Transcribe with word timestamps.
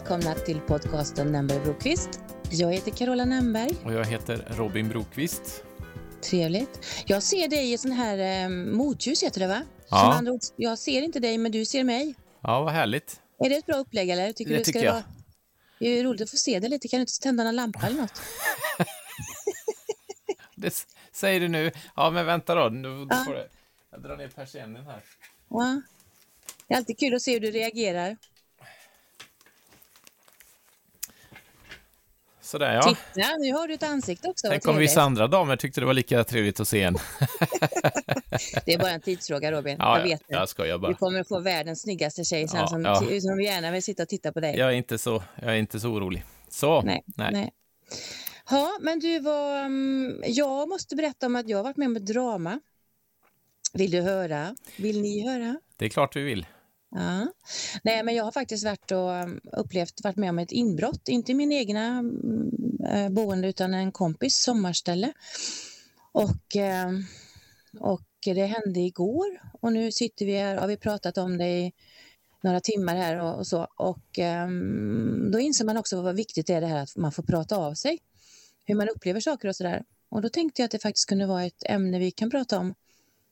välkomna 0.00 0.34
till 0.34 0.60
podcasten 0.60 1.32
Nämberg 1.32 1.60
Brokvist. 1.60 2.08
Jag 2.50 2.72
heter 2.72 2.90
Carola 2.90 3.24
Nämberg. 3.24 3.70
Och 3.84 3.92
jag 3.92 4.04
heter 4.04 4.46
Robin 4.50 4.88
Brokvist. 4.88 5.64
Trevligt. 6.20 6.86
Jag 7.06 7.22
ser 7.22 7.48
dig 7.48 7.72
i 7.72 7.78
sån 7.78 7.92
här 7.92 8.44
eh, 8.44 8.48
motljus 8.48 9.22
heter 9.22 9.40
det 9.40 9.46
va? 9.46 9.62
Ja. 9.90 10.14
andra 10.14 10.32
ord, 10.32 10.40
jag 10.56 10.78
ser 10.78 11.02
inte 11.02 11.20
dig 11.20 11.38
men 11.38 11.52
du 11.52 11.64
ser 11.64 11.84
mig. 11.84 12.14
Ja, 12.40 12.62
vad 12.62 12.72
härligt. 12.72 13.20
Är 13.38 13.48
det 13.48 13.56
ett 13.56 13.66
bra 13.66 13.76
upplägg 13.76 14.10
eller? 14.10 14.32
Tycker 14.32 14.52
det 14.52 14.58
du, 14.58 14.64
tycker 14.64 14.84
jag. 14.84 14.92
Vara... 14.92 15.04
Det 15.78 15.86
är 15.86 16.04
roligt 16.04 16.20
att 16.20 16.30
få 16.30 16.36
se 16.36 16.58
dig 16.58 16.70
lite. 16.70 16.88
Kan 16.88 16.98
du 16.98 17.00
inte 17.00 17.20
tända 17.20 17.44
en 17.44 17.56
lampa 17.56 17.86
eller 17.86 18.00
något? 18.00 18.22
det 20.56 20.86
säger 21.12 21.40
du 21.40 21.48
nu. 21.48 21.70
Ja, 21.96 22.10
men 22.10 22.26
vänta 22.26 22.54
då. 22.54 22.68
Nu, 22.68 23.06
ja. 23.10 23.22
får 23.26 23.32
du... 23.34 23.48
Jag 23.90 24.02
drar 24.02 24.16
ner 24.16 24.28
persiennen 24.28 24.86
här. 24.86 25.02
Ja. 25.50 25.82
Det 26.66 26.74
är 26.74 26.78
alltid 26.78 26.98
kul 26.98 27.14
att 27.14 27.22
se 27.22 27.32
hur 27.32 27.40
du 27.40 27.50
reagerar. 27.50 28.16
Sådär 32.50 32.74
ja. 32.74 32.82
Titta, 32.82 33.36
nu 33.38 33.52
har 33.52 33.68
du 33.68 33.74
ett 33.74 33.82
ansikte 33.82 34.28
också. 34.28 34.46
Tänk 34.50 34.68
om 34.68 34.76
vissa 34.76 35.02
andra 35.02 35.26
damer 35.26 35.56
tyckte 35.56 35.80
det 35.80 35.86
var 35.86 35.94
lika 35.94 36.24
trevligt 36.24 36.60
att 36.60 36.68
se 36.68 36.82
en. 36.82 36.94
det 38.64 38.74
är 38.74 38.78
bara 38.78 38.90
en 38.90 39.00
tidsfråga 39.00 39.52
Robin. 39.52 39.76
Ja, 39.78 39.98
jag 39.98 40.04
vet 40.04 40.22
jag 40.26 40.48
skojar 40.48 40.78
bara. 40.78 40.88
Du 40.88 40.94
kommer 40.94 41.20
att 41.20 41.28
få 41.28 41.40
världens 41.40 41.82
snyggaste 41.82 42.24
tjej 42.24 42.48
sen 42.48 42.60
ja, 42.60 42.66
som, 42.66 42.84
ja. 42.84 43.20
som 43.20 43.40
gärna 43.40 43.70
vill 43.70 43.82
sitta 43.82 44.02
och 44.02 44.08
titta 44.08 44.32
på 44.32 44.40
dig. 44.40 44.56
Jag 44.56 44.68
är 44.68 44.72
inte 44.72 44.98
så, 44.98 45.22
jag 45.42 45.52
är 45.52 45.58
inte 45.58 45.80
så 45.80 45.88
orolig. 45.88 46.24
Så, 46.48 46.82
nej. 46.82 47.02
nej. 47.06 47.32
nej. 47.32 47.50
Ja, 48.50 48.78
men 48.80 48.98
du 48.98 49.18
var... 49.18 49.58
Mm, 49.58 50.22
jag 50.26 50.68
måste 50.68 50.96
berätta 50.96 51.26
om 51.26 51.36
att 51.36 51.48
jag 51.48 51.58
har 51.58 51.64
varit 51.64 51.76
med 51.76 51.86
om 51.86 51.96
ett 51.96 52.06
drama. 52.06 52.60
Vill 53.72 53.90
du 53.90 54.00
höra? 54.00 54.56
Vill 54.76 55.02
ni 55.02 55.28
höra? 55.28 55.60
Det 55.76 55.84
är 55.84 55.88
klart 55.88 56.16
vi 56.16 56.22
vill. 56.22 56.46
Ja. 56.90 57.32
Nej, 57.82 58.02
men 58.02 58.14
jag 58.14 58.24
har 58.24 58.32
faktiskt 58.32 58.64
varit 58.64 58.90
och 58.90 59.14
mm, 59.14 59.40
upplevt, 59.52 60.04
varit 60.04 60.16
med 60.16 60.30
om 60.30 60.38
ett 60.38 60.52
inbrott, 60.52 61.08
inte 61.08 61.32
i 61.32 61.34
min 61.34 61.52
egna 61.52 61.86
mm, 61.86 62.50
eh, 62.86 63.08
boende 63.08 63.48
utan 63.48 63.74
en 63.74 63.92
kompis 63.92 64.36
sommarställe. 64.36 65.12
Och, 66.12 66.56
ehm, 66.56 67.04
och 67.80 68.06
det 68.24 68.46
hände 68.46 68.80
igår 68.80 69.42
och 69.60 69.72
nu 69.72 69.92
sitter 69.92 70.26
vi 70.26 70.36
här 70.36 70.54
och 70.54 70.60
har 70.60 70.68
vi 70.68 70.76
pratat 70.76 71.18
om 71.18 71.38
det 71.38 71.48
i 71.48 71.72
några 72.42 72.60
timmar 72.60 72.96
här 72.96 73.20
och, 73.20 73.38
och 73.38 73.46
så. 73.46 73.66
Och 73.76 74.18
ehm, 74.18 75.30
då 75.32 75.40
inser 75.40 75.64
man 75.64 75.76
också 75.76 76.02
vad 76.02 76.16
viktigt 76.16 76.46
det 76.46 76.54
är 76.54 76.60
det 76.60 76.66
här 76.66 76.82
att 76.82 76.96
man 76.96 77.12
får 77.12 77.22
prata 77.22 77.56
av 77.56 77.74
sig, 77.74 77.98
hur 78.64 78.74
man 78.74 78.88
upplever 78.88 79.20
saker 79.20 79.48
och 79.48 79.56
sådär. 79.56 79.84
Och 80.08 80.22
då 80.22 80.28
tänkte 80.28 80.62
jag 80.62 80.64
att 80.64 80.70
det 80.70 80.78
faktiskt 80.78 81.08
kunde 81.08 81.26
vara 81.26 81.44
ett 81.44 81.62
ämne 81.66 81.98
vi 81.98 82.10
kan 82.10 82.30
prata 82.30 82.58
om, 82.58 82.74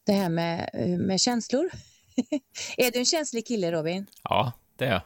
det 0.05 0.13
här 0.13 0.29
med, 0.29 0.71
eh, 0.73 0.99
med 0.99 1.21
känslor. 1.21 1.71
är 2.77 2.91
du 2.91 2.99
en 2.99 3.05
känslig 3.05 3.47
kille, 3.47 3.73
Robin? 3.73 4.07
Ja, 4.23 4.53
det 4.77 4.85
är 4.85 4.93
jag. 4.93 5.03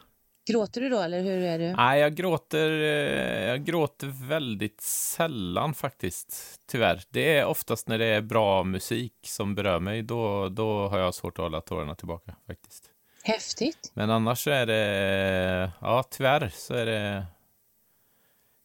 Gråter 0.47 0.81
du 0.81 0.89
då, 0.89 1.01
eller 1.01 1.23
hur 1.23 1.43
är 1.43 1.59
du? 1.59 1.73
Nej, 1.73 2.01
jag 2.01 2.15
gråter, 2.15 2.71
eh, 2.71 3.49
jag 3.49 3.65
gråter 3.65 4.07
väldigt 4.29 4.81
sällan 4.81 5.75
faktiskt, 5.75 6.61
tyvärr. 6.67 7.03
Det 7.11 7.39
är 7.39 7.45
oftast 7.45 7.89
när 7.89 7.99
det 7.99 8.07
är 8.07 8.21
bra 8.21 8.65
musik 8.65 9.15
som 9.23 9.55
berör 9.55 9.81
mig, 9.81 10.03
då, 10.03 10.49
då 10.49 10.89
har 10.89 10.99
jag 10.99 11.15
svårt 11.15 11.39
att 11.39 11.43
hålla 11.43 11.61
tårarna 11.61 11.95
tillbaka 11.95 12.37
faktiskt. 12.47 12.85
Häftigt. 13.23 13.93
Men 13.95 14.11
annars 14.11 14.45
så 14.45 14.51
är 14.51 14.67
det, 14.67 15.73
ja 15.81 16.03
tyvärr 16.11 16.53
så 16.55 16.75
är 16.75 16.87
det, 16.87 17.27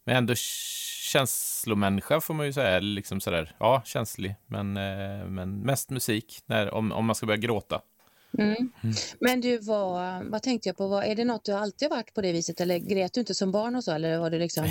men 0.06 0.16
ändå 0.16 0.34
känslomänniska 1.08 2.20
får 2.20 2.34
man 2.34 2.46
ju 2.46 2.52
säga, 2.52 2.80
liksom 2.80 3.20
sådär, 3.20 3.56
ja 3.58 3.82
känslig, 3.84 4.34
men, 4.46 4.76
eh, 4.76 5.26
men 5.26 5.60
mest 5.60 5.90
musik, 5.90 6.42
när, 6.46 6.74
om, 6.74 6.92
om 6.92 7.04
man 7.04 7.14
ska 7.14 7.26
börja 7.26 7.36
gråta. 7.36 7.80
Mm. 8.38 8.50
Mm. 8.50 8.94
Men 9.20 9.40
du, 9.40 9.58
vad, 9.58 10.24
vad 10.24 10.42
tänkte 10.42 10.68
jag 10.68 10.76
på? 10.76 10.88
Vad, 10.88 11.04
är 11.04 11.14
det 11.14 11.24
något 11.24 11.44
du 11.44 11.52
alltid 11.52 11.90
varit 11.90 12.14
på 12.14 12.20
det 12.20 12.32
viset 12.32 12.60
eller 12.60 12.78
grät 12.78 13.14
du 13.14 13.20
inte 13.20 13.34
som 13.34 13.52
barn 13.52 13.76
och 13.76 13.84
så? 13.84 13.92
Eller 13.92 14.18
var 14.18 14.30
det 14.30 14.38
liksom... 14.38 14.68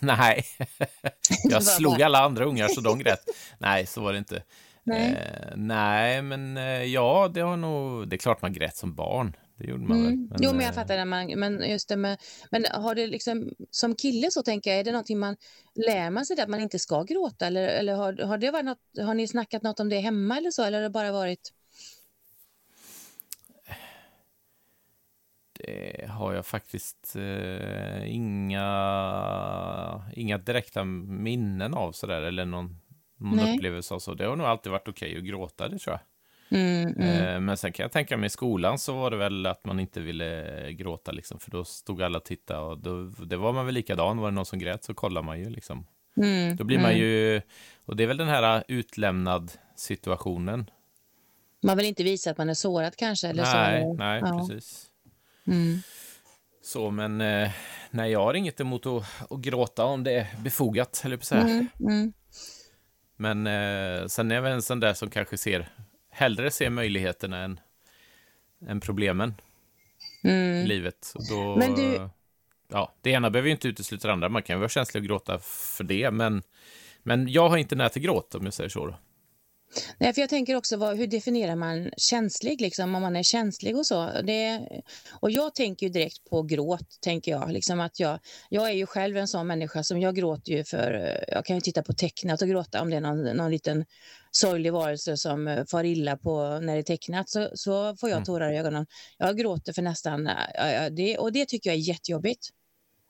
nej, 0.00 0.44
jag 1.44 1.62
slog 1.62 2.02
alla 2.02 2.18
andra 2.18 2.44
ungar 2.44 2.68
så 2.68 2.80
de 2.80 2.98
grät. 2.98 3.20
nej, 3.58 3.86
så 3.86 4.00
var 4.00 4.12
det 4.12 4.18
inte. 4.18 4.42
Nej, 4.84 5.12
eh, 5.12 5.56
nej 5.56 6.22
men 6.22 6.56
eh, 6.56 6.84
ja, 6.84 7.30
det 7.34 7.40
har 7.40 7.56
nog, 7.56 8.08
det 8.08 8.16
är 8.16 8.18
klart 8.18 8.42
man 8.42 8.52
grät 8.52 8.76
som 8.76 8.94
barn. 8.94 9.36
Det 9.58 9.66
gjorde 9.66 9.84
man 9.84 9.98
mm. 9.98 10.06
väl. 10.06 10.16
Men, 10.16 10.38
jo, 10.42 10.52
men 10.52 10.60
jag 10.60 10.70
eh, 10.70 10.74
fattar 10.74 10.96
det. 10.96 11.04
Man, 11.04 11.26
men 11.36 11.70
just 11.70 11.88
det 11.88 11.96
med, 11.96 12.18
men 12.50 12.64
har 12.72 12.94
det 12.94 13.06
liksom, 13.06 13.50
som 13.70 13.94
kille 13.94 14.30
så 14.30 14.42
tänker 14.42 14.70
jag, 14.70 14.80
är 14.80 14.84
det 14.84 14.92
någonting 14.92 15.18
man, 15.18 15.36
lär 15.74 16.10
man 16.10 16.26
sig 16.26 16.36
det 16.36 16.42
att 16.42 16.48
man 16.48 16.60
inte 16.60 16.78
ska 16.78 17.02
gråta 17.02 17.46
eller, 17.46 17.68
eller 17.68 17.94
har, 17.94 18.26
har 18.26 18.38
det 18.38 18.50
varit 18.50 18.64
något, 18.64 18.78
har 18.98 19.14
ni 19.14 19.28
snackat 19.28 19.62
något 19.62 19.80
om 19.80 19.88
det 19.88 19.98
hemma 19.98 20.36
eller 20.36 20.50
så, 20.50 20.62
eller 20.62 20.78
har 20.78 20.82
det 20.82 20.90
bara 20.90 21.12
varit 21.12 21.52
Det 25.64 26.06
har 26.10 26.34
jag 26.34 26.46
faktiskt 26.46 27.16
eh, 27.16 28.14
inga, 28.14 30.02
inga 30.14 30.38
direkta 30.38 30.84
minnen 30.84 31.74
av 31.74 31.92
sådär, 31.92 32.22
eller 32.22 32.44
någon, 32.44 32.76
någon 33.16 33.54
upplevelse 33.54 33.94
av 33.94 33.98
så. 33.98 34.14
Det 34.14 34.24
har 34.24 34.36
nog 34.36 34.46
alltid 34.46 34.72
varit 34.72 34.88
okej 34.88 35.08
okay 35.08 35.18
att 35.18 35.24
gråta, 35.24 35.68
det 35.68 35.78
tror 35.78 35.92
jag. 35.92 36.00
Mm, 36.60 36.94
mm. 36.96 37.24
Eh, 37.24 37.40
men 37.40 37.56
sen 37.56 37.72
kan 37.72 37.84
jag 37.84 37.92
tänka 37.92 38.16
mig 38.16 38.26
i 38.26 38.30
skolan 38.30 38.78
så 38.78 38.92
var 38.92 39.10
det 39.10 39.16
väl 39.16 39.46
att 39.46 39.64
man 39.64 39.80
inte 39.80 40.00
ville 40.00 40.72
gråta, 40.72 41.12
liksom, 41.12 41.40
för 41.40 41.50
då 41.50 41.64
stod 41.64 42.02
alla 42.02 42.18
och 42.18 42.24
tittade 42.24 42.60
och 42.60 42.78
då, 42.78 43.04
det 43.04 43.36
var 43.36 43.52
man 43.52 43.66
väl 43.66 43.74
likadan. 43.74 44.18
Var 44.18 44.30
det 44.30 44.34
någon 44.34 44.46
som 44.46 44.58
grät 44.58 44.84
så 44.84 44.94
kollar 44.94 45.22
man 45.22 45.38
ju. 45.38 45.50
Liksom. 45.50 45.86
Mm, 46.16 46.56
då 46.56 46.64
blir 46.64 46.78
man 46.78 46.90
mm. 46.90 46.98
ju, 46.98 47.42
och 47.84 47.96
det 47.96 48.02
är 48.02 48.06
väl 48.06 48.16
den 48.16 48.28
här 48.28 48.64
utlämnad 48.68 49.52
situationen. 49.76 50.70
Man 51.62 51.76
vill 51.76 51.86
inte 51.86 52.04
visa 52.04 52.30
att 52.30 52.38
man 52.38 52.50
är 52.50 52.54
sårad 52.54 52.96
kanske? 52.96 53.28
Eller 53.28 53.42
nej, 53.42 53.82
så. 53.82 53.94
nej 53.94 54.22
ja. 54.24 54.38
precis. 54.38 54.89
Mm. 55.46 55.78
Så, 56.62 56.90
men 56.90 57.20
eh, 57.20 57.50
nej, 57.90 58.12
jag 58.12 58.24
har 58.24 58.34
inget 58.34 58.60
emot 58.60 58.86
att, 58.86 59.04
att 59.30 59.40
gråta 59.40 59.84
om 59.84 60.04
det 60.04 60.12
är 60.12 60.26
befogat, 60.42 61.02
eller 61.04 61.16
på 61.16 61.24
säga. 61.24 61.40
Mm, 61.40 61.66
mm. 61.80 62.12
Men 63.16 63.46
eh, 63.46 64.06
sen 64.06 64.30
är 64.30 64.34
jag 64.34 64.52
en 64.52 64.62
sån 64.62 64.80
där 64.80 64.94
som 64.94 65.10
kanske 65.10 65.36
ser, 65.38 65.68
hellre 66.10 66.50
ser 66.50 66.70
möjligheterna 66.70 67.38
än, 67.38 67.60
än 68.66 68.80
problemen 68.80 69.34
mm. 70.24 70.64
i 70.64 70.66
livet. 70.66 71.14
Då, 71.30 71.56
men 71.56 71.74
du... 71.74 72.08
ja, 72.68 72.94
det 73.00 73.10
ena 73.10 73.30
behöver 73.30 73.46
ju 73.46 73.52
inte 73.52 73.68
utesluta 73.68 74.08
det 74.08 74.14
andra. 74.14 74.28
Man 74.28 74.42
kan 74.42 74.56
ju 74.56 74.58
vara 74.58 74.68
känslig 74.68 75.02
och 75.02 75.06
gråta 75.06 75.38
för 75.38 75.84
det, 75.84 76.10
men, 76.10 76.42
men 77.02 77.28
jag 77.28 77.48
har 77.48 77.56
inte 77.56 77.76
när 77.76 77.88
till 77.88 78.02
gråt, 78.02 78.34
om 78.34 78.44
jag 78.44 78.54
säger 78.54 78.70
så. 78.70 78.86
Då. 78.86 78.94
Nej, 79.98 80.12
för 80.12 80.20
jag 80.20 80.30
tänker 80.30 80.56
också, 80.56 80.76
vad, 80.76 80.96
hur 80.96 81.06
definierar 81.06 81.56
man 81.56 81.90
känslig, 81.96 82.60
liksom, 82.60 82.94
om 82.94 83.02
man 83.02 83.16
är 83.16 83.22
känslig 83.22 83.76
och 83.76 83.86
så? 83.86 84.10
Det, 84.24 84.68
och 85.10 85.30
jag 85.30 85.54
tänker 85.54 85.86
ju 85.86 85.92
direkt 85.92 86.24
på 86.30 86.42
gråt, 86.42 87.00
tänker 87.00 87.30
jag. 87.30 87.52
Liksom 87.52 87.80
att 87.80 88.00
jag. 88.00 88.18
Jag 88.48 88.68
är 88.68 88.74
ju 88.74 88.86
själv 88.86 89.16
en 89.16 89.28
sån 89.28 89.46
människa 89.46 89.82
som 89.82 90.00
jag 90.00 90.14
gråter 90.14 90.52
ju 90.52 90.64
för, 90.64 91.18
jag 91.28 91.44
kan 91.44 91.56
ju 91.56 91.60
titta 91.60 91.82
på 91.82 91.92
tecknat 91.92 92.42
och 92.42 92.48
gråta 92.48 92.82
om 92.82 92.90
det 92.90 92.96
är 92.96 93.00
någon, 93.00 93.24
någon 93.24 93.50
liten 93.50 93.84
sorglig 94.30 94.72
varelse 94.72 95.16
som 95.16 95.48
eh, 95.48 95.64
far 95.64 95.84
illa 95.84 96.16
på 96.16 96.58
när 96.62 96.74
det 96.74 96.80
är 96.80 96.82
tecknat, 96.82 97.28
så, 97.30 97.50
så 97.54 97.96
får 97.96 98.08
jag 98.08 98.16
mm. 98.16 98.24
tårar 98.24 98.52
i 98.52 98.58
ögonen. 98.58 98.86
Jag 99.18 99.38
gråter 99.38 99.72
för 99.72 99.82
nästan, 99.82 100.26
äh, 100.26 100.86
det, 100.90 101.18
och 101.18 101.32
det 101.32 101.46
tycker 101.46 101.70
jag 101.70 101.76
är 101.76 101.80
jättejobbigt. 101.80 102.48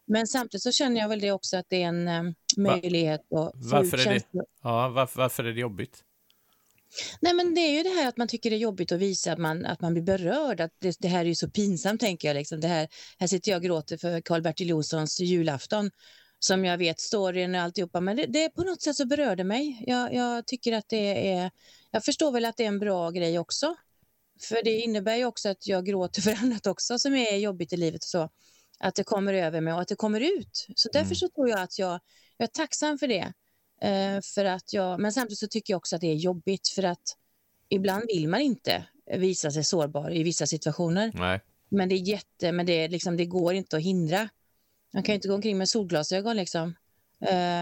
Men 0.07 0.27
samtidigt 0.27 0.63
så 0.63 0.73
känner 0.73 1.01
jag 1.01 1.09
väl 1.09 1.21
det 1.21 1.33
också 1.33 1.57
att 1.57 1.67
det 1.69 1.83
är 1.83 1.87
en 1.87 2.09
äh, 2.09 2.23
möjlighet 2.57 3.21
att 3.21 3.53
varför 3.55 4.09
är 4.09 4.15
det, 4.15 4.23
ja, 4.63 4.89
varför, 4.89 5.19
varför 5.19 5.45
är 5.45 5.53
det 5.53 5.61
jobbigt? 5.61 6.05
Nej, 7.21 7.35
men 7.35 7.55
det 7.55 7.61
är 7.61 7.71
ju 7.71 7.83
det 7.83 7.89
här 7.89 8.09
att 8.09 8.17
man 8.17 8.29
tycker 8.29 8.51
det 8.51 8.57
är 8.57 8.61
jobbigt 8.61 8.93
att 8.93 8.99
visa 8.99 9.33
att 9.33 9.39
man, 9.39 9.67
att 9.67 9.81
man 9.81 9.93
blir 9.93 10.03
berörd. 10.03 10.61
Att 10.61 10.73
det, 10.79 10.97
det 11.01 11.09
här 11.09 11.21
är 11.21 11.25
ju 11.29 11.35
så 11.35 11.51
pinsamt, 11.51 12.01
tänker 12.01 12.29
jag. 12.29 12.35
Liksom. 12.35 12.61
Det 12.61 12.69
här, 12.69 12.89
här 13.19 13.27
sitter 13.27 13.51
jag 13.51 13.59
och 13.59 13.65
gråter 13.65 13.97
för 13.97 14.21
Karl-Bertil 14.21 14.69
Jonssons 14.69 15.21
julafton 15.21 15.91
som 16.41 16.65
jag 16.65 16.79
vet 16.79 17.01
storyn 17.01 17.55
och 17.55 17.61
alltihopa, 17.61 18.01
men 18.01 18.17
det, 18.17 18.27
det 18.27 18.49
på 18.49 18.63
något 18.63 18.83
sätt 18.83 18.97
så 18.97 19.07
berör 19.07 19.37
det 19.37 19.45
mig. 19.45 19.85
Jag, 19.87 20.15
jag, 20.15 20.47
tycker 20.47 20.73
att 20.73 20.89
det 20.89 21.33
är, 21.33 21.51
jag 21.91 22.05
förstår 22.05 22.33
väl 22.33 22.45
att 22.45 22.57
det 22.57 22.65
är 22.65 22.69
en 22.69 22.79
bra 22.79 23.11
grej 23.11 23.39
också. 23.39 23.77
För 24.41 24.65
det 24.65 24.81
innebär 24.81 25.17
ju 25.17 25.25
också 25.25 25.49
att 25.49 25.67
jag 25.67 25.87
gråter 25.87 26.23
för 26.23 26.31
annat 26.43 26.67
också 26.67 26.99
som 26.99 27.15
är 27.15 27.37
jobbigt 27.37 27.73
i 27.73 27.77
livet 27.77 28.03
och 28.03 28.09
så. 28.09 28.29
Att 28.79 28.95
det 28.95 29.05
kommer 29.05 29.35
över 29.35 29.61
mig 29.61 29.75
och 29.75 29.81
att 29.81 29.89
det 29.89 29.97
kommer 29.97 30.21
ut. 30.21 30.67
Så 30.75 30.89
därför 30.93 31.07
mm. 31.07 31.17
så 31.17 31.29
tror 31.29 31.49
jag 31.49 31.61
att 31.61 31.79
jag, 31.79 32.01
jag 32.37 32.49
är 32.49 32.53
tacksam 32.53 32.99
för 32.99 33.09
det. 33.09 33.33
Eh, 33.81 34.21
för 34.35 34.45
att 34.45 34.73
jag, 34.73 35.01
men 35.01 35.13
samtidigt 35.13 35.39
så 35.39 35.49
tycker 35.49 35.73
jag 35.73 35.79
också 35.79 35.97
att 35.97 36.01
det 36.01 36.11
är 36.11 36.15
jobbigt 36.15 36.69
för 36.69 36.83
att 36.83 37.17
ibland 37.69 38.05
vill 38.07 38.29
man 38.29 38.41
inte 38.41 38.85
visa 39.17 39.51
sig 39.51 39.65
sårbar 39.65 40.11
i 40.11 40.23
vissa 40.23 40.47
situationer. 40.47 41.13
Nej. 41.15 41.41
Men 41.69 41.89
det 41.89 41.95
är 41.95 42.09
jätte, 42.09 42.53
men 42.53 42.67
det, 42.67 42.73
är 42.73 42.89
liksom, 42.89 43.17
det 43.17 43.27
går 43.27 43.55
inte 43.55 43.77
att 43.77 43.83
hindra. 43.83 44.29
Man 44.93 45.03
kan 45.03 45.13
ju 45.13 45.15
inte 45.15 45.29
gå 45.29 45.35
omkring 45.35 45.59
med 45.59 45.69
solglasögon 45.69 46.37
liksom, 46.37 46.75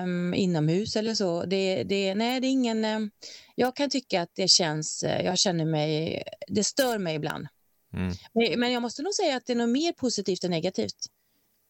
um, 0.03 0.35
inomhus 0.35 0.97
eller 0.97 1.15
så. 1.15 1.45
Det, 1.45 1.83
det, 1.83 2.15
nej, 2.15 2.41
det 2.41 2.47
är 2.47 2.51
ingen... 2.51 2.85
Um, 2.85 3.11
jag 3.55 3.77
kan 3.77 3.91
tycka 3.91 4.23
att 4.23 4.35
det 4.35 4.49
känns... 4.49 5.05
Uh, 5.05 5.25
jag 5.25 5.39
känner 5.39 5.65
mig... 5.65 6.23
Det 6.49 6.65
stör 6.65 6.99
mig 6.99 7.15
ibland. 7.15 7.47
Mm. 7.93 8.13
Men, 8.33 8.61
men 8.61 8.73
jag 8.73 8.83
måste 8.83 9.03
nog 9.03 9.15
säga 9.15 9.37
att 9.37 9.47
det 9.47 9.53
är 9.53 9.57
nog 9.57 9.69
mer 9.69 9.93
positivt 9.93 10.45
än 10.45 10.51
negativt. 10.51 11.07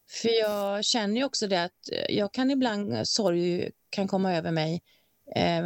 För 0.09 0.29
jag 0.29 0.85
känner 0.85 1.15
ju 1.15 1.23
också 1.23 1.47
det 1.47 1.63
att 1.63 1.89
eh, 1.91 2.15
jag 2.15 2.33
kan 2.33 2.51
ibland, 2.51 2.93
eh, 2.93 3.03
sorg 3.03 3.71
kan 3.89 4.07
komma 4.07 4.35
över 4.35 4.51
mig 4.51 4.81
eh, 5.35 5.61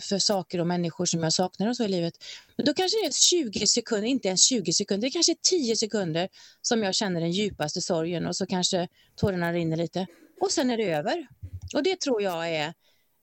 för 0.00 0.18
saker 0.18 0.58
och 0.58 0.66
människor 0.66 1.04
som 1.04 1.22
jag 1.22 1.32
saknar 1.32 1.68
och 1.68 1.76
så 1.76 1.84
i 1.84 1.88
livet. 1.88 2.14
Men 2.56 2.66
då 2.66 2.74
kanske 2.74 2.98
det 2.98 3.06
är 3.06 3.12
20 3.12 3.66
sekunder, 3.66 4.08
inte 4.08 4.28
ens 4.28 4.44
20 4.44 4.72
sekunder, 4.72 5.06
det 5.06 5.10
kanske 5.10 5.32
är 5.32 5.38
10 5.42 5.76
sekunder 5.76 6.28
som 6.62 6.82
jag 6.82 6.94
känner 6.94 7.20
den 7.20 7.30
djupaste 7.30 7.80
sorgen 7.82 8.26
och 8.26 8.36
så 8.36 8.46
kanske 8.46 8.88
tårarna 9.16 9.52
rinner 9.52 9.76
lite 9.76 10.06
och 10.40 10.50
sen 10.50 10.70
är 10.70 10.76
det 10.76 10.92
över. 10.92 11.26
Och 11.74 11.82
det 11.82 12.00
tror 12.00 12.22
jag 12.22 12.50
är 12.50 12.66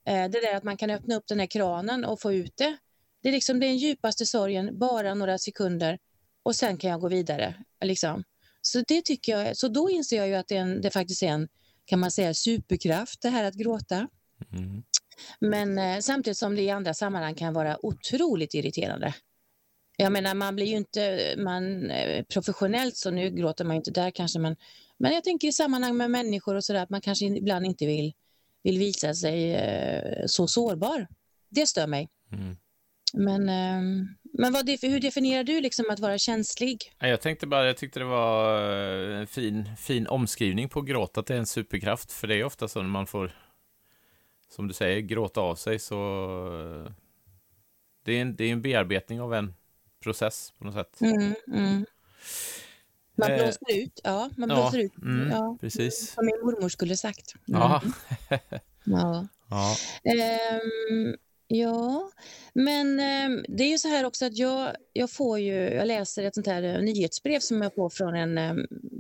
eh, 0.06 0.30
det 0.30 0.42
där 0.42 0.56
att 0.56 0.64
man 0.64 0.78
kan 0.78 0.90
öppna 0.90 1.16
upp 1.16 1.28
den 1.28 1.40
här 1.40 1.48
kranen 1.48 2.06
och 2.06 2.22
få 2.22 2.34
ut 2.34 2.58
det. 2.58 2.78
Det 3.24 3.30
är 3.30 3.34
liksom 3.34 3.60
den 3.60 3.78
djupaste 3.78 4.26
sorgen, 4.26 4.80
bara 4.80 5.14
några 5.14 5.38
sekunder 5.38 6.00
och 6.44 6.56
sen 6.56 6.78
kan 6.78 6.90
jag 6.90 7.02
gå 7.02 7.08
vidare. 7.08 7.56
Liksom. 7.84 8.24
Så 8.62 8.84
det 8.88 9.02
tycker 9.02 9.38
jag, 9.38 9.58
så 9.58 9.68
då 9.68 9.90
inser 9.90 10.18
jag 10.18 10.28
ju 10.28 10.36
att 10.36 10.48
det, 10.48 10.56
en, 10.56 10.82
det 10.82 10.92
faktiskt 10.92 11.24
är 11.24 11.28
en, 11.28 11.48
kan 11.86 12.00
man 12.00 12.12
säga, 12.12 12.34
superkraft 12.34 13.22
det 13.22 13.30
här 13.30 13.44
att 13.44 13.54
gråta. 13.54 14.08
Mm. 14.54 14.84
Men 15.40 15.78
eh, 15.78 16.00
samtidigt 16.00 16.38
som 16.38 16.56
det 16.56 16.62
i 16.62 16.70
andra 16.70 16.94
sammanhang 16.94 17.36
kan 17.36 17.54
vara 17.54 17.86
otroligt 17.86 18.54
irriterande. 18.54 19.14
Jag 19.98 20.12
menar, 20.12 20.34
man 20.34 20.56
blir 20.56 20.66
ju 20.66 20.78
inte 20.78 21.36
man, 21.38 21.92
eh, 21.92 22.24
professionellt, 22.24 22.96
så 22.96 23.12
nu 23.12 23.30
gråter 23.30 23.66
man 23.66 23.76
inte 23.76 23.92
där 23.92 24.12
kanske, 24.12 24.40
men, 24.40 24.56
men 24.98 25.14
jag 25.14 25.24
tänker 25.24 25.48
i 25.48 25.52
sammanhang 25.52 25.98
med 25.98 26.12
människor 26.12 26.56
och 26.56 26.64
sådär, 26.64 26.84
att 26.84 26.90
man 26.90 27.02
kanske 27.02 27.26
ibland 27.26 27.66
inte 27.66 27.86
vill, 27.86 28.14
vill 28.64 28.80
visa 28.80 29.14
sig 29.14 29.56
eh, 29.56 30.24
så 30.26 30.48
sårbar. 30.48 31.08
Det 31.50 31.68
stör 31.68 31.88
mig. 31.88 32.10
Mm. 32.32 32.58
Men, 33.14 33.50
eh, 33.50 34.06
men 34.34 34.54
vad, 34.54 34.70
hur 34.70 35.00
definierar 35.00 35.44
du 35.44 35.62
liksom 35.62 35.86
att 35.90 36.00
vara 36.00 36.18
känslig? 36.18 36.78
Jag 37.00 37.22
tänkte 37.22 37.48
bara, 37.48 37.66
jag 37.66 37.78
tyckte 37.78 38.00
det 38.00 38.06
var 38.06 38.62
eh, 39.12 39.20
en 39.20 39.28
fin, 39.28 39.70
fin 39.78 40.08
omskrivning 40.08 40.70
på 40.70 40.82
gråt, 40.82 41.18
att 41.18 41.26
det 41.26 41.34
är 41.34 41.38
en 41.38 41.46
superkraft, 41.46 42.12
för 42.12 42.28
det 42.28 42.36
är 42.36 42.44
ofta 42.44 42.68
så 42.68 42.82
när 42.82 42.90
man 42.90 43.08
får 43.08 43.32
som 44.50 44.68
du 44.68 44.74
säger, 44.74 45.02
gråta 45.02 45.42
av 45.42 45.56
sig 45.56 45.80
så 45.80 45.96
det 48.04 48.18
är 48.18 48.22
en, 48.22 48.36
det 48.36 48.44
är 48.44 48.52
en 48.52 48.62
bearbetning 48.62 49.22
av 49.22 49.34
en 49.34 49.54
process 50.04 50.54
på 50.58 50.66
något 50.66 50.74
sätt. 50.74 51.02
Mm, 51.02 51.34
mm. 51.48 51.86
Man 53.16 53.32
eh, 53.32 53.38
blåser 53.38 53.60
eh, 53.70 53.78
ut, 53.78 54.02
ja. 54.04 54.30
Man 54.38 54.50
blåser 54.50 54.78
ja, 54.78 54.84
ut. 54.84 54.98
Mm, 54.98 55.32
ja. 55.32 55.58
Precis. 55.62 56.12
Som 56.12 56.26
min 56.26 56.42
mormor 56.42 56.70
skulle 56.70 56.98
sagt. 56.98 57.36
Ja. 57.46 57.82
ja. 58.84 59.28
ja. 59.50 59.76
Um, 60.04 61.16
Ja, 61.52 62.12
men 62.54 63.00
eh, 63.00 63.44
det 63.48 63.64
är 63.64 63.70
ju 63.70 63.78
så 63.78 63.88
här 63.88 64.06
också 64.06 64.26
att 64.26 64.38
jag, 64.38 64.76
jag 64.94 65.12
får 65.12 65.40
ju, 65.40 65.54
jag 65.54 65.88
läser 65.88 66.24
ett 66.24 66.34
sånt 66.34 66.48
här 66.48 66.64
eh, 66.64 66.82
nyhetsbrev 66.82 67.40
som 67.40 67.62
jag 67.62 67.76
får 67.76 67.90
från 67.90 68.16
en, 68.16 68.38
eh, 68.38 68.54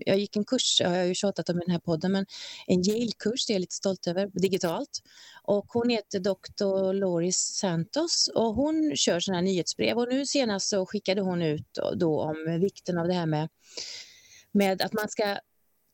jag 0.06 0.18
gick 0.18 0.36
en 0.36 0.46
kurs, 0.46 0.82
jag 0.82 0.90
har 0.90 1.04
ju 1.04 1.16
tjatat 1.16 1.50
om 1.50 1.58
i 1.58 1.60
den 1.66 1.72
här 1.72 1.80
podden, 1.80 2.12
men 2.12 2.26
en 2.68 2.82
Yale-kurs, 2.84 3.46
det 3.46 3.52
är 3.52 3.56
jag 3.56 3.60
lite 3.60 3.76
stolt 3.76 4.08
över, 4.08 4.30
digitalt. 4.34 4.90
Och 5.44 5.66
hon 5.68 5.90
heter 5.90 6.20
Dr. 6.20 6.94
Loris 6.94 7.38
Santos 7.38 8.30
och 8.36 8.56
hon 8.56 8.96
kör 8.96 9.20
sådana 9.20 9.38
här 9.38 9.46
nyhetsbrev 9.46 9.98
och 9.98 10.08
nu 10.10 10.26
senast 10.26 10.70
så 10.70 10.86
skickade 10.86 11.22
hon 11.22 11.42
ut 11.42 11.68
då, 11.72 11.94
då 11.96 12.22
om 12.22 12.60
vikten 12.62 12.98
av 12.98 13.08
det 13.08 13.14
här 13.14 13.26
med 13.26 13.50
med 14.52 14.82
att 14.82 14.94
man 14.94 15.10
ska 15.10 15.38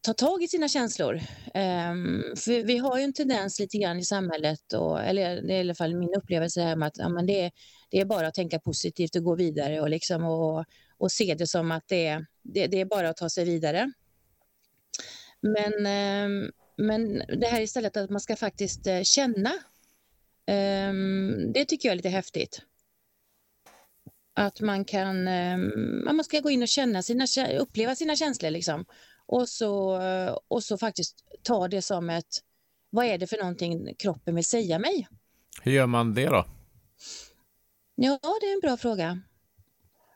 ta 0.05 0.13
tag 0.13 0.43
i 0.43 0.47
sina 0.47 0.67
känslor. 0.67 1.13
Um, 1.13 2.23
för 2.35 2.63
vi 2.63 2.77
har 2.77 2.97
ju 2.97 3.03
en 3.03 3.13
tendens 3.13 3.59
lite 3.59 3.77
grann 3.77 3.99
i 3.99 4.03
samhället, 4.03 4.73
och, 4.73 5.03
eller 5.03 5.41
det 5.41 5.53
är 5.53 5.57
i 5.57 5.59
alla 5.59 5.75
fall 5.75 5.95
min 5.95 6.13
upplevelse 6.17 6.61
här 6.61 6.75
med 6.75 6.87
att 6.87 6.97
ja, 6.97 7.09
men 7.09 7.25
det, 7.25 7.41
är, 7.41 7.51
det 7.89 7.99
är 7.99 8.05
bara 8.05 8.27
att 8.27 8.33
tänka 8.33 8.59
positivt 8.59 9.15
och 9.15 9.23
gå 9.23 9.35
vidare 9.35 9.81
och, 9.81 9.89
liksom, 9.89 10.23
och, 10.23 10.65
och 10.97 11.11
se 11.11 11.35
det 11.37 11.47
som 11.47 11.71
att 11.71 11.83
det 11.87 12.07
är, 12.07 12.25
det, 12.43 12.67
det 12.67 12.81
är 12.81 12.85
bara 12.85 13.09
att 13.09 13.17
ta 13.17 13.29
sig 13.29 13.45
vidare. 13.45 13.91
Men, 15.41 15.73
um, 16.25 16.51
men 16.77 17.23
det 17.39 17.47
här 17.47 17.61
istället 17.61 17.97
att 17.97 18.09
man 18.09 18.21
ska 18.21 18.35
faktiskt 18.35 18.87
eh, 18.87 19.01
känna, 19.03 19.51
um, 20.89 21.53
det 21.53 21.65
tycker 21.65 21.89
jag 21.89 21.91
är 21.91 21.97
lite 21.97 22.09
häftigt. 22.09 22.61
Att 24.33 24.61
man 24.61 24.85
kan, 24.85 25.23
man 26.03 26.23
ska 26.23 26.39
gå 26.39 26.49
in 26.49 26.61
och 26.61 26.67
känna 26.67 27.01
sina, 27.01 27.25
uppleva 27.59 27.95
sina 27.95 28.15
känslor 28.15 28.49
liksom 28.49 28.85
och 29.27 29.49
så, 29.49 30.01
och 30.47 30.63
så 30.63 30.77
faktiskt 30.77 31.23
ta 31.43 31.67
det 31.67 31.81
som 31.81 32.09
ett, 32.09 32.39
vad 32.89 33.05
är 33.05 33.17
det 33.17 33.27
för 33.27 33.37
någonting 33.37 33.95
kroppen 33.95 34.35
vill 34.35 34.45
säga 34.45 34.79
mig? 34.79 35.07
Hur 35.61 35.71
gör 35.71 35.87
man 35.87 36.13
det 36.13 36.25
då? 36.25 36.45
Ja, 37.95 38.19
det 38.41 38.47
är 38.47 38.53
en 38.53 38.59
bra 38.59 38.77
fråga. 38.77 39.19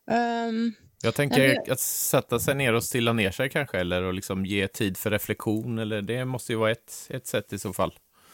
Um, 0.06 0.74
jag 1.02 1.16
tänker 1.16 1.40
jag... 1.40 1.70
att 1.70 1.80
sätta 1.80 2.40
sig 2.40 2.56
ner 2.56 2.74
och 2.74 2.84
stilla 2.84 3.14
ner 3.14 3.32
sig 3.32 3.50
kanske, 3.50 3.80
eller 3.80 4.04
att 4.04 4.16
liksom 4.16 4.46
ge 4.46 4.68
tid 4.68 4.98
för 4.98 5.12
reflektion, 5.12 5.80
eller 5.80 6.02
det 6.02 6.26
måste 6.26 6.52
ju 6.52 6.58
vara 6.58 6.72
ett, 6.72 7.08
ett 7.10 7.28
sätt 7.28 7.54
i 7.54 7.60
så 7.60 7.74
fall. 7.74 7.94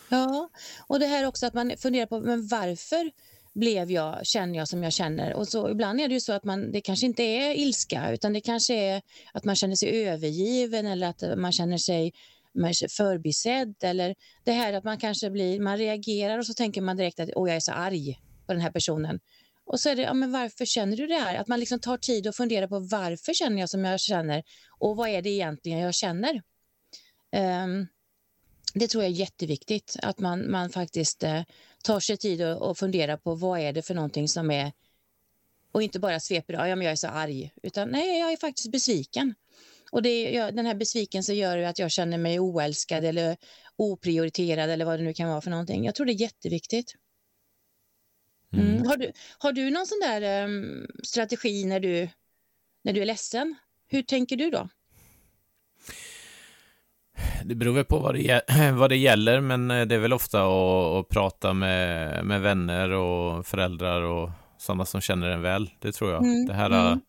Ja, 0.10 0.50
och 0.88 1.00
det 1.00 1.06
här 1.06 1.28
också 1.28 1.46
att 1.46 1.54
man 1.54 1.78
funderar 1.78 2.06
på, 2.06 2.20
men 2.20 2.48
varför 2.48 3.12
blev 3.56 3.92
jag, 3.92 4.26
känner 4.26 4.60
jag 4.60 4.68
som 4.68 4.84
jag 4.84 4.94
känner. 4.94 5.34
Och 5.34 5.48
så 5.48 5.70
Ibland 5.70 6.02
är 6.02 6.08
det 6.08 6.14
ju 6.14 6.20
så 6.20 6.34
att 6.34 6.44
man, 6.44 6.72
det 6.72 6.82
kanske 6.82 7.06
inte 7.06 7.24
är 7.24 7.54
ilska 7.54 8.12
utan 8.12 8.34
det 8.34 8.42
kanske 8.42 8.76
är 8.76 9.02
att 9.34 9.46
man 9.46 9.56
känner 9.56 9.76
sig 9.76 10.08
övergiven 10.08 10.86
eller 10.86 11.08
att 11.08 11.24
man 11.38 11.52
känner 11.52 11.78
sig 11.78 12.14
förbisedd 12.98 13.76
eller 13.84 14.16
det 14.44 14.52
här 14.52 14.74
att 14.74 14.84
man 14.84 14.98
kanske 14.98 15.30
blir, 15.30 15.60
man 15.60 15.78
reagerar 15.78 16.38
och 16.38 16.46
så 16.46 16.54
tänker 16.54 16.82
man 16.82 16.98
direkt 16.98 17.20
att 17.20 17.30
åh 17.36 17.50
jag 17.50 17.56
är 17.56 17.60
så 17.60 17.72
arg 17.72 18.20
på 18.46 18.54
den 18.54 18.62
här 18.62 18.72
personen. 18.72 19.20
Och 19.66 19.80
så 19.80 19.90
är 19.90 19.96
det, 19.96 20.02
ja 20.02 20.14
men 20.14 20.32
varför 20.32 20.66
känner 20.66 20.98
du 20.98 21.08
det 21.08 21.16
här? 21.16 21.36
Att 21.36 21.48
man 21.48 21.60
liksom 21.60 21.80
tar 21.80 21.98
tid 21.98 22.28
och 22.28 22.36
funderar 22.36 22.68
på 22.68 22.80
varför 22.80 23.34
känner 23.34 23.60
jag 23.60 23.70
som 23.70 23.86
jag 23.86 24.00
känner 24.00 24.44
och 24.80 24.96
vad 24.98 25.10
är 25.10 25.22
det 25.22 25.30
egentligen 25.30 25.80
jag 25.80 25.94
känner? 25.94 26.42
Um, 27.64 27.88
det 28.76 28.88
tror 28.88 29.04
jag 29.04 29.12
är 29.12 29.16
jätteviktigt, 29.16 29.96
att 30.02 30.20
man, 30.20 30.52
man 30.52 30.70
faktiskt 30.70 31.24
eh, 31.24 31.42
tar 31.84 32.00
sig 32.00 32.18
tid 32.18 32.42
och, 32.42 32.70
och 32.70 32.78
funderar 32.78 33.18
på 33.18 33.36
vad 33.36 33.60
är 33.60 33.74
det 33.74 33.82
för 33.82 33.94
någonting 33.94 34.28
som 34.28 34.52
är 34.52 34.72
och 35.72 35.84
inte 35.84 36.00
bara 36.00 36.20
sveper 36.20 36.54
ja, 36.54 36.76
men 36.76 36.82
jag 36.86 36.92
är 36.92 36.96
så 36.96 37.08
arg, 37.08 37.54
utan 37.64 37.90
nej, 37.90 38.20
jag 38.20 38.32
är 38.32 38.38
faktiskt 38.38 38.72
besviken. 38.72 39.36
Och 39.92 40.02
det, 40.02 40.32
jag, 40.32 40.56
den 40.56 40.66
här 40.66 40.76
besvikelsen 40.76 41.36
gör 41.36 41.58
att 41.58 41.80
jag 41.80 41.92
känner 41.92 42.18
mig 42.18 42.40
oälskad 42.40 43.06
eller 43.06 43.38
oprioriterad 43.76 44.70
eller 44.70 44.86
vad 44.86 45.00
det 45.00 45.04
nu 45.04 45.14
kan 45.14 45.30
vara 45.30 45.42
för 45.42 45.50
någonting. 45.50 45.86
Jag 45.86 45.96
tror 45.96 46.06
det 46.06 46.12
är 46.12 46.22
jätteviktigt. 46.22 46.96
Mm. 48.54 48.68
Mm. 48.68 48.88
Har, 48.88 48.98
du, 48.98 49.12
har 49.38 49.52
du 49.52 49.70
någon 49.70 49.88
sån 49.88 50.00
där 50.00 50.44
um, 50.44 50.88
strategi 51.04 51.66
när 51.66 51.80
du, 51.80 52.10
när 52.82 52.94
du 52.94 53.02
är 53.02 53.06
ledsen? 53.06 53.56
Hur 53.88 54.04
tänker 54.04 54.36
du 54.36 54.50
då? 54.50 54.70
Det 57.48 57.56
beror 57.56 57.74
väl 57.74 57.86
på 57.86 58.00
vad 58.00 58.16
det, 58.16 58.42
vad 58.74 58.90
det 58.90 58.98
gäller, 58.98 59.42
men 59.42 59.72
eh, 59.72 59.86
det 59.86 59.96
är 59.96 60.00
väl 60.00 60.14
ofta 60.14 60.44
att, 60.44 60.96
att 60.96 61.10
prata 61.10 61.54
med, 61.54 62.26
med 62.26 62.42
vänner 62.42 62.90
och 62.90 63.46
föräldrar 63.48 64.02
och 64.02 64.30
sådana 64.58 64.86
som 64.86 65.02
känner 65.02 65.30
en 65.30 65.42
väl. 65.42 65.70
Det 65.80 65.92
tror 65.92 66.12
jag. 66.12 66.24
Mm. 66.24 66.46
Det 66.46 66.54
här 66.54 66.88
mm. 66.88 67.00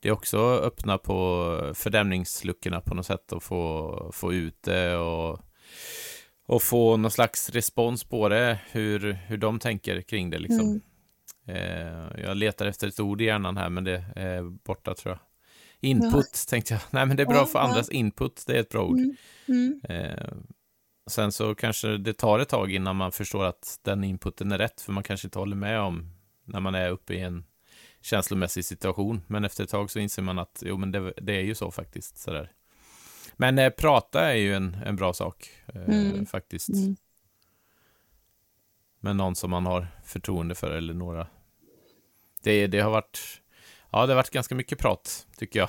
det 0.00 0.08
är 0.08 0.12
också 0.12 0.54
att 0.54 0.62
öppna 0.62 0.98
på 0.98 1.72
fördämningsluckorna 1.74 2.80
på 2.80 2.94
något 2.94 3.06
sätt 3.06 3.32
och 3.32 3.42
få, 3.42 4.10
få 4.14 4.32
ut 4.32 4.62
det 4.62 4.96
och, 4.96 5.40
och 6.46 6.62
få 6.62 6.96
någon 6.96 7.10
slags 7.10 7.50
respons 7.50 8.04
på 8.04 8.28
det, 8.28 8.58
hur, 8.70 9.12
hur 9.12 9.36
de 9.36 9.58
tänker 9.58 10.00
kring 10.00 10.30
det. 10.30 10.38
Liksom. 10.38 10.66
Mm. 10.66 10.80
Eh, 11.46 12.22
jag 12.24 12.36
letar 12.36 12.66
efter 12.66 12.88
ett 12.88 13.00
ord 13.00 13.20
i 13.20 13.24
hjärnan 13.24 13.56
här, 13.56 13.68
men 13.68 13.84
det 13.84 14.04
är 14.16 14.42
borta 14.42 14.94
tror 14.94 15.12
jag. 15.12 15.33
Input 15.84 16.30
ja. 16.32 16.50
tänkte 16.50 16.74
jag. 16.74 16.80
Nej, 16.90 17.06
men 17.06 17.16
det 17.16 17.22
är 17.22 17.26
bra 17.26 17.36
ja, 17.36 17.46
för 17.46 17.58
andras 17.58 17.88
ja. 17.90 17.98
input. 17.98 18.44
Det 18.46 18.56
är 18.56 18.60
ett 18.60 18.68
bra 18.68 18.84
ord. 18.84 18.98
Mm. 18.98 19.16
Mm. 19.48 19.80
Eh, 19.88 20.34
sen 21.06 21.32
så 21.32 21.54
kanske 21.54 21.96
det 21.96 22.12
tar 22.12 22.38
ett 22.38 22.48
tag 22.48 22.72
innan 22.72 22.96
man 22.96 23.12
förstår 23.12 23.44
att 23.44 23.80
den 23.82 24.04
inputen 24.04 24.52
är 24.52 24.58
rätt, 24.58 24.80
för 24.80 24.92
man 24.92 25.02
kanske 25.02 25.26
inte 25.26 25.38
håller 25.38 25.56
med 25.56 25.80
om 25.80 26.10
när 26.44 26.60
man 26.60 26.74
är 26.74 26.90
uppe 26.90 27.14
i 27.14 27.20
en 27.20 27.44
känslomässig 28.00 28.64
situation. 28.64 29.22
Men 29.26 29.44
efter 29.44 29.64
ett 29.64 29.70
tag 29.70 29.90
så 29.90 29.98
inser 29.98 30.22
man 30.22 30.38
att 30.38 30.62
jo, 30.66 30.76
men 30.76 30.92
det, 30.92 31.12
det 31.16 31.32
är 31.32 31.42
ju 31.42 31.54
så 31.54 31.70
faktiskt. 31.70 32.18
Sådär. 32.18 32.52
Men 33.36 33.58
eh, 33.58 33.70
prata 33.70 34.20
är 34.20 34.36
ju 34.36 34.54
en, 34.54 34.76
en 34.86 34.96
bra 34.96 35.12
sak 35.12 35.50
eh, 35.66 35.82
mm. 35.82 36.26
faktiskt. 36.26 36.68
Mm. 36.68 36.96
Med 39.00 39.16
någon 39.16 39.34
som 39.34 39.50
man 39.50 39.66
har 39.66 39.86
förtroende 40.04 40.54
för 40.54 40.70
eller 40.70 40.94
några. 40.94 41.26
Det, 42.42 42.66
det 42.66 42.80
har 42.80 42.90
varit 42.90 43.40
Ja, 43.94 44.06
det 44.06 44.12
har 44.12 44.16
varit 44.16 44.30
ganska 44.30 44.54
mycket 44.54 44.78
prat, 44.78 45.26
tycker 45.36 45.58
jag, 45.58 45.68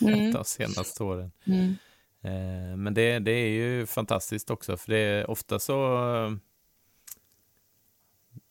mm. 0.12 0.32
de 0.32 0.44
senaste 0.44 1.04
åren. 1.04 1.30
Mm. 1.46 1.76
Eh, 2.22 2.76
men 2.76 2.94
det, 2.94 3.18
det 3.18 3.30
är 3.30 3.48
ju 3.48 3.86
fantastiskt 3.86 4.50
också, 4.50 4.76
för 4.76 4.92
det 4.92 4.98
är 4.98 5.30
ofta 5.30 5.58
så... 5.58 5.72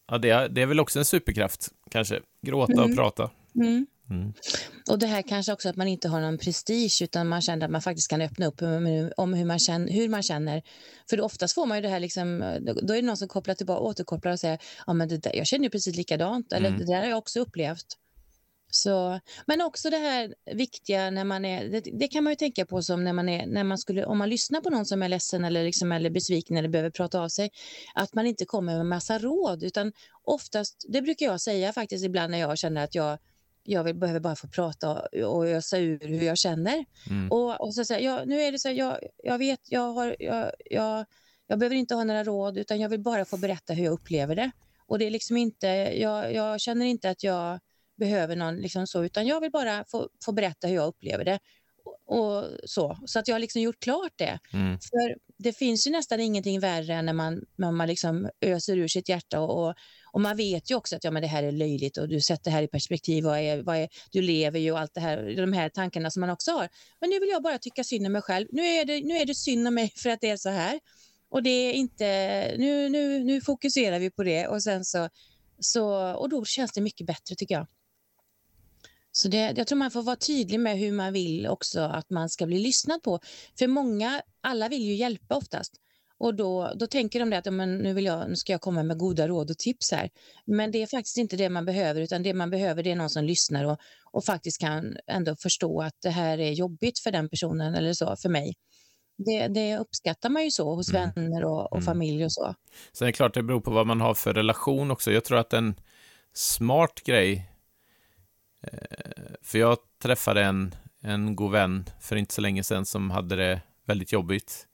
Ja, 0.07 0.17
det 0.17 0.29
är, 0.29 0.49
det 0.49 0.61
är 0.61 0.65
väl 0.65 0.79
också 0.79 0.99
en 0.99 1.05
superkraft, 1.05 1.69
kanske. 1.91 2.19
Gråta 2.41 2.73
mm. 2.73 2.89
och 2.89 2.95
prata. 2.95 3.29
Mm. 3.55 3.87
Mm. 4.09 4.33
Och 4.89 4.99
det 4.99 5.07
här 5.07 5.21
kanske 5.21 5.53
också 5.53 5.69
att 5.69 5.75
man 5.75 5.87
inte 5.87 6.07
har 6.07 6.21
någon 6.21 6.37
prestige 6.37 7.01
utan 7.01 7.27
man 7.27 7.41
känner 7.41 7.65
att 7.65 7.71
man 7.71 7.81
faktiskt 7.81 8.09
kan 8.09 8.21
öppna 8.21 8.45
upp 8.45 8.61
om 9.17 9.33
hur 9.33 9.45
man 9.45 9.59
känner. 9.59 9.93
Hur 9.93 10.09
man 10.09 10.23
känner. 10.23 10.63
För 11.09 11.21
oftast 11.21 11.55
får 11.55 11.65
man 11.65 11.77
ju 11.77 11.81
det 11.81 11.89
här, 11.89 11.99
liksom, 11.99 12.39
då 12.83 12.93
är 12.93 13.01
det 13.01 13.07
någon 13.07 13.17
som 13.17 13.27
kopplar 13.27 13.55
tillbaka, 13.55 13.81
återkopplar 13.81 14.31
och 14.31 14.39
säger 14.39 14.59
ja, 14.87 14.93
men 14.93 15.09
det 15.09 15.17
där, 15.17 15.35
jag 15.35 15.47
känner 15.47 15.63
ju 15.63 15.69
precis 15.69 15.95
likadant, 15.95 16.53
eller 16.53 16.69
mm. 16.69 16.79
det 16.79 16.85
där 16.85 17.01
har 17.01 17.09
jag 17.09 17.17
också 17.17 17.39
upplevt. 17.39 17.85
Så, 18.71 19.19
men 19.45 19.61
också 19.61 19.89
det 19.89 19.97
här 19.97 20.35
viktiga 20.53 21.09
när 21.09 21.23
man 21.23 21.45
är, 21.45 21.69
det, 21.69 21.79
det, 21.79 22.07
kan 22.07 22.23
man 22.23 22.31
ju 22.31 22.35
tänka 22.35 22.65
på 22.65 22.81
som 22.81 23.03
när 23.03 23.13
man 23.13 23.29
är, 23.29 23.47
när 23.47 23.63
man 23.63 23.77
skulle, 23.77 24.05
om 24.05 24.17
man 24.17 24.29
lyssnar 24.29 24.61
på 24.61 24.69
någon 24.69 24.85
som 24.85 25.03
är 25.03 25.09
ledsen 25.09 25.45
eller, 25.45 25.63
liksom, 25.63 25.91
eller 25.91 26.09
besviken 26.09 26.57
eller 26.57 26.69
behöver 26.69 26.89
prata 26.89 27.21
av 27.21 27.29
sig, 27.29 27.51
att 27.93 28.13
man 28.13 28.27
inte 28.27 28.45
kommer 28.45 28.77
med 28.77 28.85
massa 28.85 29.19
råd 29.19 29.63
utan 29.63 29.93
oftast, 30.23 30.85
det 30.89 31.01
brukar 31.01 31.25
jag 31.25 31.41
säga 31.41 31.73
faktiskt 31.73 32.05
ibland 32.05 32.31
när 32.31 32.37
jag 32.37 32.57
känner 32.57 32.83
att 32.83 32.95
jag 32.95 33.17
jag 33.63 33.83
vill, 33.83 33.95
behöver 33.95 34.19
bara 34.19 34.35
få 34.35 34.47
prata 34.47 35.01
och 35.25 35.47
ösa 35.47 35.77
ur 35.77 35.99
hur 35.99 36.21
jag 36.21 36.37
känner. 36.37 36.85
Mm. 37.09 37.31
Och, 37.31 37.61
och 37.61 37.75
så 37.75 37.85
säger 37.85 38.05
ja, 38.05 38.23
nu 38.25 38.41
är 38.41 38.51
det 38.51 38.59
så 38.59 38.67
här, 38.67 38.75
jag, 38.75 38.99
jag 39.23 39.37
vet, 39.37 39.59
jag, 39.69 39.93
har, 39.93 40.15
jag, 40.19 40.51
jag, 40.65 41.05
jag 41.47 41.59
behöver 41.59 41.75
inte 41.75 41.95
ha 41.95 42.03
några 42.03 42.23
råd 42.23 42.57
utan 42.57 42.79
jag 42.79 42.89
vill 42.89 42.99
bara 42.99 43.25
få 43.25 43.37
berätta 43.37 43.73
hur 43.73 43.83
jag 43.83 43.93
upplever 43.93 44.35
det. 44.35 44.51
Och 44.87 44.99
det 44.99 45.05
är 45.05 45.11
liksom 45.11 45.37
inte, 45.37 45.67
jag, 45.99 46.33
jag 46.33 46.61
känner 46.61 46.85
inte 46.85 47.09
att 47.09 47.23
jag 47.23 47.59
behöver 47.99 48.35
någon 48.35 48.55
liksom 48.55 48.87
så, 48.87 49.03
utan 49.03 49.27
jag 49.27 49.41
vill 49.41 49.51
bara 49.51 49.85
få, 49.87 50.09
få 50.25 50.31
berätta 50.31 50.67
hur 50.67 50.75
jag 50.75 50.87
upplever 50.87 51.25
det. 51.25 51.39
Och, 52.05 52.45
så, 52.65 52.97
så 53.05 53.19
att 53.19 53.27
jag 53.27 53.35
har 53.35 53.39
liksom 53.39 53.61
gjort 53.61 53.79
klart 53.79 54.11
det. 54.15 54.39
Mm. 54.53 54.79
För 54.79 55.15
det 55.37 55.53
finns 55.53 55.87
ju 55.87 55.91
nästan 55.91 56.19
ingenting 56.19 56.59
värre 56.59 56.93
än 56.93 57.05
när 57.05 57.13
man, 57.13 57.45
när 57.55 57.71
man 57.71 57.87
liksom 57.87 58.29
öser 58.41 58.77
ur 58.77 58.87
sitt 58.87 59.09
hjärta 59.09 59.39
och, 59.39 59.63
och, 59.63 59.75
och, 60.13 60.21
man 60.21 60.37
vet 60.37 60.71
ju 60.71 60.75
också 60.75 60.95
att 60.95 61.03
ja, 61.03 61.11
men 61.11 61.21
det 61.21 61.27
här 61.27 61.43
är 61.43 61.51
löjligt 61.51 61.97
och 61.97 62.09
du 62.09 62.21
sätter 62.21 62.43
det 62.43 62.55
här 62.55 62.63
i 62.63 62.67
perspektiv, 62.67 63.23
vad 63.23 63.39
är, 63.39 63.61
vad 63.61 63.77
är, 63.77 63.89
du 64.11 64.21
lever 64.21 64.59
ju 64.59 64.71
och 64.71 64.79
allt 64.79 64.93
det 64.93 65.01
här, 65.01 65.35
de 65.37 65.53
här 65.53 65.69
tankarna 65.69 66.11
som 66.11 66.21
man 66.21 66.29
också 66.29 66.51
har. 66.51 66.69
Men 67.01 67.09
nu 67.09 67.19
vill 67.19 67.29
jag 67.29 67.43
bara 67.43 67.57
tycka 67.57 67.83
synd 67.83 68.05
om 68.05 68.11
mig 68.11 68.21
själv. 68.21 68.47
Nu 68.51 68.61
är 68.61 68.85
det, 68.85 69.01
nu 69.01 69.17
är 69.17 69.25
det 69.25 69.35
synd 69.35 69.67
om 69.67 69.73
mig 69.73 69.91
för 69.95 70.09
att 70.09 70.21
det 70.21 70.29
är 70.29 70.37
så 70.37 70.49
här. 70.49 70.79
Och 71.29 71.43
det 71.43 71.49
är 71.49 71.73
inte, 71.73 72.05
nu, 72.57 72.89
nu, 72.89 73.23
nu 73.23 73.41
fokuserar 73.41 73.99
vi 73.99 74.11
på 74.11 74.23
det 74.23 74.47
och 74.47 74.63
sen 74.63 74.85
så, 74.85 75.09
så, 75.59 76.13
och 76.13 76.29
då 76.29 76.45
känns 76.45 76.71
det 76.71 76.81
mycket 76.81 77.07
bättre 77.07 77.35
tycker 77.35 77.55
jag. 77.55 77.67
Så 79.21 79.27
det, 79.27 79.53
jag 79.57 79.67
tror 79.67 79.77
man 79.77 79.91
får 79.91 80.03
vara 80.03 80.15
tydlig 80.15 80.59
med 80.59 80.77
hur 80.77 80.91
man 80.91 81.13
vill 81.13 81.47
också 81.47 81.81
att 81.81 82.09
man 82.09 82.29
ska 82.29 82.45
bli 82.45 82.59
lyssnad 82.59 83.03
på. 83.03 83.19
För 83.59 83.67
många, 83.67 84.21
alla 84.41 84.69
vill 84.69 84.81
ju 84.81 84.93
hjälpa 84.93 85.35
oftast. 85.35 85.73
Och 86.17 86.35
då, 86.35 86.73
då 86.75 86.87
tänker 86.87 87.19
de 87.19 87.29
det 87.29 87.37
att 87.37 87.53
men 87.53 87.77
nu, 87.77 87.93
vill 87.93 88.05
jag, 88.05 88.29
nu 88.29 88.35
ska 88.35 88.51
jag 88.51 88.61
komma 88.61 88.83
med 88.83 88.97
goda 88.97 89.27
råd 89.27 89.51
och 89.51 89.57
tips 89.57 89.91
här. 89.91 90.09
Men 90.45 90.71
det 90.71 90.81
är 90.81 90.87
faktiskt 90.87 91.17
inte 91.17 91.37
det 91.37 91.49
man 91.49 91.65
behöver, 91.65 92.01
utan 92.01 92.23
det 92.23 92.33
man 92.33 92.49
behöver 92.49 92.83
det 92.83 92.91
är 92.91 92.95
någon 92.95 93.09
som 93.09 93.23
lyssnar 93.23 93.65
och, 93.65 93.77
och 94.11 94.25
faktiskt 94.25 94.61
kan 94.61 94.97
ändå 95.07 95.35
förstå 95.35 95.81
att 95.81 95.95
det 96.01 96.09
här 96.09 96.37
är 96.37 96.51
jobbigt 96.51 96.99
för 96.99 97.11
den 97.11 97.29
personen 97.29 97.75
eller 97.75 97.93
så, 97.93 98.15
för 98.15 98.29
mig. 98.29 98.53
Det, 99.17 99.47
det 99.47 99.77
uppskattar 99.77 100.29
man 100.29 100.43
ju 100.43 100.51
så 100.51 100.75
hos 100.75 100.93
mm. 100.93 101.11
vänner 101.15 101.45
och, 101.45 101.71
och 101.71 101.77
mm. 101.77 101.85
familj 101.85 102.25
och 102.25 102.31
så. 102.31 102.55
Sen 102.93 103.05
är 103.05 103.09
det 103.09 103.13
klart 103.13 103.33
det 103.33 103.43
beror 103.43 103.61
på 103.61 103.71
vad 103.71 103.87
man 103.87 104.01
har 104.01 104.13
för 104.13 104.33
relation 104.33 104.91
också. 104.91 105.11
Jag 105.11 105.25
tror 105.25 105.37
att 105.37 105.53
en 105.53 105.75
smart 106.33 107.01
grej 107.05 107.48
för 109.41 109.59
jag 109.59 109.77
träffade 110.01 110.43
en, 110.43 110.75
en 111.01 111.35
god 111.35 111.51
vän 111.51 111.85
för 111.99 112.15
inte 112.15 112.33
så 112.33 112.41
länge 112.41 112.63
sedan 112.63 112.85
som 112.85 113.11
hade 113.11 113.35
det 113.35 113.61
väldigt 113.85 114.11
jobbigt. 114.11 114.67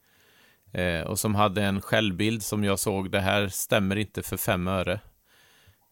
Eh, 0.72 1.00
och 1.00 1.18
som 1.18 1.34
hade 1.34 1.62
en 1.62 1.80
självbild 1.80 2.42
som 2.42 2.64
jag 2.64 2.78
såg, 2.78 3.10
det 3.10 3.20
här 3.20 3.48
stämmer 3.48 3.96
inte 3.96 4.22
för 4.22 4.36
fem 4.36 4.68
öre. 4.68 5.00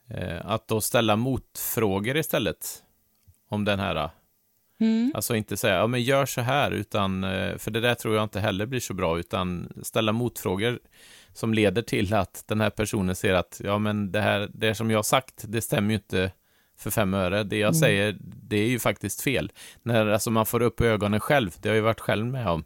Eh, 0.08 0.46
att 0.46 0.68
då 0.68 0.80
ställa 0.80 1.16
motfrågor 1.16 2.16
istället 2.16 2.82
om 3.48 3.64
den 3.64 3.80
här. 3.80 4.10
Mm. 4.80 5.12
Alltså 5.14 5.36
inte 5.36 5.56
säga, 5.56 5.74
ja 5.74 5.86
men 5.86 6.02
gör 6.02 6.26
så 6.26 6.40
här, 6.40 6.70
utan, 6.70 7.22
för 7.58 7.70
det 7.70 7.80
där 7.80 7.94
tror 7.94 8.14
jag 8.14 8.22
inte 8.22 8.40
heller 8.40 8.66
blir 8.66 8.80
så 8.80 8.94
bra, 8.94 9.18
utan 9.18 9.72
ställa 9.82 10.12
motfrågor 10.12 10.78
som 11.32 11.54
leder 11.54 11.82
till 11.82 12.14
att 12.14 12.44
den 12.46 12.60
här 12.60 12.70
personen 12.70 13.16
ser 13.16 13.34
att, 13.34 13.60
ja 13.64 13.78
men 13.78 14.12
det 14.12 14.20
här, 14.20 14.50
det 14.54 14.74
som 14.74 14.90
jag 14.90 14.98
har 14.98 15.02
sagt, 15.02 15.44
det 15.48 15.60
stämmer 15.60 15.90
ju 15.90 15.94
inte 15.94 16.32
för 16.76 16.90
fem 16.90 17.14
öre. 17.14 17.44
Det 17.44 17.56
jag 17.56 17.68
mm. 17.68 17.80
säger, 17.80 18.16
det 18.20 18.56
är 18.56 18.68
ju 18.68 18.78
faktiskt 18.78 19.20
fel. 19.20 19.52
När 19.82 20.06
alltså, 20.06 20.30
man 20.30 20.46
får 20.46 20.62
upp 20.62 20.80
ögonen 20.80 21.20
själv, 21.20 21.50
det 21.60 21.68
har 21.68 21.74
jag 21.74 21.80
ju 21.80 21.84
varit 21.84 22.00
själv 22.00 22.26
med 22.26 22.48
om. 22.48 22.64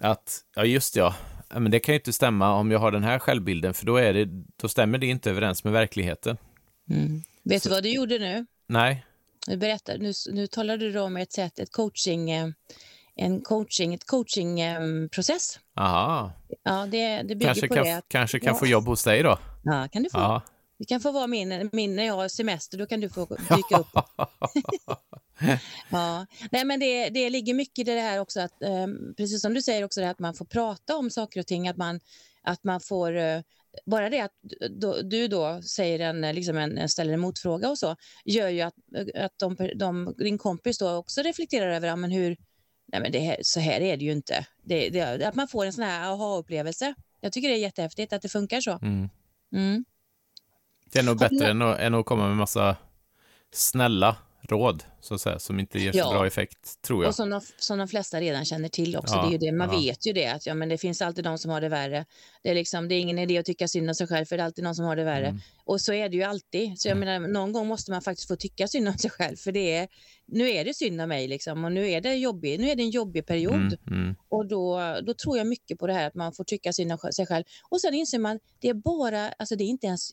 Att, 0.00 0.40
ja 0.54 0.64
just 0.64 0.96
ja, 0.96 1.14
men 1.48 1.70
det 1.70 1.80
kan 1.80 1.92
ju 1.92 1.98
inte 1.98 2.12
stämma 2.12 2.54
om 2.54 2.70
jag 2.70 2.78
har 2.78 2.90
den 2.90 3.04
här 3.04 3.18
självbilden, 3.18 3.74
för 3.74 3.86
då, 3.86 3.96
är 3.96 4.14
det, 4.14 4.28
då 4.56 4.68
stämmer 4.68 4.98
det 4.98 5.06
inte 5.06 5.30
överens 5.30 5.64
med 5.64 5.72
verkligheten. 5.72 6.36
Mm. 6.90 7.22
Vet 7.44 7.62
Så. 7.62 7.68
du 7.68 7.74
vad 7.74 7.82
du 7.82 7.94
gjorde 7.94 8.18
nu? 8.18 8.46
Nej. 8.66 9.06
Du 9.46 9.56
berättar, 9.56 9.98
nu, 9.98 10.12
nu 10.32 10.46
talade 10.46 10.92
du 10.92 11.00
om 11.00 11.16
ett 11.16 11.32
sätt, 11.32 11.58
ett 11.58 11.72
coaching, 11.72 12.30
eh, 12.30 12.48
en 13.16 13.40
coaching, 13.40 13.94
ett 13.94 14.06
coachingprocess. 14.06 15.58
Aha. 15.76 16.32
Ja, 16.62 16.86
det, 16.90 17.16
det 17.16 17.24
bygger 17.24 17.46
kanske 17.46 17.68
på 17.68 17.74
kan, 17.74 17.84
det. 17.84 18.02
Kanske 18.08 18.40
kan 18.40 18.52
ja. 18.52 18.58
få 18.58 18.66
jobb 18.66 18.84
hos 18.84 19.04
dig 19.04 19.22
då? 19.22 19.38
Ja, 19.64 19.88
kan 19.92 20.02
du 20.02 20.10
få. 20.10 20.18
Ja. 20.18 20.42
Det 20.78 20.84
kan 20.84 21.00
få 21.00 21.12
vara 21.12 21.26
min, 21.26 21.70
min 21.72 21.96
när 21.96 22.04
jag 22.04 22.14
har 22.14 22.28
semester, 22.28 22.78
då 22.78 22.86
kan 22.86 23.00
du 23.00 23.08
få 23.08 23.26
dyka 23.26 23.78
upp. 23.78 23.88
ja. 25.90 26.26
Nej, 26.50 26.64
men 26.64 26.80
det, 26.80 27.08
det 27.08 27.30
ligger 27.30 27.54
mycket 27.54 27.88
i 27.88 27.94
det 27.94 28.00
här 28.00 28.18
också, 28.18 28.40
att, 28.40 28.62
eh, 28.62 28.86
precis 29.16 29.42
som 29.42 29.54
du 29.54 29.62
säger 29.62 29.84
också, 29.84 30.02
att 30.02 30.18
man 30.18 30.34
får 30.34 30.44
prata 30.44 30.96
om 30.96 31.10
saker 31.10 31.40
och 31.40 31.46
ting, 31.46 31.68
att 31.68 31.76
man, 31.76 32.00
att 32.42 32.64
man 32.64 32.80
får 32.80 33.16
eh, 33.16 33.40
bara 33.86 34.10
det 34.10 34.20
att 34.20 34.32
då, 34.70 35.02
du 35.02 35.28
då 35.28 35.62
säger 35.62 35.98
en, 35.98 36.34
liksom 36.34 36.56
en, 36.56 36.88
ställer 36.88 37.12
en 37.12 37.20
motfråga 37.20 37.70
och 37.70 37.78
så, 37.78 37.96
gör 38.24 38.48
ju 38.48 38.60
att, 38.60 38.74
att 39.14 39.38
de, 39.38 39.56
de, 39.76 40.14
din 40.18 40.38
kompis 40.38 40.78
då 40.78 40.90
också 40.90 41.22
reflekterar 41.22 41.70
över 41.70 41.88
ja, 41.88 41.96
men 41.96 42.10
hur, 42.10 42.36
nej 42.86 43.00
men 43.00 43.12
det 43.12 43.38
så 43.42 43.60
här 43.60 43.80
är 43.80 43.96
det 43.96 44.04
ju 44.04 44.12
inte. 44.12 44.46
Det, 44.62 44.88
det, 44.88 45.28
att 45.28 45.34
man 45.34 45.48
får 45.48 45.66
en 45.66 45.72
sån 45.72 45.84
här 45.84 46.12
aha-upplevelse. 46.12 46.94
Jag 47.20 47.32
tycker 47.32 47.48
det 47.48 47.54
är 47.54 47.58
jättehäftigt 47.58 48.12
att 48.12 48.22
det 48.22 48.28
funkar 48.28 48.60
så. 48.60 48.78
Mm. 48.82 49.08
Mm. 49.52 49.84
Det 50.94 51.00
är 51.00 51.04
nog 51.04 51.18
bättre 51.18 51.50
än 51.50 51.62
att, 51.62 51.78
än 51.78 51.94
att 51.94 52.06
komma 52.06 52.28
med 52.28 52.36
massa 52.36 52.76
snälla 53.52 54.16
råd, 54.40 54.84
så 55.04 55.14
att 55.14 55.20
säga, 55.20 55.38
som 55.38 55.60
inte 55.60 55.78
ger 55.78 55.92
så 55.92 55.98
ja. 55.98 56.10
bra 56.10 56.26
effekt, 56.26 56.82
tror 56.82 57.04
jag. 57.04 57.08
Och 57.08 57.14
som 57.14 57.30
de, 57.30 57.40
som 57.58 57.78
de 57.78 57.88
flesta 57.88 58.20
redan 58.20 58.44
känner 58.44 58.68
till 58.68 58.96
också. 58.96 59.14
Ja, 59.14 59.22
det 59.22 59.28
är 59.28 59.32
ju 59.32 59.38
det, 59.38 59.52
man 59.52 59.68
ja. 59.72 59.78
vet 59.78 60.06
ju 60.06 60.12
det, 60.12 60.26
att 60.26 60.46
ja, 60.46 60.54
men 60.54 60.68
det 60.68 60.78
finns 60.78 61.02
alltid 61.02 61.24
de 61.24 61.38
som 61.38 61.50
har 61.50 61.60
det 61.60 61.68
värre. 61.68 62.04
Det 62.42 62.50
är, 62.50 62.54
liksom, 62.54 62.88
det 62.88 62.94
är 62.94 63.00
ingen 63.00 63.18
idé 63.18 63.38
att 63.38 63.46
tycka 63.46 63.68
synd 63.68 63.88
om 63.88 63.94
sig 63.94 64.06
själv, 64.06 64.24
för 64.24 64.36
det 64.36 64.42
är 64.42 64.44
alltid 64.44 64.64
någon 64.64 64.74
som 64.74 64.84
har 64.84 64.96
det 64.96 65.04
värre. 65.04 65.26
Mm. 65.26 65.40
Och 65.64 65.80
så 65.80 65.92
är 65.92 66.08
det 66.08 66.16
ju 66.16 66.22
alltid. 66.22 66.80
Så 66.80 66.88
jag 66.88 66.96
mm. 66.96 67.20
menar, 67.20 67.28
någon 67.28 67.52
gång 67.52 67.66
måste 67.66 67.90
man 67.90 68.02
faktiskt 68.02 68.28
få 68.28 68.36
tycka 68.36 68.68
synd 68.68 68.88
om 68.88 68.98
sig 68.98 69.10
själv, 69.10 69.36
för 69.36 69.52
det 69.52 69.74
är, 69.74 69.88
nu 70.26 70.50
är 70.50 70.64
det 70.64 70.74
synd 70.74 71.00
om 71.00 71.08
mig, 71.08 71.28
liksom, 71.28 71.64
och 71.64 71.72
nu 71.72 71.90
är 71.90 72.00
det, 72.00 72.14
jobbig, 72.14 72.60
nu 72.60 72.70
är 72.70 72.76
det 72.76 72.82
en 72.82 72.90
jobbig 72.90 73.26
period. 73.26 73.54
Mm. 73.54 74.02
Mm. 74.02 74.14
Och 74.28 74.46
då, 74.46 74.80
då 75.06 75.14
tror 75.14 75.38
jag 75.38 75.46
mycket 75.46 75.78
på 75.78 75.86
det 75.86 75.92
här 75.92 76.06
att 76.06 76.14
man 76.14 76.32
får 76.32 76.44
tycka 76.44 76.72
synd 76.72 76.92
om 76.92 76.98
sig 77.12 77.26
själv. 77.26 77.44
Och 77.70 77.80
sen 77.80 77.94
inser 77.94 78.18
man, 78.18 78.38
det 78.60 78.68
är 78.68 78.74
bara, 78.74 79.28
alltså 79.28 79.56
det 79.56 79.64
är 79.64 79.68
inte 79.68 79.86
ens 79.86 80.12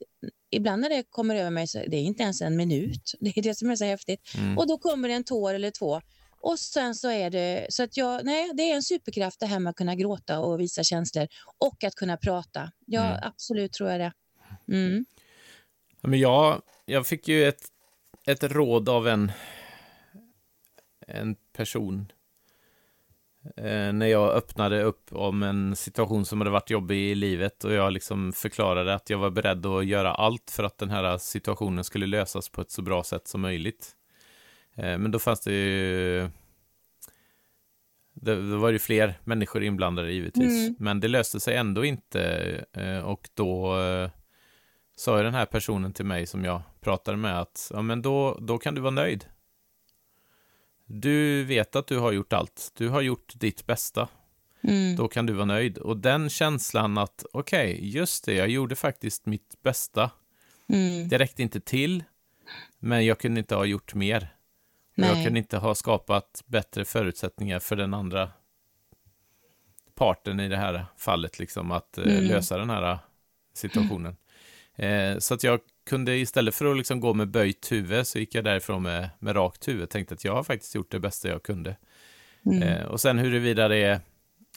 ibland 0.52 0.82
när 0.82 0.90
det 0.90 1.04
kommer 1.10 1.36
över 1.36 1.50
mig 1.50 1.68
så 1.68 1.78
det 1.88 1.98
är 1.98 2.02
inte 2.02 2.24
ens 2.24 2.42
en 2.42 2.56
minut. 2.56 3.14
Det 3.20 3.38
är 3.38 3.42
det 3.42 3.56
som 3.56 3.70
är 3.70 3.76
så 3.76 3.86
häftigt. 3.86 4.20
Mm. 4.38 4.58
Och 4.58 4.68
då 4.68 4.78
kommer 4.82 5.08
det 5.08 5.14
en 5.14 5.24
tår 5.24 5.54
eller 5.54 5.72
två. 5.72 6.02
Och 6.42 6.60
sen 6.60 6.96
så 6.96 7.10
är 7.10 7.30
det, 7.30 7.66
så 7.70 7.84
att 7.84 7.98
jag, 7.98 8.26
nej, 8.26 8.52
det 8.54 8.72
är 8.72 8.76
en 8.76 8.84
superkraft 8.84 9.40
det 9.40 9.46
här 9.46 9.60
med 9.60 9.70
att 9.70 9.76
kunna 9.76 9.96
gråta 9.96 10.40
och 10.40 10.60
visa 10.60 10.84
känslor 10.84 11.28
och 11.58 11.84
att 11.84 11.96
kunna 11.96 12.18
prata. 12.18 12.72
Ja, 12.86 13.06
mm. 13.06 13.20
absolut 13.24 13.74
tror 13.74 13.90
jag 13.90 14.00
det. 14.00 14.14
Mm. 14.68 15.06
Ja, 16.02 16.10
men 16.10 16.20
jag, 16.20 16.62
jag 16.86 17.08
fick 17.08 17.28
ju 17.28 17.46
ett, 17.46 17.62
ett 18.28 18.44
råd 18.44 18.90
av 18.90 19.08
en, 19.08 19.32
en 21.08 21.36
person 21.54 22.12
eh, 23.58 23.94
när 23.94 24.06
jag 24.06 24.30
öppnade 24.30 24.84
upp 24.84 25.14
om 25.14 25.44
en 25.44 25.76
situation 25.76 26.26
som 26.26 26.42
hade 26.42 26.52
varit 26.52 26.70
jobbig 26.70 26.98
i 26.98 27.16
livet 27.16 27.64
och 27.64 27.74
jag 27.74 27.94
liksom 27.94 28.34
förklarade 28.34 28.94
att 28.94 29.10
jag 29.10 29.18
var 29.18 29.30
beredd 29.30 29.66
att 29.66 29.86
göra 29.86 30.14
allt 30.14 30.52
för 30.52 30.64
att 30.64 30.78
den 30.78 30.90
här 30.90 31.18
situationen 31.18 31.84
skulle 31.84 32.08
lösas 32.08 32.50
på 32.50 32.62
ett 32.62 32.72
så 32.72 32.82
bra 32.82 33.04
sätt 33.04 33.28
som 33.28 33.42
möjligt. 33.42 33.96
Eh, 34.76 34.98
men 34.98 35.12
då 35.12 35.20
fanns 35.20 35.42
det 35.42 35.54
ju 35.54 36.30
det, 38.14 38.36
det 38.36 38.58
var 38.58 38.70
ju 38.70 38.80
fler 38.80 39.20
människor 39.24 39.64
inblandade 39.64 40.12
givetvis, 40.12 40.68
mm. 40.68 40.76
men 40.80 41.00
det 41.00 41.08
löste 41.08 41.40
sig 41.40 41.56
ändå 41.56 41.86
inte 41.86 42.22
eh, 42.74 43.00
och 43.00 43.30
då 43.34 43.80
eh, 43.80 44.10
sa 44.96 45.18
ju 45.18 45.24
den 45.24 45.34
här 45.34 45.46
personen 45.46 45.94
till 45.94 46.06
mig 46.06 46.28
som 46.28 46.46
jag 46.46 46.62
pratade 46.82 47.18
med 47.18 47.40
att 47.40 47.72
ja, 47.74 47.82
men 47.82 48.02
då, 48.02 48.38
då 48.42 48.58
kan 48.58 48.76
du 48.76 48.82
vara 48.82 48.92
nöjd. 48.92 49.26
Du 50.86 51.44
vet 51.44 51.76
att 51.76 51.88
du 51.88 51.98
har 51.98 52.12
gjort 52.12 52.34
allt. 52.34 52.72
Du 52.78 52.90
har 52.90 53.02
gjort 53.02 53.34
ditt 53.36 53.66
bästa. 53.66 54.08
Mm. 54.64 54.96
Då 54.96 55.08
kan 55.08 55.26
du 55.26 55.34
vara 55.34 55.46
nöjd. 55.46 55.78
Och 55.78 55.98
den 55.98 56.30
känslan 56.30 56.98
att, 56.98 57.26
okej, 57.34 57.74
okay, 57.74 57.90
just 57.90 58.26
det, 58.26 58.34
jag 58.34 58.50
gjorde 58.50 58.76
faktiskt 58.76 59.26
mitt 59.26 59.62
bästa. 59.64 60.12
Mm. 60.70 61.10
Det 61.10 61.18
räckte 61.18 61.42
inte 61.42 61.62
till, 61.62 62.04
men 62.80 63.06
jag 63.06 63.20
kunde 63.20 63.40
inte 63.40 63.56
ha 63.56 63.66
gjort 63.66 63.94
mer. 63.94 64.36
Jag 65.08 65.24
kunde 65.24 65.40
inte 65.40 65.58
ha 65.58 65.76
skapat 65.76 66.44
bättre 66.46 66.86
förutsättningar 66.86 67.60
för 67.60 67.76
den 67.76 67.94
andra 67.94 68.32
parten 69.96 70.40
i 70.40 70.50
det 70.50 70.58
här 70.58 70.86
fallet, 70.98 71.40
liksom, 71.40 71.72
att 71.72 71.98
eh, 71.98 72.04
mm. 72.04 72.24
lösa 72.24 72.58
den 72.58 72.70
här 72.70 73.00
situationen. 73.54 74.16
Eh, 74.76 75.18
så 75.18 75.34
att 75.34 75.44
jag 75.44 75.60
kunde 75.86 76.18
istället 76.18 76.56
för 76.56 76.66
att 76.66 76.78
liksom 76.78 77.00
gå 77.00 77.14
med 77.14 77.28
böjt 77.28 77.72
huvud 77.72 78.08
så 78.08 78.20
gick 78.20 78.36
jag 78.36 78.44
därifrån 78.44 78.84
med, 78.84 79.10
med 79.20 79.36
rakt 79.36 79.68
huvud. 79.68 79.90
Tänkte 79.90 80.14
att 80.14 80.26
jag 80.26 80.36
har 80.36 80.44
faktiskt 80.44 80.76
gjort 80.76 80.92
det 80.92 81.00
bästa 81.00 81.30
jag 81.30 81.44
kunde. 81.44 81.76
Mm. 82.46 82.64
Eh, 82.64 82.86
och 82.86 83.02
sen 83.02 83.20
huruvida 83.20 83.68
det 83.68 84.02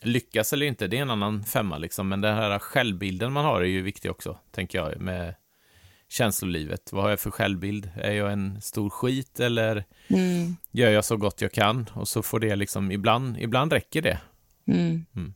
lyckas 0.03 0.53
eller 0.53 0.67
inte, 0.67 0.87
det 0.87 0.99
är 0.99 1.03
en 1.03 1.11
annan 1.11 1.45
femma 1.45 1.79
liksom. 1.79 2.09
Men 2.09 2.21
den 2.21 2.37
här 2.37 2.59
självbilden 2.59 3.33
man 3.33 3.45
har 3.45 3.61
är 3.61 3.67
ju 3.67 3.83
viktig 3.83 4.11
också, 4.11 4.39
tänker 4.51 4.79
jag. 4.79 5.01
Med 5.01 5.35
känslolivet. 6.09 6.93
Vad 6.93 7.03
har 7.03 7.11
jag 7.11 7.21
för 7.21 7.31
självbild? 7.31 7.91
Är 7.97 8.13
jag 8.13 8.33
en 8.33 8.61
stor 8.63 8.91
skit 8.91 9.41
eller 9.41 9.85
Mm. 10.09 10.57
gör 10.71 10.91
jag 10.91 11.05
så 11.05 11.17
gott 11.17 11.41
jag 11.41 11.53
kan? 11.53 11.91
Och 11.95 12.09
så 12.09 12.23
får 12.23 12.41
det 12.41 12.57
liksom, 12.57 12.91
ibland, 12.91 13.39
ibland 13.39 13.73
räcker 13.73 14.03
det. 14.03 14.19
Mm. 14.69 15.05
Mm. 15.17 15.35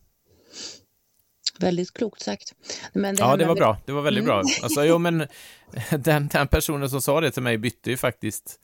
Väldigt 1.60 1.92
klokt 1.92 2.22
sagt. 2.22 2.54
Men 2.92 3.16
Ja, 3.18 3.26
här 3.26 3.36
det 3.36 3.44
var 3.46 3.54
bra. 3.54 3.78
Det 3.86 3.92
var 3.92 4.02
väldigt 4.02 4.24
Mm. 4.24 4.34
bra. 4.36 4.42
Alltså, 4.62 4.84
jo, 4.84 4.98
men 4.98 5.26
den, 5.98 6.28
den 6.28 6.48
personen 6.48 6.90
som 6.90 7.02
sa 7.02 7.20
det 7.20 7.30
till 7.30 7.42
mig 7.42 7.58
bytte 7.58 7.90
ju 7.90 7.96
faktiskt 7.96 8.60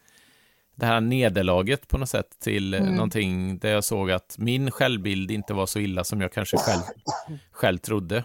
det 0.77 0.87
här 0.87 1.01
nederlaget 1.01 1.89
på 1.89 1.99
något 1.99 2.09
sätt 2.09 2.27
till 2.41 2.75
mm. 2.75 2.85
Mm. 2.87 2.97
någonting 2.97 3.59
där 3.59 3.71
jag 3.71 3.85
såg 3.85 4.11
att 4.11 4.37
min 4.39 4.71
självbild 4.71 5.31
inte 5.31 5.55
var 5.55 5.67
så 5.67 5.79
illa 5.81 6.05
som 6.05 6.21
jag 6.21 6.33
kanske 6.33 6.57
själv, 6.57 6.81
själv 7.53 7.79
trodde. 7.79 8.25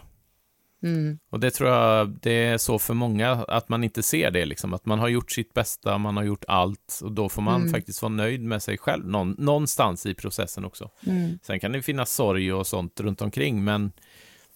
Mm. 0.82 1.18
Och 1.30 1.40
det 1.40 1.50
tror 1.50 1.70
jag 1.70 2.08
det 2.22 2.44
är 2.44 2.58
så 2.58 2.78
för 2.78 2.94
många, 2.94 3.30
att 3.30 3.68
man 3.68 3.84
inte 3.84 4.02
ser 4.02 4.30
det, 4.30 4.46
liksom. 4.46 4.74
att 4.74 4.86
man 4.86 4.98
har 4.98 5.08
gjort 5.08 5.30
sitt 5.30 5.54
bästa, 5.54 5.98
man 5.98 6.16
har 6.16 6.24
gjort 6.24 6.44
allt 6.48 7.00
och 7.02 7.12
då 7.12 7.28
får 7.28 7.42
man 7.42 7.60
Mm. 7.60 7.72
faktiskt 7.72 8.02
vara 8.02 8.12
nöjd 8.12 8.42
med 8.42 8.62
sig 8.62 8.78
själv, 8.78 9.06
någon, 9.08 9.34
någonstans 9.38 10.06
i 10.06 10.14
processen 10.14 10.64
också. 10.64 10.90
Mm. 11.06 11.38
Sen 11.42 11.60
kan 11.60 11.72
det 11.72 11.82
finnas 11.82 12.12
sorg 12.14 12.52
och 12.52 12.66
sånt 12.66 13.00
runt 13.00 13.22
omkring, 13.22 13.64
men 13.64 13.92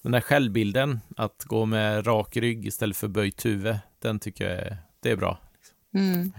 den 0.03 0.13
där 0.13 0.21
självbilden, 0.21 1.01
att 1.17 1.45
gå 1.45 1.67
med 1.67 2.07
rak 2.07 2.37
rygg 2.37 2.67
istället 2.67 2.97
för 2.97 3.09
böjt 3.09 3.47
huvud, 3.47 3.77
den 4.03 4.19
tycker 4.19 4.45
jag 4.51 4.59
är, 4.59 4.77
det 5.03 5.11
är 5.11 5.17
bra. 5.17 5.39
Mm. 5.95 6.33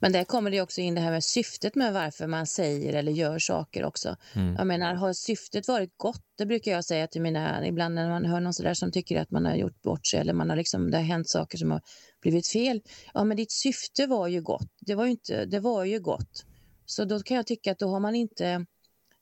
Men 0.00 0.12
där 0.12 0.24
kommer 0.24 0.50
det 0.50 0.60
också 0.60 0.80
in 0.80 0.94
det 0.94 1.00
här 1.00 1.10
med 1.10 1.24
syftet 1.24 1.74
med 1.74 1.92
varför 1.92 2.26
man 2.26 2.46
säger 2.46 2.92
eller 2.92 3.12
gör 3.12 3.38
saker 3.38 3.84
också. 3.84 4.16
Mm. 4.34 4.54
Jag 4.58 4.66
menar, 4.66 4.94
har 4.94 5.12
syftet 5.12 5.68
varit 5.68 5.94
gott? 5.96 6.22
Det 6.38 6.46
brukar 6.46 6.72
jag 6.72 6.84
säga 6.84 7.06
till 7.06 7.22
mina, 7.22 7.66
ibland 7.66 7.94
när 7.94 8.08
man 8.08 8.24
hör 8.24 8.40
någon 8.40 8.54
sådär 8.54 8.74
som 8.74 8.92
tycker 8.92 9.20
att 9.20 9.30
man 9.30 9.46
har 9.46 9.54
gjort 9.54 9.82
bort 9.82 10.06
sig 10.06 10.20
eller 10.20 10.32
man 10.32 10.50
har 10.50 10.56
liksom, 10.56 10.90
det 10.90 10.96
har 10.96 11.04
hänt 11.04 11.28
saker 11.28 11.58
som 11.58 11.70
har 11.70 11.80
blivit 12.22 12.46
fel. 12.46 12.80
Ja, 13.14 13.24
men 13.24 13.36
ditt 13.36 13.52
syfte 13.52 14.06
var 14.06 14.28
ju 14.28 14.42
gott. 14.42 14.70
Det 14.80 14.94
var 14.94 15.04
ju, 15.04 15.10
inte, 15.10 15.44
det 15.44 15.60
var 15.60 15.84
ju 15.84 16.00
gott. 16.00 16.44
Så 16.86 17.04
då 17.04 17.20
kan 17.20 17.36
jag 17.36 17.46
tycka 17.46 17.72
att 17.72 17.78
då 17.78 17.88
har 17.88 18.00
man 18.00 18.14
inte 18.14 18.66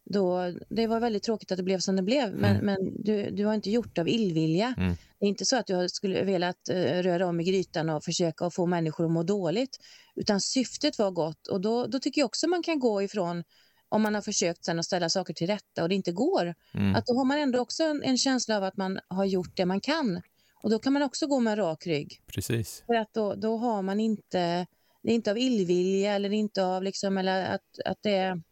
då, 0.04 0.54
det 0.68 0.86
var 0.86 1.00
väldigt 1.00 1.22
tråkigt 1.22 1.52
att 1.52 1.56
det 1.56 1.62
blev 1.62 1.78
som 1.78 1.96
det 1.96 2.02
blev, 2.02 2.34
men, 2.34 2.50
Mm. 2.56 2.66
men 2.66 3.02
du, 3.04 3.30
du 3.30 3.46
har 3.46 3.54
inte 3.54 3.70
gjort 3.70 3.98
av 3.98 4.08
illvilja. 4.08 4.74
Mm. 4.78 4.94
Det 5.18 5.26
är 5.26 5.28
inte 5.28 5.44
så 5.46 5.56
att 5.56 5.66
du 5.66 5.88
skulle 5.88 6.24
velat 6.24 6.68
eh, 6.68 6.76
röra 7.02 7.26
om 7.26 7.40
i 7.40 7.44
grytan 7.44 7.90
och 7.90 8.04
försöka 8.04 8.50
få 8.50 8.66
människor 8.66 9.04
att 9.04 9.10
må 9.10 9.22
dåligt, 9.22 9.78
utan 10.14 10.40
syftet 10.40 10.98
var 10.98 11.10
gott 11.10 11.46
och 11.46 11.60
då, 11.60 11.86
då 11.86 11.98
tycker 11.98 12.20
jag 12.20 12.26
också 12.26 12.48
man 12.48 12.62
kan 12.62 12.78
gå 12.78 13.02
ifrån 13.02 13.44
om 13.88 14.02
man 14.02 14.14
har 14.14 14.22
försökt 14.22 14.64
sen 14.64 14.78
att 14.78 14.84
ställa 14.84 15.08
saker 15.08 15.34
till 15.34 15.46
rätta 15.46 15.82
och 15.82 15.88
det 15.88 15.94
inte 15.94 16.12
går, 16.12 16.54
Mm. 16.74 16.94
att 16.94 17.06
då 17.06 17.14
har 17.18 17.24
man 17.24 17.38
ändå 17.38 17.58
också 17.60 17.82
en, 17.82 18.02
en 18.02 18.18
känsla 18.18 18.56
av 18.56 18.64
att 18.64 18.76
man 18.76 18.98
har 19.08 19.24
gjort 19.24 19.56
det 19.56 19.66
man 19.66 19.80
kan. 19.80 20.22
Och 20.62 20.70
då 20.70 20.78
kan 20.78 20.92
man 20.92 21.02
också 21.02 21.26
gå 21.26 21.40
med 21.40 21.58
rak 21.58 21.86
rygg. 21.86 22.20
Precis. 22.34 22.82
För 22.86 22.94
att 22.94 23.14
då, 23.14 23.34
då 23.34 23.56
har 23.56 23.82
man 23.82 24.00
inte, 24.00 24.66
det 25.02 25.10
är 25.10 25.14
inte 25.14 25.30
av 25.30 25.38
illvilja 25.38 26.12
eller 26.14 26.32
inte 26.32 26.64
av 26.64 26.82
liksom, 26.82 27.18
eller 27.18 27.54
att, 27.54 27.78
att 27.84 27.98
det 28.02 28.10
är 28.14 28.42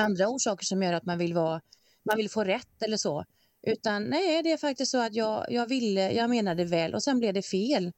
andra 0.00 0.28
orsaker 0.28 0.64
som 0.64 0.82
gör 0.82 0.92
att 0.92 1.04
man 1.04 1.18
vill, 1.18 1.34
vara, 1.34 1.60
man 2.04 2.16
vill 2.16 2.30
få 2.30 2.44
rätt 2.44 2.82
eller 2.82 2.96
så. 2.96 3.24
Utan 3.66 4.04
nej, 4.04 4.42
det 4.42 4.52
är 4.52 4.56
faktiskt 4.56 4.90
så 4.90 4.98
att 4.98 5.14
jag, 5.14 5.46
jag 5.48 5.66
ville, 5.66 6.12
jag 6.12 6.30
menade 6.30 6.64
väl 6.64 6.94
och 6.94 7.02
sen 7.02 7.18
blev 7.18 7.34
det 7.34 7.42
fel. 7.42 7.92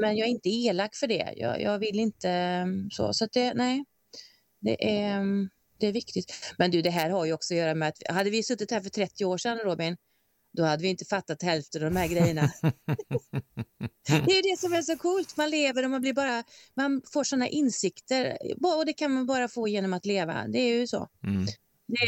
Men 0.00 0.16
jag 0.16 0.26
är 0.26 0.30
inte 0.30 0.48
elak 0.48 0.94
för 0.94 1.06
det. 1.06 1.34
Jag, 1.36 1.62
jag 1.62 1.78
vill 1.78 2.00
inte 2.00 2.30
mm, 2.30 2.90
så. 2.90 3.12
Så 3.12 3.24
att 3.24 3.32
det, 3.32 3.54
nej, 3.54 3.84
det 4.60 4.98
är, 4.98 5.16
mm, 5.16 5.50
det 5.78 5.86
är 5.86 5.92
viktigt. 5.92 6.54
Men 6.58 6.70
du, 6.70 6.82
det 6.82 6.90
här 6.90 7.10
har 7.10 7.24
ju 7.24 7.32
också 7.32 7.54
att 7.54 7.58
göra 7.58 7.74
med 7.74 7.88
att 7.88 8.16
hade 8.16 8.30
vi 8.30 8.42
suttit 8.42 8.70
här 8.70 8.80
för 8.80 8.90
30 8.90 9.24
år 9.24 9.38
sedan, 9.38 9.58
Robin, 9.58 9.96
då 10.56 10.64
hade 10.64 10.82
vi 10.82 10.88
inte 10.88 11.04
fattat 11.04 11.42
hälften 11.42 11.84
av 11.84 11.90
de 11.90 11.96
här 11.96 12.08
grejerna. 12.08 12.50
Det 14.06 14.32
är 14.32 14.50
det 14.52 14.60
som 14.60 14.72
är 14.72 14.82
så 14.82 14.96
coolt. 14.96 15.36
Man 15.36 15.50
lever 15.50 15.84
och 15.84 15.90
man 15.90 16.00
blir 16.00 16.12
bara, 16.12 16.44
man 16.76 17.02
får 17.12 17.24
sådana 17.24 17.48
insikter 17.48 18.38
och 18.78 18.86
det 18.86 18.92
kan 18.92 19.12
man 19.12 19.26
bara 19.26 19.48
få 19.48 19.68
genom 19.68 19.92
att 19.92 20.06
leva. 20.06 20.46
Det 20.48 20.58
är 20.58 20.78
ju 20.78 20.86
så. 20.86 21.08
Mm. 21.26 21.46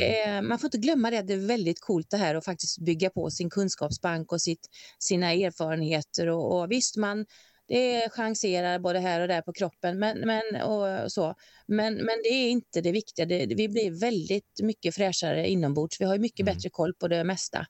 Är, 0.00 0.42
man 0.42 0.58
får 0.58 0.68
inte 0.68 0.78
glömma 0.78 1.10
det. 1.10 1.22
Det 1.22 1.32
är 1.32 1.46
väldigt 1.46 1.80
coolt 1.80 2.10
det 2.10 2.16
här 2.16 2.34
att 2.34 2.44
faktiskt 2.44 2.78
bygga 2.78 3.10
på 3.10 3.30
sin 3.30 3.50
kunskapsbank 3.50 4.32
och 4.32 4.42
sitt, 4.42 4.68
sina 4.98 5.32
erfarenheter. 5.32 6.26
Och, 6.26 6.60
och 6.60 6.70
visst, 6.70 6.96
man 6.96 7.26
det 7.68 8.12
chanserar 8.12 8.78
både 8.78 8.98
här 8.98 9.20
och 9.20 9.28
där 9.28 9.42
på 9.42 9.52
kroppen, 9.52 9.98
men, 9.98 10.18
men, 10.18 10.62
och 10.62 11.12
så. 11.12 11.34
Men, 11.66 11.94
men 11.94 12.22
det 12.22 12.28
är 12.28 12.50
inte 12.50 12.80
det 12.80 12.92
viktiga. 12.92 13.26
Det, 13.26 13.46
vi 13.46 13.68
blir 13.68 14.00
väldigt 14.00 14.60
mycket 14.62 14.94
fräschare 14.94 15.48
inombords. 15.48 16.00
Vi 16.00 16.04
har 16.04 16.14
ju 16.14 16.20
mycket 16.20 16.40
Mm. 16.40 16.54
bättre 16.54 16.70
koll 16.70 16.94
på 16.94 17.08
det 17.08 17.24
mesta. 17.24 17.66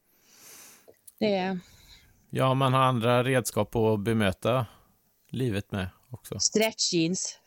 Det 1.18 1.35
är 1.35 1.59
Ja, 2.31 2.55
man 2.55 2.72
har 2.72 2.81
andra 2.83 3.24
redskap 3.24 3.76
att 3.76 4.00
bemöta 4.00 4.66
livet 5.31 5.72
med 5.72 5.88
också. 6.11 6.38
stretch 6.40 6.92
jeans. 6.92 7.38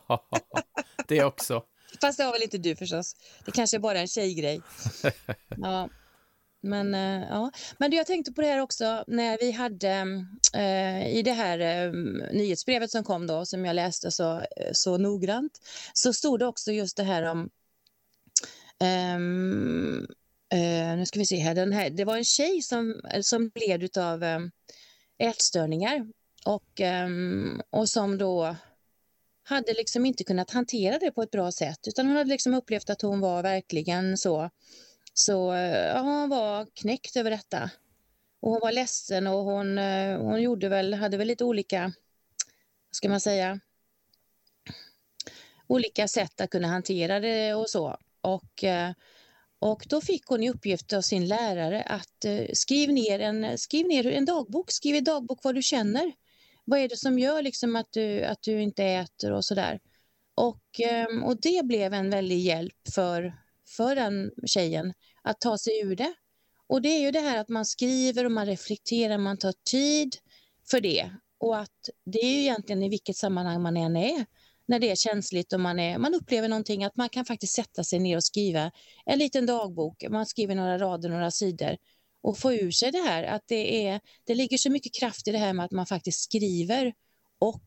det 1.08 1.24
också. 1.24 1.62
Fast 2.00 2.18
det 2.18 2.24
har 2.24 2.32
väl 2.32 2.42
inte 2.42 2.58
du 2.58 2.76
förstås. 2.76 3.16
Det 3.44 3.52
kanske 3.52 3.76
är 3.76 3.78
bara 3.78 4.00
en 4.00 4.08
tjejgrej. 4.08 4.60
Ja. 5.56 5.88
Men, 6.60 6.94
eh, 6.94 7.28
ja. 7.28 7.50
Men 7.78 7.90
du, 7.90 7.96
jag 7.96 8.06
tänkte 8.06 8.32
på 8.32 8.40
det 8.40 8.46
här 8.46 8.60
också 8.60 9.04
när 9.06 9.38
vi 9.40 9.52
hade 9.52 9.88
eh, 10.54 11.16
i 11.16 11.22
det 11.24 11.32
här 11.32 11.58
eh, 11.58 11.92
nyhetsbrevet 12.32 12.90
som 12.90 13.04
kom 13.04 13.26
då 13.26 13.46
som 13.46 13.64
jag 13.64 13.74
läste 13.74 14.10
så, 14.10 14.38
eh, 14.38 14.70
så 14.72 14.98
noggrant 14.98 15.60
så 15.92 16.12
stod 16.12 16.38
det 16.38 16.46
också 16.46 16.72
just 16.72 16.96
det 16.96 17.02
här 17.02 17.22
om 17.22 17.50
ehm, 18.80 20.06
Uh, 20.54 20.96
nu 20.96 21.06
ska 21.06 21.18
vi 21.18 21.26
se 21.26 21.36
här, 21.36 21.54
den 21.54 21.72
här 21.72 21.90
det 21.90 22.04
var 22.04 22.16
en 22.16 22.24
tjej 22.24 22.62
som, 22.62 23.00
eh, 23.10 23.20
som 23.20 23.50
led 23.54 23.98
av 23.98 24.22
um, 24.22 24.50
eh, 25.18 25.28
ätstörningar 25.28 26.06
och, 26.46 26.80
um, 27.06 27.62
och 27.70 27.88
som 27.88 28.18
då 28.18 28.56
hade 29.42 29.72
liksom 29.72 30.06
inte 30.06 30.24
kunnat 30.24 30.50
hantera 30.50 30.98
det 30.98 31.10
på 31.10 31.22
ett 31.22 31.30
bra 31.30 31.52
sätt 31.52 31.78
utan 31.88 32.06
hon 32.06 32.16
hade 32.16 32.30
liksom 32.30 32.54
upplevt 32.54 32.90
att 32.90 33.02
hon 33.02 33.20
var 33.20 33.42
verkligen 33.42 34.18
så 34.18 34.50
så 35.14 35.54
ja, 35.94 36.00
hon 36.00 36.28
var 36.28 36.66
knäckt 36.74 37.16
över 37.16 37.30
detta. 37.30 37.70
Och 38.40 38.50
hon 38.50 38.60
var 38.60 38.72
ledsen 38.72 39.26
och 39.26 39.44
hon, 39.44 39.78
hon 40.18 40.42
gjorde 40.42 40.68
väl, 40.68 40.94
hade 40.94 41.16
väl 41.16 41.26
lite 41.26 41.44
olika, 41.44 41.82
vad 41.82 42.96
ska 42.96 43.08
man 43.08 43.20
säga, 43.20 43.60
olika 45.66 46.08
sätt 46.08 46.40
att 46.40 46.50
kunna 46.50 46.68
hantera 46.68 47.20
det 47.20 47.54
och 47.54 47.70
så. 47.70 47.96
Och, 48.20 48.64
eh, 48.64 48.92
och 49.64 49.86
då 49.88 50.00
fick 50.00 50.26
hon 50.26 50.42
i 50.42 50.50
uppgift 50.50 50.92
av 50.92 51.00
sin 51.00 51.28
lärare 51.28 51.82
att 51.82 52.24
eh, 52.24 52.46
skriv 52.52 52.92
ner 52.92 53.18
en, 53.18 53.58
skriv 53.58 53.86
ner 53.86 54.06
en 54.06 54.24
dagbok, 54.24 54.70
skriv 54.70 54.94
i 54.94 55.00
dagbok 55.00 55.40
vad 55.42 55.54
du 55.54 55.62
känner. 55.62 56.12
Vad 56.64 56.80
är 56.80 56.88
det 56.88 56.96
som 56.96 57.18
gör 57.18 57.42
liksom 57.42 57.76
att, 57.76 57.92
du, 57.92 58.24
att 58.24 58.42
du 58.42 58.62
inte 58.62 58.84
äter 58.84 59.32
och 59.32 59.44
sådär. 59.44 59.80
Och, 60.34 60.80
eh, 60.80 61.24
och 61.24 61.40
det 61.40 61.64
blev 61.64 61.94
en 61.94 62.10
väldig 62.10 62.38
hjälp 62.38 62.88
för, 62.94 63.34
för 63.76 63.96
den 63.96 64.30
tjejen 64.46 64.92
att 65.22 65.40
ta 65.40 65.58
sig 65.58 65.80
ur 65.80 65.96
det. 65.96 66.14
Och 66.66 66.82
det 66.82 66.88
är 66.88 67.00
ju 67.00 67.10
det 67.10 67.20
här 67.20 67.38
att 67.38 67.48
man 67.48 67.66
skriver 67.66 68.24
och 68.24 68.32
man 68.32 68.46
reflekterar, 68.46 69.18
man 69.18 69.38
tar 69.38 69.54
tid 69.70 70.16
för 70.70 70.80
det. 70.80 71.10
Och 71.38 71.58
att 71.58 71.88
det 72.04 72.18
är 72.18 72.32
ju 72.32 72.40
egentligen 72.40 72.82
i 72.82 72.88
vilket 72.88 73.16
sammanhang 73.16 73.62
man 73.62 73.76
än 73.76 73.96
är, 73.96 74.26
när 74.66 74.78
det 74.78 74.90
är 74.90 74.96
känsligt 74.96 75.52
och 75.52 75.60
man, 75.60 75.78
är, 75.78 75.98
man 75.98 76.14
upplever 76.14 76.48
någonting, 76.48 76.84
att 76.84 76.96
man 76.96 77.08
kan 77.08 77.24
faktiskt 77.24 77.54
sätta 77.54 77.84
sig 77.84 77.98
ner 77.98 78.16
och 78.16 78.24
skriva 78.24 78.70
en 79.06 79.18
liten 79.18 79.46
dagbok, 79.46 80.04
man 80.10 80.26
skriver 80.26 80.54
några 80.54 80.78
rader, 80.78 81.08
några 81.08 81.30
sidor 81.30 81.76
och 82.20 82.38
få 82.38 82.52
ur 82.52 82.70
sig 82.70 82.92
det 82.92 82.98
här. 82.98 83.22
Att 83.22 83.42
det, 83.46 83.86
är, 83.86 84.00
det 84.24 84.34
ligger 84.34 84.58
så 84.58 84.70
mycket 84.70 84.94
kraft 84.94 85.28
i 85.28 85.32
det 85.32 85.38
här 85.38 85.52
med 85.52 85.64
att 85.64 85.72
man 85.72 85.86
faktiskt 85.86 86.20
skriver 86.20 86.92
och 87.38 87.62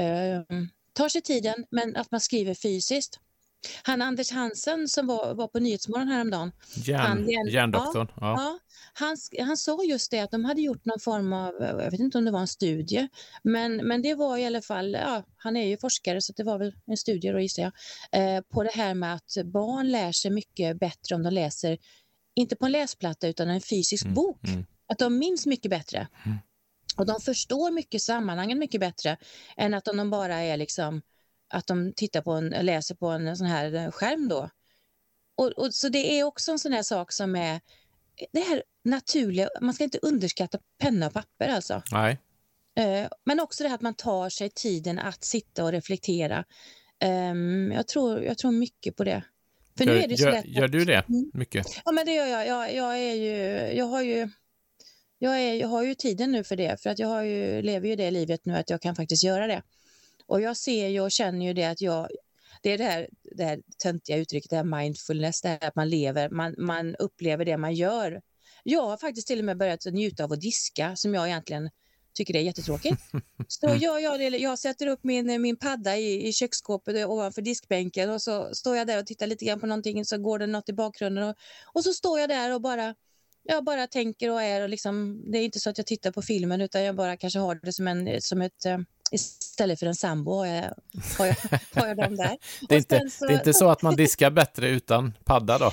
eh, 0.00 0.42
tar 0.92 1.08
sig 1.08 1.22
tiden, 1.22 1.64
men 1.70 1.96
att 1.96 2.10
man 2.10 2.20
skriver 2.20 2.54
fysiskt. 2.54 3.20
Han 3.82 4.02
Anders 4.02 4.30
Hansen 4.30 4.88
som 4.88 5.06
var, 5.06 5.34
var 5.34 5.48
på 5.48 5.58
Nyhetsmorgon 5.58 6.08
häromdagen, 6.08 6.52
Järn, 6.74 7.00
Han- 7.00 7.26
järn- 7.28 7.50
järndoktorn. 7.50 8.08
Ja. 8.16 8.20
Ja, 8.20 8.58
han, 8.92 9.16
han 9.46 9.56
sa 9.56 9.84
just 9.84 10.10
det 10.10 10.20
att 10.20 10.30
de 10.30 10.44
hade 10.44 10.60
gjort 10.62 10.84
någon 10.84 11.00
form 11.00 11.32
av, 11.32 11.54
jag 11.60 11.90
vet 11.90 12.00
inte 12.00 12.18
om 12.18 12.24
det 12.24 12.30
var 12.30 12.40
en 12.40 12.46
studie, 12.46 13.08
men, 13.42 13.76
men 13.76 14.02
det 14.02 14.14
var 14.14 14.36
i 14.38 14.46
alla 14.46 14.62
fall, 14.62 14.92
ja, 14.92 15.22
han 15.36 15.56
är 15.56 15.66
ju 15.66 15.76
forskare 15.78 16.20
så 16.20 16.32
det 16.36 16.44
var 16.44 16.58
väl 16.58 16.74
en 16.86 16.96
studie 16.96 17.32
då 17.32 17.40
gissar 17.40 17.62
jag, 17.62 18.36
eh, 18.36 18.42
på 18.42 18.62
det 18.62 18.70
här 18.74 18.94
med 18.94 19.14
att 19.14 19.36
barn 19.44 19.90
lär 19.90 20.12
sig 20.12 20.30
mycket 20.30 20.78
bättre 20.80 21.14
om 21.14 21.22
de 21.22 21.30
läser, 21.32 21.78
inte 22.36 22.56
på 22.56 22.66
en 22.66 22.72
läsplatta 22.72 23.28
utan 23.28 23.48
en 23.48 23.60
fysisk 23.60 24.04
Mm, 24.04 24.14
bok. 24.14 24.48
mm. 24.48 24.64
Att 24.88 24.98
de 24.98 25.18
minns 25.18 25.46
mycket 25.46 25.70
bättre. 25.70 26.08
Mm. 26.26 26.38
Och 26.96 27.06
de 27.06 27.20
förstår 27.20 27.70
mycket 27.70 28.02
sammanhangen 28.02 28.58
mycket 28.58 28.80
bättre 28.80 29.16
än 29.56 29.74
att 29.74 29.88
om 29.88 29.96
de 29.96 30.10
bara 30.10 30.36
är 30.36 30.56
liksom 30.56 31.02
att 31.48 31.66
de 31.66 31.92
tittar 31.92 32.22
på 32.22 32.32
en, 32.32 32.48
läser 32.48 32.94
på 32.94 33.08
en 33.08 33.36
sån 33.36 33.46
här 33.46 33.74
eh, 33.74 33.90
skärm 33.90 34.28
då. 34.28 34.50
Och, 35.36 35.46
och, 35.46 35.74
så 35.74 35.88
det 35.88 36.18
är 36.18 36.24
också 36.24 36.52
en 36.52 36.58
sån 36.58 36.72
här 36.72 36.82
sak 36.82 37.12
som 37.12 37.36
är 37.36 37.60
det 38.32 38.40
här 38.40 38.62
naturliga, 38.84 39.48
man 39.60 39.74
ska 39.74 39.84
inte 39.84 39.98
underskatta 40.02 40.58
penna 40.78 41.06
och 41.06 41.12
papper 41.12 41.48
alltså. 41.48 41.82
Nej. 41.92 42.18
Eh, 42.78 43.08
men 43.24 43.40
också 43.40 43.62
det 43.62 43.68
här 43.68 43.74
att 43.74 43.80
man 43.82 43.94
tar 43.94 44.28
sig 44.28 44.50
tiden 44.50 44.98
att 44.98 45.24
sitta 45.24 45.64
och 45.64 45.72
reflektera. 45.72 46.44
Ehm, 47.00 47.72
jag, 47.72 47.88
tror, 47.88 48.22
jag 48.22 48.38
tror 48.38 48.52
mycket 48.52 48.96
på 48.96 49.04
det. 49.04 49.24
För 49.78 49.84
Gör, 49.84 49.94
nu 49.94 50.00
är 50.00 50.08
det 50.08 50.16
så 50.16 50.24
gör, 50.24 50.32
lätt 50.32 50.46
gör 50.46 50.68
du 50.68 50.84
det 50.84 51.04
Mm. 51.08 51.30
mycket? 51.34 51.66
Ja, 51.84 51.92
men 51.92 52.06
det 52.06 52.12
gör 52.12 52.26
jag. 52.26 52.46
Jag, 52.46 52.74
jag, 52.74 52.98
är 52.98 53.14
ju, 53.14 53.76
jag 53.76 53.86
har 53.86 54.02
ju 54.02 54.28
Jag, 55.18 55.40
är, 55.40 55.54
jag 55.54 55.68
har 55.68 55.82
ju 55.82 55.94
tiden 55.94 56.32
nu 56.32 56.44
för 56.44 56.56
det, 56.56 56.82
för 56.82 56.90
att 56.90 56.98
jag 56.98 57.08
har 57.08 57.22
ju, 57.22 57.62
lever 57.62 57.88
ju 57.88 57.96
det 57.96 58.10
livet 58.10 58.40
nu 58.44 58.56
att 58.56 58.70
jag 58.70 58.82
kan 58.82 58.94
faktiskt 58.96 59.24
göra 59.24 59.46
det. 59.46 59.62
Och 60.26 60.40
jag 60.40 60.56
ser 60.56 60.88
ju 60.88 61.00
och 61.00 61.10
känner 61.10 61.46
ju 61.46 61.52
det 61.52 61.64
att 61.64 61.80
jag, 61.80 62.08
det 62.62 62.72
är 62.72 62.78
det 62.78 62.84
här, 62.84 63.08
det 63.36 63.44
här 63.44 63.60
töntiga 63.82 64.16
uttrycket, 64.16 64.50
det 64.50 64.56
här 64.56 64.64
mindfulness, 64.64 65.42
det 65.42 65.48
här 65.48 65.68
att 65.68 65.76
man 65.76 65.88
lever, 65.88 66.30
man, 66.30 66.54
man 66.58 66.96
upplever 66.96 67.44
det 67.44 67.56
man 67.56 67.74
gör. 67.74 68.22
Jag 68.64 68.86
har 68.86 68.96
faktiskt 68.96 69.28
till 69.28 69.38
och 69.38 69.44
med 69.44 69.58
börjat 69.58 69.84
njuta 69.84 70.24
av 70.24 70.32
att 70.32 70.40
diska, 70.40 70.96
som 70.96 71.14
jag 71.14 71.26
egentligen 71.26 71.70
tycker 72.14 72.32
det 72.32 72.38
är 72.38 72.42
jättetråkigt. 72.42 73.02
Så 73.48 73.76
jag, 73.80 74.02
jag, 74.02 74.40
jag 74.40 74.58
sätter 74.58 74.86
upp 74.86 75.00
min, 75.02 75.42
min 75.42 75.56
padda 75.56 75.96
i, 75.96 76.28
i 76.28 76.32
köksskåpet 76.32 77.06
ovanför 77.06 77.42
diskbänken 77.42 78.10
och 78.10 78.22
så 78.22 78.54
står 78.54 78.76
jag 78.76 78.86
där 78.86 78.98
och 78.98 79.06
tittar 79.06 79.26
lite 79.26 79.44
grann 79.44 79.60
på 79.60 79.66
någonting 79.66 80.04
så 80.04 80.18
går 80.18 80.38
det 80.38 80.46
något 80.46 80.68
i 80.68 80.72
bakgrunden 80.72 81.24
och, 81.24 81.36
och 81.74 81.84
så 81.84 81.92
står 81.92 82.20
jag 82.20 82.28
där 82.28 82.54
och 82.54 82.60
bara 82.60 82.94
jag 83.42 83.64
bara 83.64 83.86
tänker 83.86 84.30
och 84.30 84.42
är 84.42 84.62
och 84.62 84.68
liksom, 84.68 85.22
det 85.32 85.38
är 85.38 85.44
inte 85.44 85.60
så 85.60 85.70
att 85.70 85.78
jag 85.78 85.86
tittar 85.86 86.12
på 86.12 86.22
filmen 86.22 86.60
utan 86.60 86.82
jag 86.82 86.96
bara 86.96 87.16
kanske 87.16 87.38
har 87.38 87.60
det 87.62 87.72
som, 87.72 87.88
en, 87.88 88.22
som 88.22 88.42
ett 88.42 88.66
eh, 88.66 88.78
istället 89.12 89.78
för 89.78 89.86
en 89.86 89.94
sambo 89.94 90.34
har 90.34 90.46
jag, 90.46 90.74
har 91.18 91.26
jag, 91.26 91.36
har 91.74 91.88
jag 91.88 91.96
dem 91.96 92.16
där. 92.16 92.38
Det 92.68 92.74
är, 92.74 92.78
inte, 92.78 93.10
så, 93.10 93.26
det 93.26 93.32
är 93.32 93.38
inte 93.38 93.54
så 93.54 93.68
att 93.68 93.82
man 93.82 93.96
diskar 93.96 94.30
bättre 94.30 94.68
utan 94.68 95.14
padda 95.24 95.58
då? 95.58 95.72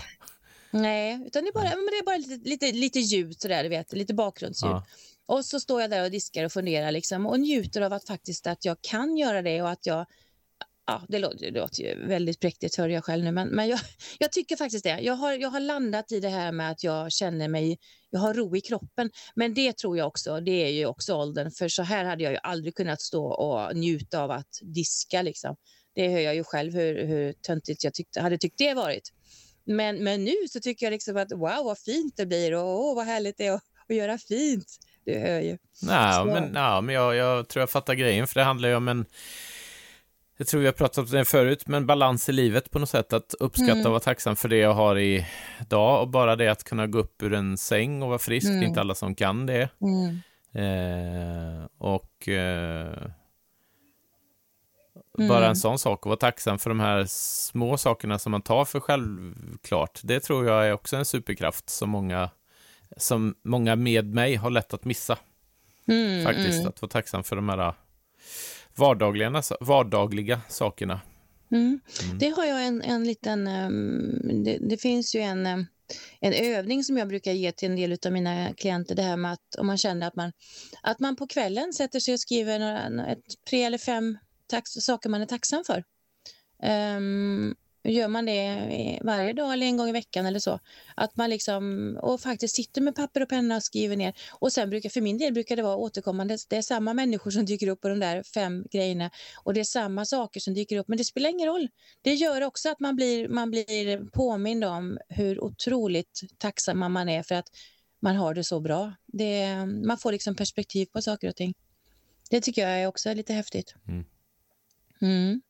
Nej, 0.71 1.23
utan 1.27 1.43
det 1.43 1.49
är 1.49 1.53
bara, 1.53 1.63
men 1.63 1.85
det 1.91 1.97
är 1.97 2.05
bara 2.05 2.17
lite, 2.17 2.49
lite, 2.49 2.71
lite 2.71 2.99
ljud 2.99 3.41
sådär, 3.41 3.63
du 3.63 3.69
vet, 3.69 3.93
lite 3.93 4.13
bakgrundsljud. 4.13 4.73
Ja. 4.73 4.85
Och 5.25 5.45
så 5.45 5.59
står 5.59 5.81
jag 5.81 5.89
där 5.89 6.03
och 6.03 6.11
diskar 6.11 6.43
och 6.45 6.51
funderar 6.51 6.91
liksom, 6.91 7.25
och 7.25 7.39
njuter 7.39 7.81
av 7.81 7.93
att 7.93 8.07
faktiskt 8.07 8.47
att 8.47 8.65
jag 8.65 8.77
kan 8.81 9.17
göra 9.17 9.41
det 9.41 9.61
och 9.61 9.69
att 9.69 9.85
jag 9.85 10.05
Ja, 10.85 11.01
det 11.07 11.19
låter, 11.19 11.51
det 11.51 11.59
låter 11.59 11.83
ju 11.83 12.07
väldigt 12.07 12.39
präktigt, 12.39 12.75
hör 12.75 12.89
jag 12.89 13.05
själv 13.05 13.23
nu, 13.23 13.31
men, 13.31 13.47
men 13.47 13.67
jag, 13.67 13.79
jag 14.19 14.31
tycker 14.31 14.55
faktiskt 14.55 14.83
det. 14.83 14.99
Jag 15.01 15.13
har, 15.13 15.33
jag 15.33 15.49
har 15.49 15.59
landat 15.59 16.11
i 16.11 16.19
det 16.19 16.29
här 16.29 16.51
med 16.51 16.71
att 16.71 16.83
jag 16.83 17.11
känner 17.11 17.47
mig, 17.47 17.77
jag 18.09 18.19
har 18.19 18.33
ro 18.33 18.55
i 18.55 18.61
kroppen. 18.61 19.11
Men 19.35 19.53
det 19.53 19.77
tror 19.77 19.97
jag 19.97 20.07
också, 20.07 20.39
det 20.39 20.51
är 20.51 20.69
ju 20.69 20.85
också 20.85 21.15
åldern, 21.15 21.51
för 21.51 21.67
så 21.67 21.83
här 21.83 22.05
hade 22.05 22.23
jag 22.23 22.31
ju 22.33 22.39
aldrig 22.43 22.75
kunnat 22.75 23.01
stå 23.01 23.25
och 23.25 23.75
njuta 23.75 24.21
av 24.21 24.31
att 24.31 24.59
diska. 24.61 25.21
Liksom. 25.21 25.55
Det 25.95 26.09
hör 26.09 26.19
jag 26.19 26.35
ju 26.35 26.43
själv 26.43 26.73
hur, 26.73 27.05
hur 27.07 27.33
töntigt 27.33 27.83
jag 27.83 27.93
tyckte, 27.93 28.21
hade 28.21 28.37
tyckt 28.37 28.57
det 28.57 28.73
varit. 28.73 29.13
Men, 29.65 30.03
men 30.03 30.23
nu 30.23 30.35
så 30.49 30.59
tycker 30.59 30.85
jag 30.85 30.91
liksom 30.91 31.17
att 31.17 31.31
wow, 31.31 31.65
vad 31.65 31.79
fint 31.79 32.17
det 32.17 32.25
blir 32.25 32.53
och 32.53 32.79
oh, 32.85 32.95
vad 32.95 33.05
härligt 33.05 33.37
det 33.37 33.45
är 33.45 33.51
att, 33.51 33.63
att 33.89 33.95
göra 33.95 34.17
fint. 34.17 34.67
Det 35.05 35.19
hör 35.19 35.39
ju. 35.39 35.57
Nej, 35.81 36.25
men, 36.25 36.53
ja, 36.53 36.81
men 36.81 36.95
jag, 36.95 37.15
jag 37.15 37.47
tror 37.47 37.61
jag 37.61 37.69
fattar 37.69 37.93
grejen, 37.93 38.27
för 38.27 38.39
det 38.39 38.43
handlar 38.43 38.69
ju 38.69 38.75
om 38.75 38.87
en 38.87 39.05
jag 40.43 40.47
tror 40.47 40.59
vi 40.59 40.65
har 40.65 40.73
pratat 40.73 40.97
om 40.97 41.05
det 41.05 41.25
förut, 41.25 41.67
men 41.67 41.85
balans 41.85 42.29
i 42.29 42.31
livet 42.31 42.71
på 42.71 42.79
något 42.79 42.89
sätt. 42.89 43.13
Att 43.13 43.33
uppskatta 43.39 43.71
mm. 43.71 43.85
och 43.85 43.91
vara 43.91 43.99
tacksam 43.99 44.35
för 44.35 44.49
det 44.49 44.57
jag 44.57 44.73
har 44.73 44.97
idag 44.97 46.01
och 46.01 46.07
bara 46.07 46.35
det 46.35 46.47
att 46.47 46.63
kunna 46.63 46.87
gå 46.87 46.99
upp 46.99 47.23
ur 47.23 47.33
en 47.33 47.57
säng 47.57 48.01
och 48.03 48.09
vara 48.09 48.19
frisk. 48.19 48.47
Mm. 48.47 48.59
Det 48.59 48.65
är 48.65 48.67
inte 48.67 48.81
alla 48.81 48.95
som 48.95 49.15
kan 49.15 49.45
det. 49.45 49.69
Mm. 49.81 50.19
Eh, 50.53 51.65
och 51.77 52.27
eh, 52.27 52.97
bara 55.17 55.37
en 55.37 55.43
mm. 55.43 55.55
sån 55.55 55.79
sak, 55.79 55.99
att 55.99 56.05
vara 56.05 56.17
tacksam 56.17 56.59
för 56.59 56.69
de 56.69 56.79
här 56.79 57.05
små 57.07 57.77
sakerna 57.77 58.19
som 58.19 58.31
man 58.31 58.41
tar 58.41 58.65
för 58.65 58.79
självklart. 58.79 59.99
Det 60.03 60.19
tror 60.19 60.45
jag 60.45 60.67
är 60.67 60.73
också 60.73 60.95
en 60.95 61.05
superkraft 61.05 61.69
som 61.69 61.89
många, 61.89 62.29
som 62.97 63.35
många 63.43 63.75
med 63.75 64.13
mig 64.13 64.35
har 64.35 64.49
lätt 64.49 64.73
att 64.73 64.85
missa. 64.85 65.17
Mm, 65.87 66.23
Faktiskt, 66.23 66.59
mm. 66.59 66.67
att 66.67 66.81
vara 66.81 66.89
tacksam 66.89 67.23
för 67.23 67.35
de 67.35 67.49
här 67.49 67.73
vardagliga, 68.75 69.43
vardagliga 69.59 70.41
sakerna. 70.49 71.01
Mm. 71.51 71.79
Mm. 72.03 72.17
Det 72.19 72.29
har 72.29 72.45
jag 72.45 72.65
en, 72.65 72.81
en 72.81 73.03
liten... 73.03 73.47
Um, 73.47 74.43
det, 74.43 74.57
det, 74.57 74.77
finns 74.77 75.15
ju 75.15 75.19
en, 75.19 75.47
um, 75.47 75.65
en 76.19 76.33
övning 76.33 76.83
som 76.83 76.97
jag 76.97 77.07
brukar 77.07 77.31
ge 77.31 77.51
till 77.51 77.69
en 77.69 77.75
del 77.75 77.97
av 78.05 78.11
mina 78.11 78.53
klienter. 78.53 78.95
Det 78.95 79.01
här 79.01 79.17
med 79.17 79.33
att 79.33 79.55
om 79.57 79.67
man 79.67 79.77
känner 79.77 80.07
att 80.07 80.15
man, 80.15 80.31
att 80.81 80.99
man 80.99 81.15
på 81.15 81.27
kvällen 81.27 81.73
sätter 81.73 81.99
sig 81.99 82.13
och 82.13 82.19
skriver 82.19 82.59
några, 82.59 83.07
ett, 83.07 83.23
tre 83.49 83.63
eller 83.63 83.77
fem 83.77 84.17
tax, 84.47 84.71
saker 84.71 85.09
man 85.09 85.21
är 85.21 85.25
tacksam 85.25 85.63
för. 85.63 85.83
Um, 86.97 87.55
Gör 87.83 88.07
man 88.07 88.25
det 88.25 88.99
varje 89.03 89.33
dag 89.33 89.53
eller 89.53 89.65
en 89.65 89.77
gång 89.77 89.89
i 89.89 89.91
veckan 89.91 90.25
eller 90.25 90.39
så, 90.39 90.59
att 90.95 91.15
man 91.15 91.29
liksom 91.29 91.97
och 92.01 92.21
faktiskt 92.21 92.55
sitter 92.55 92.81
med 92.81 92.95
papper 92.95 93.21
och 93.21 93.29
penna 93.29 93.55
och 93.55 93.63
skriver 93.63 93.95
ner. 93.95 94.13
Och 94.31 94.53
sen 94.53 94.69
brukar, 94.69 94.89
för 94.89 95.01
min 95.01 95.17
del 95.17 95.33
brukar 95.33 95.55
det 95.55 95.63
vara 95.63 95.75
återkommande, 95.75 96.37
det 96.49 96.57
är 96.57 96.61
samma 96.61 96.93
människor 96.93 97.31
som 97.31 97.45
dyker 97.45 97.67
upp 97.67 97.81
på 97.81 97.89
de 97.89 97.99
där 97.99 98.23
fem 98.23 98.65
grejerna 98.71 99.11
och 99.43 99.53
det 99.53 99.59
är 99.59 99.63
samma 99.63 100.05
saker 100.05 100.39
som 100.39 100.53
dyker 100.53 100.77
upp, 100.77 100.87
men 100.87 100.97
det 100.97 101.03
spelar 101.03 101.29
ingen 101.29 101.47
roll. 101.47 101.69
Det 102.01 102.13
gör 102.13 102.41
också 102.41 102.69
att 102.69 102.79
man 102.79 102.95
blir, 102.95 103.27
man 103.27 103.51
blir 103.51 104.09
påmind 104.11 104.63
om 104.63 104.97
hur 105.09 105.43
otroligt 105.43 106.21
tacksam 106.37 106.93
man 106.93 107.09
är 107.09 107.23
för 107.23 107.35
att 107.35 107.47
man 107.99 108.15
har 108.15 108.33
det 108.33 108.43
så 108.43 108.59
bra. 108.59 108.93
Det, 109.05 109.55
man 109.65 109.97
får 109.97 110.11
liksom 110.11 110.35
perspektiv 110.35 110.85
på 110.85 111.01
saker 111.01 111.29
och 111.29 111.35
ting. 111.35 111.53
Det 112.29 112.41
tycker 112.41 112.67
jag 112.67 112.81
är 112.81 112.87
också 112.87 113.13
lite 113.13 113.33
häftigt. 113.33 113.75
Mm. 113.87 114.05
Mm. 115.01 115.41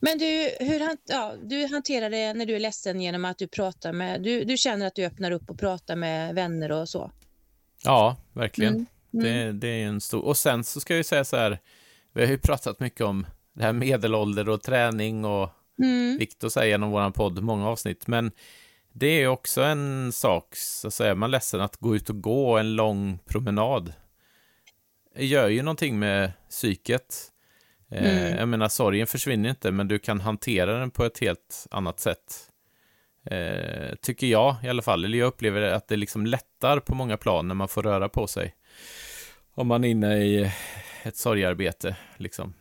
Men 0.00 0.18
du, 0.18 0.56
hur 0.60 0.88
ja, 1.06 1.34
du 1.42 1.66
hanterar 1.66 2.10
det 2.10 2.34
när 2.34 2.46
du 2.46 2.54
är 2.56 2.60
ledsen 2.60 3.00
genom 3.00 3.24
att 3.24 3.38
du 3.38 3.46
pratar 3.46 3.92
med, 3.92 4.22
du, 4.22 4.44
du 4.44 4.56
känner 4.56 4.86
att 4.86 4.94
du 4.94 5.04
öppnar 5.04 5.30
upp 5.30 5.50
och 5.50 5.58
pratar 5.58 5.96
med 5.96 6.34
vänner 6.34 6.72
och 6.72 6.88
så? 6.88 7.10
Ja, 7.84 8.16
verkligen. 8.32 8.74
Mm. 8.74 8.86
Mm. 9.14 9.24
Det, 9.24 9.52
det, 9.52 9.82
är 9.82 9.86
en 9.86 10.00
stor, 10.00 10.24
och 10.24 10.36
sen 10.36 10.64
så 10.64 10.80
ska 10.80 10.94
jag 10.94 10.98
ju 10.98 11.04
säga 11.04 11.24
så 11.24 11.36
här, 11.36 11.58
vi 12.12 12.24
har 12.24 12.30
ju 12.30 12.38
pratat 12.38 12.80
mycket 12.80 13.00
om 13.00 13.26
det 13.52 13.62
här 13.62 13.72
medelålder 13.72 14.48
och 14.48 14.62
träning 14.62 15.24
och 15.24 15.50
mm. 15.78 16.18
vikt 16.18 16.44
och 16.44 16.52
så 16.52 16.64
genom 16.64 16.90
vår 16.90 17.10
podd, 17.10 17.42
många 17.42 17.68
avsnitt, 17.68 18.06
men 18.06 18.30
det 18.92 19.06
är 19.06 19.28
också 19.28 19.62
en 19.62 20.12
sak, 20.12 20.56
så 20.56 20.88
att 20.88 20.94
säga, 20.94 21.14
man 21.14 21.28
är 21.28 21.32
ledsen 21.32 21.60
att 21.60 21.76
gå 21.76 21.96
ut 21.96 22.10
och 22.10 22.20
gå 22.20 22.58
en 22.58 22.76
lång 22.76 23.18
promenad. 23.24 23.92
Det 25.16 25.26
gör 25.26 25.48
ju 25.48 25.62
någonting 25.62 25.98
med 25.98 26.32
psyket. 26.50 27.30
Eh, 27.94 28.26
mm. 28.26 28.38
Jag 28.38 28.48
menar, 28.48 28.68
sorgen 28.68 29.06
försvinner 29.06 29.50
inte, 29.50 29.70
men 29.70 29.88
du 29.88 29.98
kan 29.98 30.20
hantera 30.20 30.78
den 30.78 30.90
på 30.90 31.04
ett 31.04 31.18
helt 31.18 31.66
annat 31.70 32.00
sätt. 32.00 32.50
Eh, 33.24 33.94
tycker 34.02 34.26
jag 34.26 34.56
i 34.64 34.68
alla 34.68 34.82
fall. 34.82 35.04
Eller 35.04 35.18
jag 35.18 35.26
upplever 35.26 35.62
att 35.62 35.88
det 35.88 35.96
liksom 35.96 36.26
lättar 36.26 36.80
på 36.80 36.94
många 36.94 37.16
plan 37.16 37.48
när 37.48 37.54
man 37.54 37.68
får 37.68 37.82
röra 37.82 38.08
på 38.08 38.26
sig. 38.26 38.54
Om 39.54 39.66
man 39.66 39.84
är 39.84 39.88
inne 39.88 40.16
i 40.16 40.50
ett 41.02 41.16
sorgarbete, 41.16 41.96
liksom. 42.16 42.54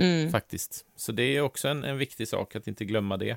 Mm. 0.00 0.30
Faktiskt. 0.30 0.84
Så 0.96 1.12
det 1.12 1.22
är 1.22 1.40
också 1.40 1.68
en, 1.68 1.84
en 1.84 1.98
viktig 1.98 2.28
sak 2.28 2.56
att 2.56 2.66
inte 2.66 2.84
glömma 2.84 3.16
det. 3.16 3.36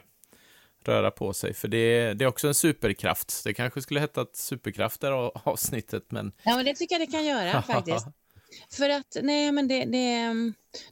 Röra 0.86 1.12
på 1.12 1.34
sig, 1.34 1.54
för 1.54 1.68
det, 1.68 2.14
det 2.14 2.26
är 2.26 2.28
också 2.28 2.48
en 2.48 2.54
superkraft. 2.54 3.44
Det 3.44 3.54
kanske 3.54 3.82
skulle 3.82 4.00
heta 4.00 4.22
ett 4.22 4.36
superkraft 4.36 5.02
där 5.02 5.12
avsnittet, 5.50 6.04
men... 6.10 6.32
Ja, 6.44 6.56
men 6.56 6.66
det 6.66 6.76
tycker 6.76 6.96
jag 6.96 7.08
det 7.08 7.12
kan 7.12 7.26
göra 7.26 7.62
faktiskt. 7.74 8.08
För 8.70 8.90
att, 8.90 9.18
nej 9.22 9.52
men 9.52 9.68
det, 9.68 9.86
det, 9.86 10.34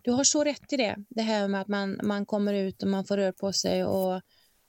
du 0.01 0.11
har 0.11 0.23
så 0.23 0.43
rätt 0.43 0.73
i 0.73 0.77
det. 0.77 0.95
Det 1.09 1.21
här 1.21 1.47
med 1.47 1.61
att 1.61 1.67
man, 1.67 1.99
man 2.03 2.25
kommer 2.25 2.53
ut 2.53 2.83
och 2.83 2.89
man 2.89 3.05
får 3.05 3.17
röra 3.17 3.33
på 3.33 3.53
sig 3.53 3.85
och, 3.85 4.21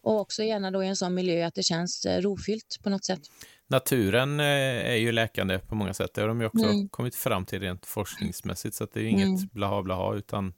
och 0.03 0.21
också 0.21 0.43
gärna 0.43 0.71
då 0.71 0.85
i 0.85 0.87
en 0.87 0.97
sån 0.97 1.15
miljö 1.15 1.47
att 1.47 1.55
det 1.55 1.63
känns 1.63 2.05
eh, 2.05 2.21
rofyllt 2.21 2.79
på 2.83 2.91
något 2.91 3.05
sätt. 3.05 3.21
Naturen 3.67 4.41
eh, 4.41 4.47
är 4.91 4.97
ju 4.97 5.13
läkande 5.13 5.59
på 5.59 5.75
många 5.75 5.95
sätt. 5.95 6.15
Det 6.15 6.21
har 6.21 6.29
de 6.29 6.41
ju 6.41 6.47
också 6.47 6.65
mm. 6.65 6.89
kommit 6.89 7.15
fram 7.15 7.47
till 7.47 7.61
rent 7.61 7.87
forskningsmässigt. 7.87 8.75
Så 8.75 8.85
att 8.85 8.93
det 8.93 9.01
är 9.01 9.05
inget 9.05 9.27
mm. 9.27 9.49
blaha 9.53 9.83
blaha 9.83 10.15
utan 10.15 10.53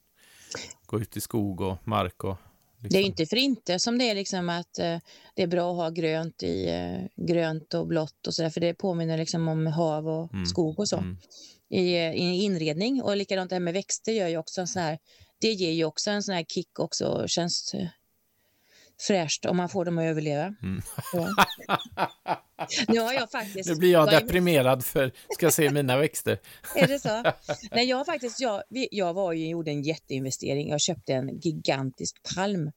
gå 0.87 1.01
ut 1.01 1.17
i 1.17 1.21
skog 1.21 1.61
och 1.61 1.89
mark 1.89 2.25
och 2.25 2.37
Liksom. 2.83 3.01
Det 3.01 3.05
är 3.05 3.07
inte 3.07 3.27
för 3.27 3.37
inte 3.37 3.79
som 3.79 3.99
det 3.99 4.11
är 4.11 4.15
liksom 4.15 4.49
att 4.49 4.79
eh, 4.79 4.99
det 5.35 5.43
är 5.43 5.47
bra 5.47 5.71
att 5.71 5.77
ha 5.77 5.91
grönt 5.91 6.43
i 6.43 6.69
eh, 6.69 7.25
grönt 7.27 7.75
och 7.75 7.87
blått 7.87 8.27
och 8.27 8.35
så 8.35 8.43
där, 8.43 8.51
för 8.51 8.61
det 8.61 8.75
påminner 8.75 9.19
liksom 9.19 9.49
om 9.49 9.67
hav 9.67 10.09
och 10.09 10.33
mm. 10.33 10.47
skog 10.47 10.79
och 10.79 10.89
så. 10.89 10.97
Mm 10.97 11.17
i, 11.73 11.97
i 11.97 12.43
inredning. 12.43 13.03
Och 13.03 13.17
likadant 13.17 13.51
det 13.51 13.55
här 13.55 13.61
med 13.61 13.75
växter 13.75 14.13
gör 14.13 14.29
ju 14.29 14.37
också 14.37 14.61
en 14.61 14.67
sån 14.67 14.83
här, 14.83 14.99
det 15.41 15.53
ger 15.53 15.73
ju 15.73 15.85
också 15.85 16.11
en 16.11 16.23
sån 16.23 16.35
här 16.35 16.45
kick 16.45 16.79
också 16.79 17.07
och 17.07 17.29
känns 17.29 17.75
eh, 17.75 17.87
fräscht 19.01 19.45
om 19.45 19.57
man 19.57 19.69
får 19.69 19.85
dem 19.85 19.99
att 19.99 20.05
överleva. 20.05 20.55
Mm. 20.63 20.83
nu 22.89 23.01
har 23.01 23.13
jag 23.13 23.31
faktiskt... 23.31 23.69
Nu 23.69 23.77
blir 23.77 23.93
jag 23.93 24.11
deprimerad 24.11 24.85
för 24.85 25.13
ska 25.31 25.51
se 25.51 25.71
mina 25.71 25.97
växter. 25.97 26.39
är 26.77 26.87
det 26.87 26.99
så? 26.99 27.23
Nej, 27.71 27.89
jag 27.89 28.07
faktiskt, 28.07 28.41
jag, 28.41 28.63
jag 28.69 29.15
var 29.15 29.33
ju, 29.33 29.49
gjorde 29.49 29.71
en 29.71 29.83
jätteinvestering. 29.83 30.69
Jag 30.69 30.81
köpte 30.81 31.13
en 31.13 31.41
gigantisk 31.41 32.35
palm 32.35 32.73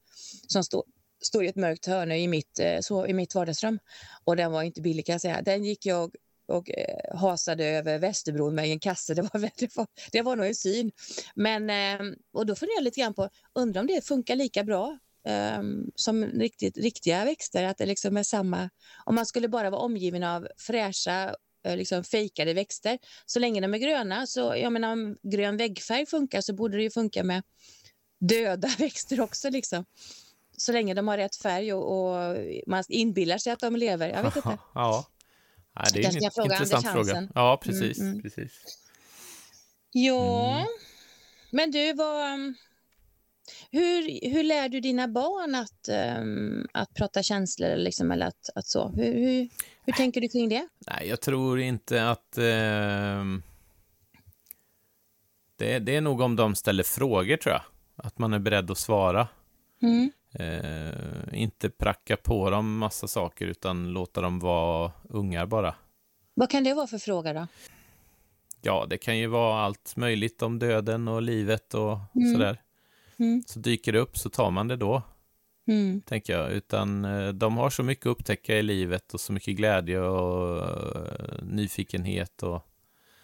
som 0.47 0.63
står 0.63 0.84
stod 1.21 1.45
i 1.45 1.47
ett 1.47 1.55
mörkt 1.55 1.86
hörn 1.86 2.12
i 2.12 2.27
mitt, 2.27 2.60
eh, 2.60 2.79
så, 2.81 3.08
i 3.08 3.13
mitt 3.13 3.36
vardagsrum. 3.36 3.79
Och 4.23 4.36
den 4.36 4.51
var 4.51 4.63
inte 4.63 4.81
billig 4.81 5.05
kan 5.05 5.13
jag 5.13 5.21
säga. 5.21 5.41
Den 5.41 5.63
gick 5.63 5.86
jag 5.86 6.15
och 6.47 6.69
eh, 6.69 7.17
hasade 7.17 7.65
över 7.65 7.99
Västerbron 7.99 8.55
med 8.55 8.65
en 8.65 8.79
kasse. 8.79 9.13
Det 9.13 9.21
var, 9.21 9.39
det 9.60 9.75
var, 9.75 9.88
det 10.12 10.21
var 10.21 10.36
nog 10.36 10.45
en 10.45 10.55
syn. 10.55 10.91
Men, 11.36 11.69
eh, 11.69 12.15
och 12.34 12.45
då 12.45 12.55
funderade 12.55 12.77
jag 12.77 12.84
lite 12.84 12.99
grann 12.99 13.13
på, 13.13 13.29
undrar 13.53 13.81
om 13.81 13.88
det 13.88 14.05
funkar 14.05 14.36
lika 14.36 14.63
bra 14.63 14.99
eh, 15.27 15.62
som 15.95 16.25
riktigt, 16.25 16.77
riktiga 16.77 17.25
växter, 17.25 17.63
att 17.63 17.77
det 17.77 17.86
liksom 17.86 18.17
är 18.17 18.23
samma. 18.23 18.69
Om 19.05 19.15
man 19.15 19.25
skulle 19.25 19.47
bara 19.47 19.69
vara 19.69 19.81
omgiven 19.81 20.23
av 20.23 20.47
fräscha 20.58 21.36
eh, 21.65 21.77
liksom 21.77 22.03
fejkade 22.03 22.53
växter. 22.53 22.99
Så 23.25 23.39
länge 23.39 23.62
de 23.62 23.73
är 23.73 23.77
gröna, 23.77 24.27
så 24.27 24.55
jag 24.55 24.73
menar 24.73 24.91
om 24.91 25.17
grön 25.23 25.58
väggfärg 25.58 26.05
funkar 26.05 26.41
så 26.41 26.53
borde 26.53 26.77
det 26.77 26.84
ju 26.84 26.91
funka 26.91 27.23
med 27.23 27.43
döda 28.19 28.67
växter 28.77 29.21
också. 29.21 29.49
Liksom. 29.49 29.86
Så 30.58 30.71
länge 30.71 30.93
de 30.93 31.08
har 31.08 31.17
rätt 31.17 31.36
färg 31.36 31.73
och, 31.73 32.10
och 32.10 32.38
man 32.67 32.84
inbillar 32.89 33.38
sig 33.38 33.53
att 33.53 33.60
de 33.60 33.75
lever. 33.75 34.10
Jag 34.10 34.23
vet 34.23 34.36
inte. 34.36 34.58
Ja, 34.73 35.05
Nej, 35.75 35.85
det 35.93 36.03
är 36.03 36.39
en 36.39 36.51
intressant 36.51 36.88
fråga. 36.88 37.27
Ja, 37.35 37.59
precis. 37.63 37.99
Mm, 37.99 38.11
mm. 38.11 38.21
precis. 38.21 38.51
Ja, 39.91 40.55
mm. 40.57 40.67
men 41.51 41.71
du, 41.71 41.93
vad, 41.93 42.53
hur, 43.71 44.29
hur 44.29 44.43
lär 44.43 44.69
du 44.69 44.79
dina 44.79 45.07
barn 45.07 45.55
att, 45.55 45.89
um, 46.19 46.67
att 46.71 46.93
prata 46.93 47.23
känslor? 47.23 47.75
Liksom, 47.75 48.11
eller 48.11 48.25
att, 48.25 48.49
att 48.55 48.67
så? 48.67 48.89
Hur, 48.89 49.13
hur, 49.13 49.49
hur, 49.85 49.93
tänker 49.93 50.21
du 50.21 50.27
kring 50.27 50.49
det? 50.49 50.67
Nej, 50.79 51.07
jag 51.09 51.21
tror 51.21 51.59
inte 51.59 52.09
att... 52.09 52.38
Uh, 52.38 53.39
det, 55.57 55.79
det 55.79 55.95
är 55.95 56.01
nog 56.01 56.21
om 56.21 56.35
de 56.35 56.55
ställer 56.55 56.83
frågor, 56.83 57.38
tror 57.38 57.53
jag. 57.53 57.61
Att 57.95 58.17
man 58.17 58.33
är 58.33 58.39
beredd 58.39 58.71
att 58.71 58.77
svara. 58.77 59.27
Mm. 59.81 60.11
Uh, 60.39 61.41
inte 61.41 61.69
pracka 61.69 62.17
på 62.17 62.50
dem 62.50 62.78
massa 62.78 63.08
saker, 63.08 63.45
utan 63.48 63.93
låta 63.93 64.21
dem 64.21 64.39
vara 64.39 64.91
ungar 65.10 65.45
bara. 65.45 65.76
Vad 66.34 66.50
kan 66.50 66.63
det 66.63 66.74
vara 66.74 66.88
för 66.88 66.98
fråga 66.98 67.34
då? 67.34 67.48
Ja, 68.62 68.86
det 68.89 68.98
kan 68.98 69.17
ju 69.17 69.28
vara 69.28 69.62
allt 69.62 69.95
möjligt 69.95 70.41
om 70.41 70.60
döden 70.60 71.08
och 71.08 71.21
livet 71.21 71.74
och 71.74 71.98
mm. 72.15 72.34
sådär. 72.34 72.62
Mm. 73.17 73.43
Så 73.48 73.60
dyker 73.60 73.91
det 73.93 74.00
upp 74.00 74.17
så 74.17 74.30
tar 74.30 74.52
man 74.52 74.67
det 74.67 74.76
då. 74.76 75.02
Mm. 75.67 76.02
Tänker 76.02 76.34
jag. 76.34 76.52
Utan 76.52 77.06
eh, 77.06 77.28
de 77.28 77.58
har 77.58 77.69
så 77.69 77.84
mycket 77.84 78.06
att 78.06 78.12
upptäcka 78.12 78.58
i 78.58 78.63
livet 78.63 79.13
och 79.13 79.19
så 79.19 79.34
mycket 79.34 79.56
glädje 79.56 80.00
och 80.00 80.58
uh, 80.58 81.43
nyfikenhet. 81.43 82.43
Och, 82.43 82.62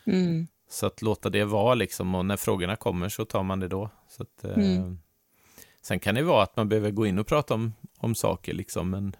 mm. 0.06 0.48
Så 0.70 0.86
att 0.86 1.02
låta 1.02 1.30
det 1.30 1.46
vara 1.46 1.76
liksom. 1.76 2.16
Och 2.16 2.26
när 2.26 2.38
frågorna 2.38 2.76
kommer 2.76 3.10
så 3.10 3.26
tar 3.26 3.44
man 3.44 3.60
det 3.60 3.68
då. 3.68 3.90
Så 4.10 4.24
att, 4.24 4.58
uh, 4.58 4.94
sen 5.82 6.00
kan 6.00 6.16
det 6.16 6.24
vara 6.24 6.44
att 6.44 6.56
man 6.56 6.70
behöver 6.70 6.92
gå 6.92 7.06
in 7.06 7.20
och 7.20 7.28
prata 7.28 7.54
om, 7.54 7.74
om 7.98 8.16
saker 8.16 8.54
liksom. 8.54 8.90
Men 8.90 9.16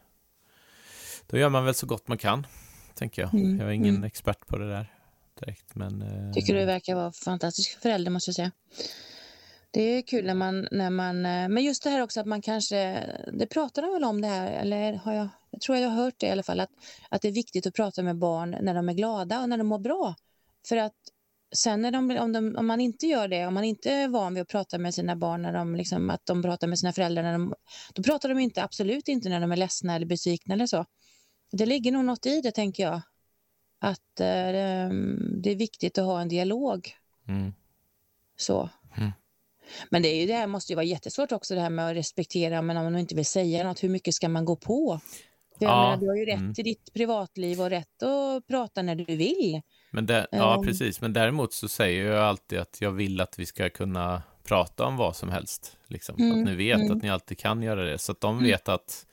då 1.28 1.38
gör 1.38 1.50
man 1.50 1.66
väl 1.66 1.74
så 1.74 1.86
gott 1.86 2.08
man 2.08 2.18
kan. 2.18 2.48
Tänker 2.94 3.22
jag. 3.22 3.34
Mm. 3.34 3.60
Jag 3.60 3.68
är 3.68 3.74
ingen 3.74 4.04
expert 4.04 4.48
på 4.48 4.58
det 4.58 4.70
där 4.70 4.94
direkt. 5.40 5.76
Men, 5.76 6.02
uh, 6.02 6.34
Tycker 6.34 6.56
du 6.56 6.66
verkar 6.66 6.96
vara 6.96 7.12
fantastisk 7.12 7.82
förälder 7.82 8.12
måste 8.12 8.30
jag 8.30 8.36
säga. 8.36 8.52
Det 9.72 9.82
är 9.82 10.02
kul 10.02 10.26
när 10.26 10.36
man, 10.36 10.68
när 10.72 10.90
man... 10.90 11.26
Eh, 11.26 11.50
men 11.50 11.64
just 11.64 11.84
det 11.84 11.90
här 11.90 12.02
också 12.02 12.20
att 12.20 12.26
man 12.26 12.42
kanske... 12.42 13.04
Det 13.34 13.48
pratar 13.48 13.82
de 13.82 13.94
väl 13.94 14.04
om 14.04 14.22
det 14.22 14.28
här, 14.28 14.52
eller 14.52 14.94
har 14.94 15.14
jag... 15.14 15.30
Jag 15.52 15.62
tror 15.62 15.78
jag 15.78 15.90
har 15.90 16.04
hört 16.04 16.14
det 16.18 16.28
i 16.28 16.32
alla 16.32 16.44
fall, 16.44 16.60
att, 16.60 16.70
att 17.10 17.22
det 17.22 17.28
är 17.28 17.32
viktigt 17.32 17.68
att 17.68 17.74
prata 17.74 18.04
med 18.04 18.18
barn 18.18 18.58
när 18.62 18.74
de 18.74 18.90
är 18.90 18.94
glada 18.94 19.42
och 19.42 19.50
när 19.50 19.58
de 19.58 19.68
mår 19.68 19.80
bra. 19.80 20.16
För 20.68 20.78
att 20.78 20.94
sen 21.56 21.82
när 21.82 21.92
de, 21.92 22.18
om, 22.20 22.32
de, 22.32 22.56
om 22.58 22.68
man 22.68 22.82
inte 22.82 23.08
gör 23.08 23.28
det, 23.28 23.46
om 23.46 23.54
man 23.54 23.64
inte 23.64 23.92
är 23.92 24.08
van 24.08 24.34
vid 24.34 24.42
att 24.42 24.48
prata 24.48 24.78
med 24.78 24.94
sina 24.94 25.16
barn, 25.16 25.42
när 25.42 25.54
de, 25.54 25.76
liksom, 25.76 26.10
att 26.10 26.26
de 26.26 26.42
pratar 26.42 26.68
med 26.68 26.80
sina 26.80 26.94
föräldrar, 26.94 27.24
när 27.24 27.32
de, 27.32 27.54
då 27.94 28.04
pratar 28.04 28.30
de 28.30 28.40
inte, 28.40 28.64
absolut 28.64 29.08
inte 29.08 29.30
när 29.30 29.42
de 29.42 29.52
är 29.52 29.58
ledsna 29.58 29.96
eller 29.96 30.06
besvikna 30.06 30.54
eller 30.54 30.68
så. 30.68 30.86
Det 31.52 31.66
ligger 31.66 31.92
nog 31.92 32.06
något 32.06 32.26
i 32.26 32.42
det, 32.42 32.52
tänker 32.52 32.84
jag. 32.84 33.02
Att 33.80 34.20
eh, 34.20 34.90
det 35.42 35.52
är 35.52 35.56
viktigt 35.56 35.98
att 35.98 36.06
ha 36.06 36.22
en 36.22 36.30
dialog. 36.30 36.90
Mm. 37.28 37.54
Så. 38.38 38.70
Mm. 38.98 39.12
Men 39.90 40.02
det, 40.02 40.10
är 40.10 40.22
ju, 40.22 40.28
det 40.28 40.34
här 40.34 40.48
måste 40.48 40.72
ju 40.72 40.76
vara 40.76 40.86
jättesvårt 40.86 41.32
också 41.32 41.56
det 41.56 41.62
här 41.62 41.70
med 41.70 41.90
att 41.90 41.96
respektera, 41.96 42.62
men 42.62 42.78
om 42.78 42.84
man 42.84 42.98
inte 42.98 43.16
vill 43.16 43.26
säga 43.26 43.64
något, 43.64 43.84
hur 43.84 43.90
mycket 43.90 44.14
ska 44.14 44.30
man 44.30 44.46
gå 44.46 44.56
på? 44.56 45.00
För 45.58 45.66
ja. 45.66 45.84
menar, 45.84 45.98
du 45.98 46.08
har 46.08 46.16
ju 46.16 46.26
rätt 46.26 46.40
mm. 46.40 46.54
till 46.54 46.66
ditt 46.66 46.94
privatliv 46.94 47.62
och 47.62 47.70
rätt 47.70 48.04
att 48.04 48.48
prata 48.48 48.82
när 48.82 48.96
du 48.96 49.16
vill. 49.16 49.62
Men 49.92 50.06
det, 50.06 50.28
ja, 50.32 50.56
um, 50.60 50.66
precis. 50.66 51.02
Men 51.02 51.14
däremot 51.14 51.54
så 51.54 51.68
säger 51.68 52.06
jag 52.06 52.24
alltid 52.24 52.60
att 52.60 52.78
jag 52.82 52.92
vill 52.92 53.22
att 53.22 53.40
vi 53.40 53.46
ska 53.46 53.70
kunna 53.70 54.24
prata 54.44 54.86
om 54.86 54.98
vad 54.98 55.16
som 55.16 55.30
helst. 55.30 55.78
Liksom. 55.88 56.16
Mm, 56.20 56.40
att 56.40 56.46
ni 56.46 56.56
vet 56.56 56.80
mm. 56.80 56.98
att 56.98 57.04
ni 57.04 57.10
alltid 57.10 57.38
kan 57.38 57.64
göra 57.64 57.84
det. 57.84 57.98
Så 57.98 58.12
att 58.12 58.22
de 58.22 58.34
mm. 58.34 58.44
vet 58.44 58.70
att 58.70 59.06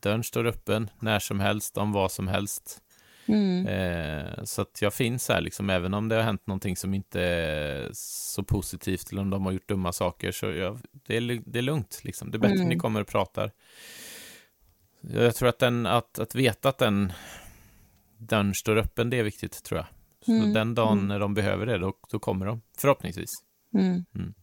dörren 0.00 0.24
står 0.24 0.46
öppen 0.46 0.90
när 1.00 1.18
som 1.18 1.40
helst, 1.40 1.78
om 1.78 1.92
vad 1.92 2.12
som 2.12 2.28
helst. 2.28 2.78
Mm. 3.26 3.66
Eh, 3.66 4.44
så 4.44 4.62
att 4.62 4.82
jag 4.82 4.94
finns 4.94 5.28
här, 5.28 5.40
liksom, 5.40 5.70
även 5.70 5.94
om 5.94 6.08
det 6.08 6.14
har 6.14 6.22
hänt 6.22 6.46
någonting 6.46 6.76
som 6.76 6.94
inte 6.94 7.20
är 7.20 7.90
så 7.92 8.42
positivt 8.42 9.12
eller 9.12 9.22
om 9.22 9.30
de 9.30 9.44
har 9.44 9.52
gjort 9.52 9.68
dumma 9.68 9.92
saker, 9.92 10.32
så 10.32 10.46
jag, 10.46 10.78
det, 11.06 11.16
är, 11.16 11.42
det 11.46 11.58
är 11.58 11.62
lugnt. 11.62 12.00
Liksom. 12.04 12.30
Det 12.30 12.36
är 12.36 12.40
bättre 12.40 12.54
mm. 12.54 12.66
att 12.66 12.74
ni 12.74 12.76
kommer 12.76 13.00
och 13.00 13.08
pratar. 13.08 13.52
Jag 15.00 15.34
tror 15.34 15.48
att, 15.48 15.58
den, 15.58 15.86
att, 15.86 16.18
att 16.18 16.34
veta 16.34 16.68
att 16.68 16.78
den 16.78 17.12
dörren 18.18 18.54
står 18.54 18.76
öppen, 18.76 19.10
det 19.10 19.18
är 19.18 19.22
viktigt, 19.22 19.62
tror 19.64 19.78
jag. 19.78 19.86
Så 20.22 20.32
mm. 20.32 20.52
den 20.52 20.74
dagen 20.74 20.92
mm. 20.92 21.08
när 21.08 21.18
de 21.18 21.34
behöver 21.34 21.66
det, 21.66 21.78
då, 21.78 21.92
då 22.10 22.18
kommer 22.18 22.46
de, 22.46 22.62
förhoppningsvis. 22.78 23.30
Mm. 23.74 24.04
mm 24.14 24.34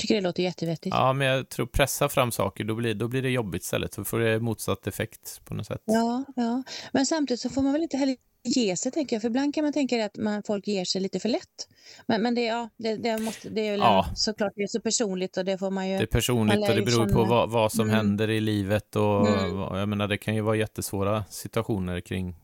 tycker 0.00 0.14
det 0.14 0.20
låter 0.20 0.42
jättevettigt. 0.42 0.94
Ja, 0.94 1.12
men 1.12 1.26
jag 1.26 1.48
tror 1.48 1.66
pressa 1.66 2.08
fram 2.08 2.32
saker, 2.32 2.64
då 2.64 2.74
blir, 2.74 2.94
då 2.94 3.08
blir 3.08 3.22
det 3.22 3.30
jobbigt 3.30 3.62
istället. 3.62 3.92
Då 3.92 4.04
får 4.04 4.18
det 4.18 4.40
motsatt 4.40 4.86
effekt 4.86 5.40
på 5.44 5.54
något 5.54 5.66
sätt. 5.66 5.82
Ja, 5.84 6.24
ja. 6.36 6.62
men 6.92 7.06
samtidigt 7.06 7.40
så 7.40 7.50
får 7.50 7.62
man 7.62 7.72
väl 7.72 7.82
inte 7.82 7.96
heller 7.96 8.16
ge 8.42 8.76
sig, 8.76 8.92
tänker 8.92 9.16
jag. 9.16 9.22
För 9.22 9.28
ibland 9.28 9.54
kan 9.54 9.64
man 9.64 9.72
tänka 9.72 10.04
att 10.04 10.16
man, 10.16 10.42
folk 10.42 10.66
ger 10.66 10.84
sig 10.84 11.00
lite 11.00 11.20
för 11.20 11.28
lätt. 11.28 11.68
Men, 12.06 12.22
men 12.22 12.34
det, 12.34 12.44
ja, 12.44 12.68
det, 12.76 12.96
det, 12.96 13.18
måste, 13.18 13.48
det 13.48 13.68
är 13.68 13.78
ja. 13.78 14.06
såklart 14.14 14.52
det 14.56 14.62
är 14.62 14.66
så 14.66 14.80
personligt 14.80 15.36
och 15.36 15.44
det 15.44 15.58
får 15.58 15.70
man 15.70 15.88
ju... 15.88 15.96
Det 15.96 16.02
är 16.02 16.06
personligt 16.06 16.68
och 16.68 16.76
det 16.76 16.82
beror 16.82 17.08
på 17.08 17.24
vad, 17.24 17.50
vad 17.50 17.72
som 17.72 17.88
mm. 17.88 17.96
händer 17.96 18.30
i 18.30 18.40
livet 18.40 18.96
och 18.96 19.28
mm. 19.28 19.58
jag 19.58 19.88
menar, 19.88 20.08
det 20.08 20.18
kan 20.18 20.34
ju 20.34 20.40
vara 20.40 20.56
jättesvåra 20.56 21.24
situationer 21.30 22.00
kring, 22.00 22.36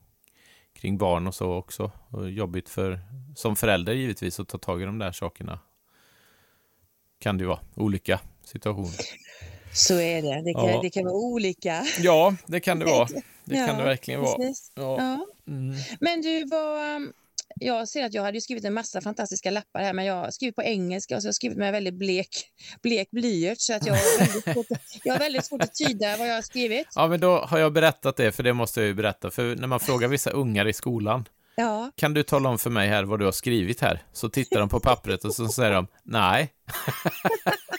kring 0.76 0.98
barn 0.98 1.26
och 1.26 1.34
så 1.34 1.52
också. 1.52 1.90
Och 2.10 2.30
jobbigt 2.30 2.68
för, 2.68 3.00
som 3.34 3.56
förälder 3.56 3.92
givetvis, 3.92 4.40
att 4.40 4.48
ta 4.48 4.58
tag 4.58 4.82
i 4.82 4.84
de 4.84 4.98
där 4.98 5.12
sakerna 5.12 5.58
kan 7.18 7.38
det 7.38 7.42
ju 7.42 7.48
vara 7.48 7.60
olika 7.74 8.20
situationer. 8.44 8.96
Så 9.72 9.94
är 9.94 10.22
det. 10.22 10.42
Det 10.42 10.54
kan, 10.54 10.68
ja. 10.68 10.80
det 10.82 10.90
kan 10.90 11.04
vara 11.04 11.14
olika. 11.14 11.84
Ja, 12.00 12.34
det 12.46 12.60
kan 12.60 12.78
det 12.78 12.84
vara. 12.84 13.08
Det 13.44 13.56
ja, 13.56 13.66
kan 13.66 13.78
det 13.78 13.84
verkligen 13.94 14.20
vara. 14.20 14.42
Ja. 14.74 15.26
Mm. 15.46 15.74
Men 16.00 16.22
du, 16.22 16.44
vad... 16.44 17.12
Jag 17.60 17.88
ser 17.88 18.04
att 18.04 18.14
jag 18.14 18.22
hade 18.22 18.40
skrivit 18.40 18.64
en 18.64 18.74
massa 18.74 19.00
fantastiska 19.00 19.50
lappar 19.50 19.80
här, 19.80 19.92
men 19.92 20.04
jag 20.04 20.14
har 20.14 20.30
skrivit 20.30 20.56
på 20.56 20.62
engelska 20.62 21.16
och 21.16 21.22
så 21.22 21.26
har 21.26 21.28
jag 21.28 21.34
skrivit 21.34 21.58
med 21.58 21.72
väldigt 21.72 21.94
blek, 21.94 22.28
blek 22.82 23.10
blyert 23.10 23.60
så 23.60 23.74
att 23.74 23.86
jag 23.86 23.94
har, 23.94 24.18
väldigt 24.18 24.54
svårt, 24.54 24.66
jag 25.04 25.14
har 25.14 25.18
väldigt 25.18 25.44
svårt 25.44 25.62
att 25.62 25.74
tyda 25.74 26.16
vad 26.16 26.28
jag 26.28 26.34
har 26.34 26.42
skrivit. 26.42 26.86
Ja, 26.94 27.08
men 27.08 27.20
då 27.20 27.38
har 27.38 27.58
jag 27.58 27.72
berättat 27.72 28.16
det, 28.16 28.32
för 28.32 28.42
det 28.42 28.52
måste 28.52 28.80
jag 28.80 28.86
ju 28.86 28.94
berätta. 28.94 29.30
För 29.30 29.56
när 29.56 29.66
man 29.66 29.80
frågar 29.80 30.08
vissa 30.08 30.30
ungar 30.30 30.68
i 30.68 30.72
skolan, 30.72 31.24
Ja. 31.58 31.90
Kan 31.96 32.14
du 32.14 32.22
tala 32.22 32.48
om 32.48 32.58
för 32.58 32.70
mig 32.70 32.88
här 32.88 33.04
vad 33.04 33.18
du 33.18 33.24
har 33.24 33.32
skrivit 33.32 33.80
här? 33.80 34.02
Så 34.12 34.28
tittar 34.28 34.60
de 34.60 34.68
på 34.68 34.80
pappret 34.80 35.24
och 35.24 35.34
så 35.34 35.48
säger 35.48 35.72
de 35.72 35.86
nej. 36.04 36.52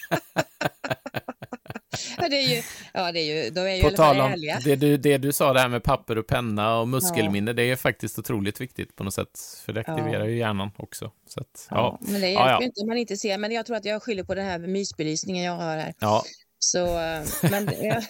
ja, 2.18 2.30
det 2.30 2.36
är 2.36 2.56
ju, 2.56 2.62
ja, 2.94 3.12
det 3.12 3.20
är 3.20 3.44
ju, 3.44 3.50
de 3.50 3.62
är 3.62 3.76
ju 3.76 3.84
på 3.84 3.90
tal 3.90 4.22
om 4.22 4.42
det 4.64 4.76
du, 4.76 4.98
det 4.98 5.18
du 5.18 5.32
sa 5.32 5.54
det 5.54 5.60
här 5.60 5.70
med 5.70 5.84
papper 5.84 6.18
och 6.18 6.28
penna 6.28 6.80
och 6.80 6.88
muskelminne, 6.88 7.52
ja. 7.52 7.54
det 7.54 7.64
är 7.64 7.76
faktiskt 7.76 8.20
otroligt 8.20 8.62
viktigt 8.62 8.96
på 8.96 9.04
något 9.04 9.14
sätt, 9.14 9.40
för 9.66 9.74
det 9.74 9.80
aktiverar 9.80 10.20
ja. 10.20 10.26
ju 10.26 10.38
hjärnan 10.38 10.72
också. 10.78 11.12
Så 11.28 11.42
att, 11.42 11.68
ja. 11.70 12.00
Men 12.02 12.22
det 12.22 12.30
hjälper 12.30 12.50
ja, 12.50 12.64
inte 12.64 12.82
om 12.82 12.88
man 12.88 12.98
inte 12.98 13.18
ser, 13.18 13.38
men 13.38 13.52
jag 13.52 13.66
tror 13.66 13.78
att 13.78 13.86
jag 13.86 14.04
skyller 14.04 14.24
på 14.24 14.36
den 14.36 14.46
här 14.46 14.60
mysbelysningen 14.60 15.44
jag 15.44 15.56
har 15.56 15.78
här. 15.78 15.94
Ja. 16.00 16.24
Så, 16.60 17.00
eh, 17.00 17.24
men 17.52 17.70
jag, 17.82 18.04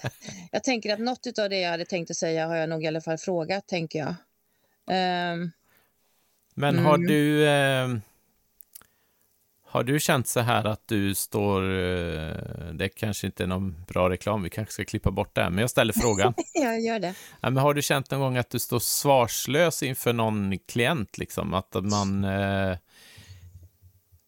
jag 0.52 0.64
tänker 0.64 0.94
att 0.94 1.00
något 1.00 1.40
av 1.40 1.50
det 1.50 1.60
jag 1.60 1.72
hade 1.72 1.86
tänkt 1.86 2.12
att 2.12 2.18
säga 2.18 2.48
har 2.48 2.56
jag 2.56 2.70
nog 2.70 2.84
i 2.84 2.88
alla 2.88 3.02
fall 3.02 3.18
frågat, 3.18 3.68
tänker 3.68 4.00
jag. 4.00 4.16
Um, 5.34 5.52
men 6.56 6.80
har 6.80 6.96
mm. 6.96 7.08
du 7.08 7.48
eh, 7.48 7.88
har 9.70 9.84
du 9.84 10.00
känt 10.00 10.28
så 10.28 10.40
här 10.40 10.66
att 10.66 10.88
du 10.88 11.16
står, 11.16 11.62
eh, 11.62 12.36
det 12.74 12.90
kanske 12.90 13.28
inte 13.28 13.44
är 13.44 13.48
någon 13.48 13.86
bra 13.88 14.10
reklam, 14.10 14.44
vi 14.44 14.50
kanske 14.50 14.74
ska 14.74 14.86
klippa 14.86 15.12
bort 15.12 15.36
det, 15.36 15.50
men 15.50 15.58
jag 15.58 15.70
ställer 15.70 15.94
frågan. 15.94 16.34
jag 16.54 16.82
gör 16.82 17.00
det. 17.00 17.16
Ja, 17.42 17.50
men 17.50 17.58
har 17.58 17.74
du 17.74 17.82
känt 17.82 18.12
någon 18.12 18.20
gång 18.20 18.38
att 18.38 18.50
du 18.50 18.60
står 18.60 18.80
svarslös 18.80 19.84
inför 19.84 20.14
någon 20.14 20.60
klient, 20.60 21.18
liksom? 21.18 21.54
Att 21.54 21.74
man, 21.74 22.24
eh, 22.24 22.78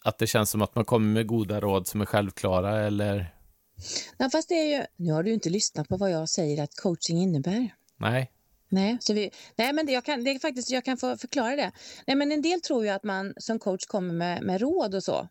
att 0.04 0.18
det 0.18 0.28
känns 0.28 0.50
som 0.50 0.62
att 0.62 0.76
man 0.76 0.86
kommer 0.86 1.14
med 1.14 1.28
goda 1.28 1.60
råd 1.60 1.88
som 1.88 2.02
är 2.02 2.06
självklara, 2.06 2.80
eller? 2.80 3.34
Ja, 4.18 4.30
fast 4.30 4.50
det 4.50 4.56
är 4.56 4.78
ju, 4.78 4.86
nu 4.96 5.14
har 5.14 5.24
du 5.24 5.34
inte 5.34 5.50
lyssnat 5.50 5.88
på 5.88 5.98
vad 5.98 6.12
jag 6.12 6.30
säger 6.30 6.64
att 6.64 6.76
coaching 6.76 7.18
innebär. 7.18 7.70
Nej. 7.98 8.32
Nej, 8.72 8.98
så 9.02 9.14
vi, 9.14 9.32
nej 9.56 9.74
men 9.74 9.86
det, 9.86 9.92
jag, 9.92 10.06
kan, 10.06 10.24
det 10.24 10.32
är 10.32 10.40
faktiskt, 10.40 10.72
jag 10.72 10.86
kan 10.86 10.98
få 10.98 11.18
förklara 11.18 11.56
det. 11.56 11.72
Nej, 12.08 12.16
men 12.16 12.32
en 12.32 12.42
del 12.42 12.62
tror 12.62 12.84
ju 12.84 12.90
att 12.90 13.04
man 13.04 13.34
som 13.38 13.60
coach 13.60 13.86
kommer 13.86 14.14
med, 14.14 14.44
med 14.44 14.62
råd 14.62 14.96
och 14.96 15.04
så. 15.04 15.28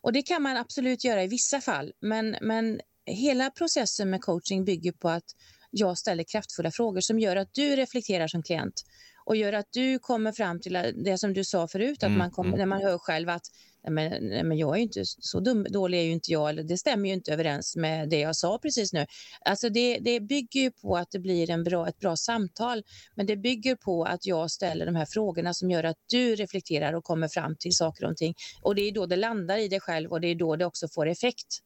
Och 0.00 0.12
det 0.12 0.22
kan 0.22 0.42
man 0.42 0.56
absolut 0.56 1.04
göra 1.04 1.24
i 1.24 1.26
vissa 1.26 1.60
fall. 1.60 1.92
Men, 2.00 2.36
men 2.40 2.80
hela 3.06 3.50
processen 3.50 4.10
med 4.10 4.20
coaching 4.20 4.64
bygger 4.64 4.92
på 4.92 5.08
att 5.08 5.24
jag 5.70 5.98
ställer 5.98 6.24
kraftfulla 6.24 6.70
frågor 6.70 7.00
som 7.00 7.18
gör 7.18 7.36
att 7.36 7.54
du 7.54 7.76
reflekterar 7.76 8.28
som 8.28 8.42
klient 8.42 8.82
och 9.24 9.36
gör 9.36 9.52
att 9.52 9.68
du 9.70 9.98
kommer 9.98 10.32
fram 10.32 10.60
till 10.60 10.92
det 11.04 11.18
som 11.18 11.32
du 11.32 11.44
sa 11.44 11.68
förut, 11.68 12.02
att 12.02 12.06
mm, 12.06 12.18
man 12.18 12.30
kommer, 12.30 12.48
mm. 12.48 12.58
när 12.58 12.66
man 12.66 12.82
hör 12.82 12.98
själv 12.98 13.28
att 13.28 13.46
nej 13.84 13.92
men, 13.92 14.28
nej 14.28 14.44
men 14.44 14.58
jag 14.58 14.76
är 14.76 14.80
inte 14.80 15.02
så 15.04 15.40
dum, 15.40 15.66
dålig 15.70 15.98
är 15.98 16.02
ju 16.02 16.12
inte 16.12 16.32
jag, 16.32 16.50
eller 16.50 16.62
det 16.62 16.78
stämmer 16.78 17.08
ju 17.08 17.14
inte 17.14 17.32
överens 17.32 17.76
med 17.76 18.08
det 18.08 18.18
jag 18.18 18.36
sa 18.36 18.58
precis 18.58 18.92
nu. 18.92 19.06
Alltså 19.44 19.68
det, 19.68 19.98
det 19.98 20.20
bygger 20.20 20.60
ju 20.60 20.70
på 20.70 20.96
att 20.96 21.10
det 21.10 21.18
blir 21.18 21.50
en 21.50 21.64
bra, 21.64 21.88
ett 21.88 21.98
bra 21.98 22.16
samtal, 22.16 22.82
men 23.14 23.26
det 23.26 23.36
bygger 23.36 23.76
på 23.76 24.04
att 24.04 24.26
jag 24.26 24.50
ställer 24.50 24.86
de 24.86 24.94
här 24.96 25.06
frågorna 25.06 25.54
som 25.54 25.70
gör 25.70 25.84
att 25.84 25.96
du 26.10 26.34
reflekterar 26.34 26.92
och 26.92 27.04
kommer 27.04 27.28
fram 27.28 27.56
till 27.56 27.72
saker 27.72 28.04
och 28.04 28.16
ting. 28.16 28.34
Och 28.62 28.74
det 28.74 28.82
är 28.82 28.92
då 28.92 29.06
det 29.06 29.16
landar 29.16 29.58
i 29.58 29.68
dig 29.68 29.80
själv 29.80 30.10
och 30.10 30.20
det 30.20 30.28
är 30.28 30.34
då 30.34 30.56
det 30.56 30.66
också 30.66 30.88
får 30.88 31.08
effekt. 31.08 31.58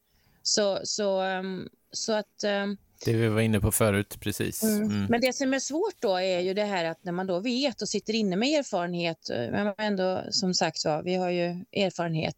Så, 0.42 0.80
så, 0.84 1.22
um, 1.22 1.68
så 1.92 2.12
att 2.12 2.44
um, 2.44 2.76
Det 3.04 3.12
vi 3.12 3.28
var 3.28 3.40
inne 3.40 3.60
på 3.60 3.72
förut, 3.72 4.16
precis. 4.20 4.62
Mm. 4.62 4.82
Mm. 4.82 5.06
Men 5.08 5.20
det 5.20 5.32
som 5.32 5.54
är 5.54 5.58
svårt 5.58 5.94
då 6.00 6.16
är 6.16 6.40
ju 6.40 6.54
det 6.54 6.64
här 6.64 6.84
att 6.84 7.04
när 7.04 7.12
man 7.12 7.26
då 7.26 7.40
vet 7.40 7.82
och 7.82 7.88
sitter 7.88 8.14
inne 8.14 8.36
med 8.36 8.48
erfarenhet, 8.58 9.30
eh, 9.30 9.36
men 9.50 9.74
ändå 9.78 10.22
som 10.30 10.54
sagt 10.54 10.78
så, 10.78 11.02
vi 11.04 11.14
har 11.14 11.30
ju 11.30 11.44
erfarenhet, 11.72 12.36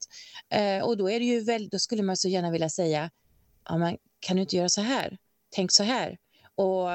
eh, 0.50 0.84
och 0.84 0.96
då 0.96 1.10
är 1.10 1.18
det 1.20 1.26
ju 1.26 1.40
väldigt, 1.40 1.72
då 1.72 1.78
skulle 1.78 2.02
man 2.02 2.16
så 2.16 2.28
gärna 2.28 2.50
vilja 2.50 2.68
säga, 2.70 3.10
ja 3.68 3.78
men 3.78 3.96
kan 4.20 4.36
du 4.36 4.42
inte 4.42 4.56
göra 4.56 4.68
så 4.68 4.80
här? 4.80 5.18
Tänk 5.54 5.72
så 5.72 5.82
här. 5.82 6.18
Och, 6.54 6.88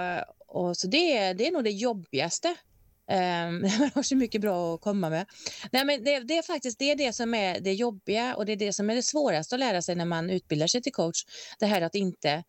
och 0.48 0.78
så 0.78 0.88
det, 0.88 1.18
är- 1.18 1.34
det 1.34 1.48
är 1.48 1.52
nog 1.52 1.64
det 1.64 1.72
jobbigaste. 1.72 2.56
Um, 3.12 3.62
man 3.62 3.90
har 3.96 4.04
så 4.04 4.16
mycket 4.16 4.42
bra 4.42 4.76
att 4.76 4.82
komma 4.82 5.10
med. 5.10 5.26
Nej, 5.72 5.86
men 5.86 6.04
det, 6.04 6.20
det 6.20 6.38
är 6.38 6.42
faktiskt 6.42 6.80
det, 6.80 6.92
är 6.92 6.96
det 6.96 7.14
som 7.14 7.34
är 7.34 7.60
det 7.60 7.74
jobbiga 7.74 8.36
och 8.36 8.46
det 8.46 8.52
är 8.52 8.56
det 8.56 8.74
som 8.74 8.90
är 8.90 8.96
det 8.96 9.04
svåraste 9.04 9.56
att 9.56 9.60
lära 9.60 9.82
sig 9.82 9.96
när 9.96 10.06
man 10.06 10.30
utbildar 10.30 10.68
sig 10.68 10.82
till 10.82 10.92
coach. 10.94 11.26
Det 11.60 11.66
här 11.66 11.82
att 11.82 11.96
inte 11.96 12.44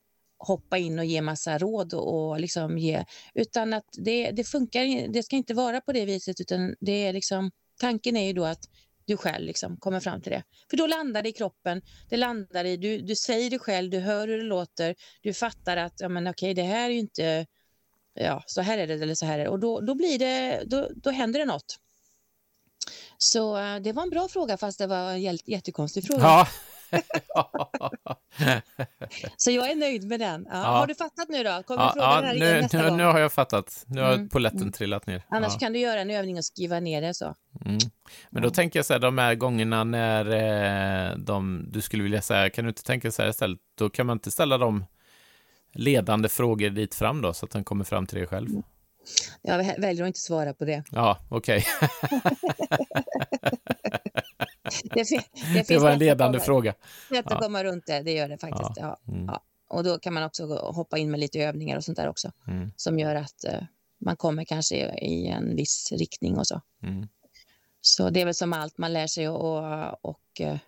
hoppa 0.46 0.78
in 0.78 0.98
och 0.98 1.04
ge 1.04 1.22
massa 1.22 1.58
råd 1.58 1.94
och, 1.94 2.30
och 2.30 2.40
liksom 2.40 2.78
ge, 2.78 3.04
utan 3.34 3.72
att 3.72 3.88
det, 3.92 4.30
det 4.30 4.44
funkar, 4.44 5.12
det 5.12 5.22
ska 5.22 5.36
inte 5.36 5.54
vara 5.54 5.80
på 5.80 5.92
det 5.92 6.04
viset 6.04 6.40
utan 6.40 6.74
det 6.80 7.06
är 7.06 7.12
liksom, 7.12 7.50
tanken 7.80 8.16
är 8.16 8.26
ju 8.26 8.32
då 8.32 8.44
att 8.44 8.64
du 9.06 9.16
själv 9.16 9.46
liksom 9.46 9.76
kommer 9.76 10.00
fram 10.00 10.20
till 10.22 10.32
det. 10.32 10.42
För 10.70 10.76
då 10.76 10.86
landar 10.86 11.22
det 11.22 11.28
i 11.28 11.32
kroppen, 11.32 11.82
det 12.10 12.16
landar 12.16 12.64
i, 12.64 12.76
du, 12.76 12.98
du 12.98 13.16
säger 13.16 13.50
det 13.50 13.58
själv, 13.58 13.90
du 13.90 13.98
hör 13.98 14.28
hur 14.28 14.38
det 14.38 14.44
låter, 14.44 14.94
du 15.22 15.34
fattar 15.34 15.76
att 15.76 16.00
ja, 16.00 16.08
men 16.08 16.26
okej, 16.26 16.54
det 16.54 16.62
här 16.62 16.84
är 16.84 16.92
ju 16.92 16.98
inte, 16.98 17.46
ja, 18.14 18.42
så 18.46 18.60
här 18.60 18.78
är 18.78 18.86
det 18.86 18.94
eller 18.94 19.14
så 19.14 19.26
här 19.26 19.38
är 19.38 19.44
det. 19.44 19.50
Och 19.50 19.60
då, 19.60 19.80
då 19.80 19.94
blir 19.94 20.18
det, 20.18 20.62
då, 20.66 20.90
då 20.96 21.10
händer 21.10 21.38
det 21.40 21.46
något. 21.46 21.78
Så 23.18 23.58
eh, 23.58 23.76
det 23.76 23.92
var 23.92 24.02
en 24.02 24.10
bra 24.10 24.28
fråga 24.28 24.56
fast 24.56 24.78
det 24.78 24.86
var 24.86 25.12
en 25.12 25.38
jättekonstig 25.44 26.06
fråga. 26.06 26.22
Ja. 26.22 26.48
Så 29.36 29.50
jag 29.50 29.70
är 29.70 29.74
nöjd 29.76 30.04
med 30.04 30.20
den. 30.20 30.46
Ja, 30.50 30.56
Ja. 30.56 30.64
Har 30.64 30.86
du 30.86 30.94
fattat 30.94 31.28
nu 31.28 31.42
då? 31.42 31.62
Kommer 31.62 31.82
ja, 31.82 31.92
du 31.94 32.00
fråga 32.00 32.06
ja 32.14 32.16
den 32.16 32.24
här 32.24 32.34
igen 32.34 32.54
nu, 32.54 32.60
nästa 32.62 32.82
nu, 32.82 32.88
gång? 32.88 32.96
nu 32.96 33.04
har 33.04 33.18
jag 33.18 33.32
fattat. 33.32 33.84
Nu 33.86 34.00
har 34.00 34.12
Mm, 34.14 34.28
polletten 34.28 34.60
mm. 34.60 34.72
trillat 34.72 35.06
ner. 35.06 35.22
Annars 35.28 35.58
kan 35.58 35.72
du 35.72 35.78
göra 35.78 36.00
en 36.00 36.10
övning 36.10 36.36
och 36.38 36.44
skriva 36.44 36.80
ner 36.80 37.02
det 37.02 37.14
så. 37.14 37.34
Mm. 37.64 37.78
Men 38.30 38.42
då 38.42 38.50
tänker 38.50 38.78
jag 38.78 38.86
så 38.86 38.92
här, 38.92 39.00
de 39.00 39.18
här 39.18 39.34
gångerna 39.34 39.84
när 39.84 40.26
eh, 41.10 41.16
de, 41.16 41.66
du 41.70 41.80
skulle 41.80 42.02
vilja 42.02 42.22
säga, 42.22 42.50
kan 42.50 42.64
du 42.64 42.68
inte 42.68 42.82
tänka 42.82 43.10
så 43.12 43.22
här 43.22 43.28
istället, 43.28 43.58
då 43.78 43.90
kan 43.90 44.06
man 44.06 44.16
inte 44.16 44.30
ställa 44.30 44.58
de 44.58 44.84
ledande 45.72 46.28
frågor 46.28 46.70
dit 46.70 46.94
fram 46.94 47.22
då, 47.22 47.32
så 47.32 47.46
att 47.46 47.52
den 47.52 47.64
kommer 47.64 47.84
fram 47.84 48.06
till 48.06 48.18
dig 48.18 48.26
själv? 48.26 48.48
Jag 49.42 49.58
vä- 49.60 49.80
väljer 49.80 50.02
att 50.04 50.06
inte 50.06 50.20
svara 50.20 50.54
på 50.54 50.64
det. 50.64 50.84
Ja, 50.90 51.18
okej. 51.28 51.66
Det, 54.84 55.04
fi- 55.04 55.20
det, 55.32 55.54
Det 55.54 55.64
finns 55.64 55.82
var 55.82 55.90
en 55.90 55.98
ledande 55.98 56.38
komma- 56.38 56.44
fråga. 56.46 56.74
Sätt 57.08 57.26
att 57.26 57.32
Ja. 57.32 57.40
komma 57.40 57.64
runt 57.64 57.86
det, 57.86 58.02
det 58.02 58.12
gör 58.12 58.28
det 58.28 58.38
faktiskt. 58.38 58.70
Ja. 58.76 58.96
Mm. 59.08 59.24
Ja. 59.26 59.42
Och 59.68 59.84
då 59.84 59.98
kan 59.98 60.14
man 60.14 60.22
också 60.22 60.46
hoppa 60.56 60.98
in 60.98 61.10
med 61.10 61.20
lite 61.20 61.38
övningar 61.38 61.76
och 61.76 61.84
sånt 61.84 61.96
där 61.96 62.08
också, 62.08 62.32
Mm. 62.48 62.70
som 62.76 62.98
gör 62.98 63.14
att 63.14 63.44
eh, 63.44 63.62
man 64.00 64.16
kommer 64.16 64.44
kanske 64.44 64.76
i, 64.98 65.26
en 65.28 65.56
viss 65.56 65.92
riktning 65.92 66.38
och 66.38 66.46
så. 66.46 66.60
Mm. 66.82 67.06
Så 67.80 68.10
det 68.10 68.20
är 68.20 68.24
väl 68.24 68.34
som 68.34 68.52
allt, 68.52 68.78
man 68.78 68.92
lär 68.92 69.06
sig 69.06 69.28
och, 69.28 69.58
och, 69.58 69.98
och 70.10 70.40
eh, 70.40 70.46
ja, 70.46 70.58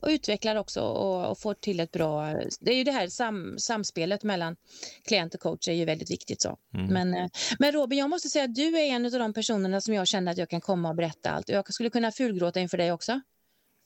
och 0.00 0.08
utvecklar 0.08 0.56
också 0.56 0.80
och, 0.80 1.30
och 1.30 1.38
får 1.38 1.54
till 1.54 1.80
ett 1.80 1.92
bra... 1.92 2.26
Det 2.60 2.72
är 2.72 2.76
ju 2.76 2.84
det 2.84 2.92
här 2.92 3.08
sam, 3.08 3.58
samspelet 3.58 4.22
mellan 4.22 4.56
klient 5.08 5.34
och 5.34 5.40
coach 5.40 5.68
är 5.68 5.72
ju 5.72 5.84
väldigt 5.84 6.10
viktigt. 6.10 6.42
så. 6.42 6.58
Mm. 6.74 6.86
Men, 6.86 7.14
eh, 7.14 7.30
men 7.58 7.72
Robin, 7.72 7.98
jag 7.98 8.10
måste 8.10 8.28
säga 8.28 8.44
att 8.44 8.54
du 8.54 8.78
är 8.78 8.84
en 8.84 9.04
av 9.04 9.10
de 9.10 9.32
personerna 9.32 9.80
som 9.80 9.94
jag 9.94 10.06
känner 10.06 10.32
att 10.32 10.38
jag 10.38 10.50
kan 10.50 10.60
komma 10.60 10.88
och 10.88 10.96
berätta 10.96 11.30
allt. 11.30 11.48
Jag 11.48 11.74
skulle 11.74 11.90
kunna 11.90 12.12
fulgråta 12.12 12.60
inför 12.60 12.78
dig 12.78 12.92
också, 12.92 13.20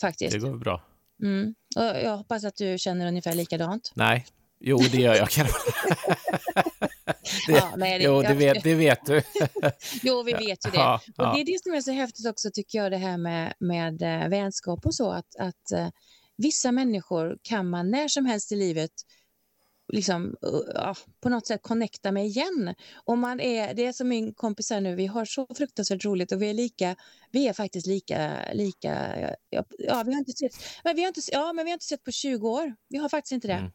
faktiskt. 0.01 0.33
Det 0.33 0.39
går 0.39 0.59
bra. 0.59 0.83
Mm. 1.23 1.55
Och 1.77 1.83
jag 1.85 2.17
hoppas 2.17 2.45
att 2.45 2.57
du 2.57 2.79
känner 2.79 3.09
ungefär 3.09 3.35
likadant. 3.35 3.93
Nej, 3.95 4.27
jo, 4.63 4.79
det 4.79 4.99
gör 4.99 5.15
jag. 5.15 5.29
Det, 7.47 7.53
Ja, 7.53 7.73
nej, 7.77 7.99
det- 7.99 8.05
jo, 8.05 8.23
det 8.23 8.35
vet, 8.35 8.63
det 8.63 8.75
vet 8.75 9.07
du. 9.07 9.23
Jo, 10.03 10.23
vi 10.23 10.33
vet 10.33 10.67
ju 10.67 10.71
det. 10.71 10.77
Ja, 10.77 11.01
Och 11.07 11.25
ja. 11.25 11.33
det 11.35 11.41
är 11.41 11.45
det 11.45 11.63
som 11.63 11.75
är 11.75 11.81
så 11.81 11.93
häftigt 11.93 12.27
också, 12.27 12.51
tycker 12.51 12.79
jag, 12.79 12.93
det 12.93 12.97
här 12.97 13.17
med, 13.17 13.55
med 13.59 14.03
eh, 14.03 14.29
vänskap 14.29 14.87
och 14.87 14.95
så. 14.95 15.11
Att, 15.11 15.37
att 15.39 15.73
eh, 15.73 15.89
vissa 16.37 16.73
människor 16.73 17.39
kan 17.43 17.71
man 17.71 17.91
när 17.91 18.09
som 18.09 18.27
helst 18.27 18.53
i 18.53 18.57
livet 18.57 18.91
liksom, 19.93 20.25
uh, 20.47 20.61
ja, 20.75 20.95
på 21.21 21.29
något 21.29 21.47
sätt 21.47 21.63
connecta 21.63 22.13
med 22.13 22.27
igen. 22.27 22.75
Och 23.05 23.19
man 23.19 23.41
är, 23.41 23.75
det 23.75 23.87
är 23.87 23.93
som 23.93 24.09
min 24.09 24.35
kompis 24.35 24.71
här 24.71 24.81
nu, 24.81 24.95
vi 24.95 25.07
har 25.07 25.25
så 25.25 25.47
fruktansvärt 25.57 26.05
roligt 26.05 26.33
och 26.33 26.43
vi 26.43 26.51
är 26.51 26.55
lika, 26.55 26.97
vi 27.31 27.49
är 27.49 27.53
faktiskt 27.53 27.87
lika, 27.87 28.39
lika 28.53 29.21
ja, 29.51 29.65
ja, 29.79 30.03
vi 30.07 30.13
har 30.13 30.19
inte 30.19 30.33
sett, 30.33 30.53
men 30.85 30.97
vi 30.97 31.03
har 31.03 31.09
inte, 31.09 31.21
ja, 31.33 31.53
men 31.53 31.65
vi 31.65 31.71
har 31.71 31.77
inte 31.77 31.85
sett 31.87 32.05
på 32.05 32.13
20 32.13 32.49
år. 32.49 32.75
Vi 32.89 32.99
har 32.99 33.09
faktiskt 33.09 33.33
inte 33.33 33.49
det. 33.49 33.55
Mm. 33.55 33.73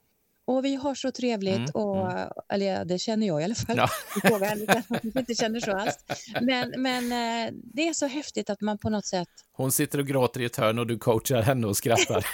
Och 0.47 0.65
vi 0.65 0.75
har 0.75 0.95
så 0.95 1.11
trevligt, 1.11 1.55
Mm, 1.55 1.69
och, 1.73 2.11
eller 2.49 2.65
ja, 2.65 2.85
det 2.85 2.99
känner 2.99 3.27
jag 3.27 3.41
i 3.41 3.43
alla 3.43 3.55
fall. 3.55 3.77
Ja. 3.77 3.89
Jag 4.13 4.31
frågar 4.31 4.47
henne, 4.47 4.83
inte 5.19 5.35
känner 5.35 5.59
så 5.59 5.71
alls. 5.71 5.97
Men, 6.41 6.73
men 6.77 7.03
eh, 7.03 7.53
det 7.73 7.87
är 7.87 7.93
så 7.93 8.07
häftigt 8.07 8.49
att 8.49 8.61
man 8.61 8.77
på 8.77 8.89
något 8.89 9.05
sätt, 9.05 9.29
Hon 9.51 9.71
sitter 9.71 9.99
och 9.99 10.07
gråter 10.07 10.41
i 10.41 10.45
ett 10.45 10.55
hörn 10.55 10.79
och 10.79 10.87
du 10.87 10.97
coachar 10.97 11.41
henne 11.41 11.67
och 11.67 11.77
skrattar. 11.77 12.25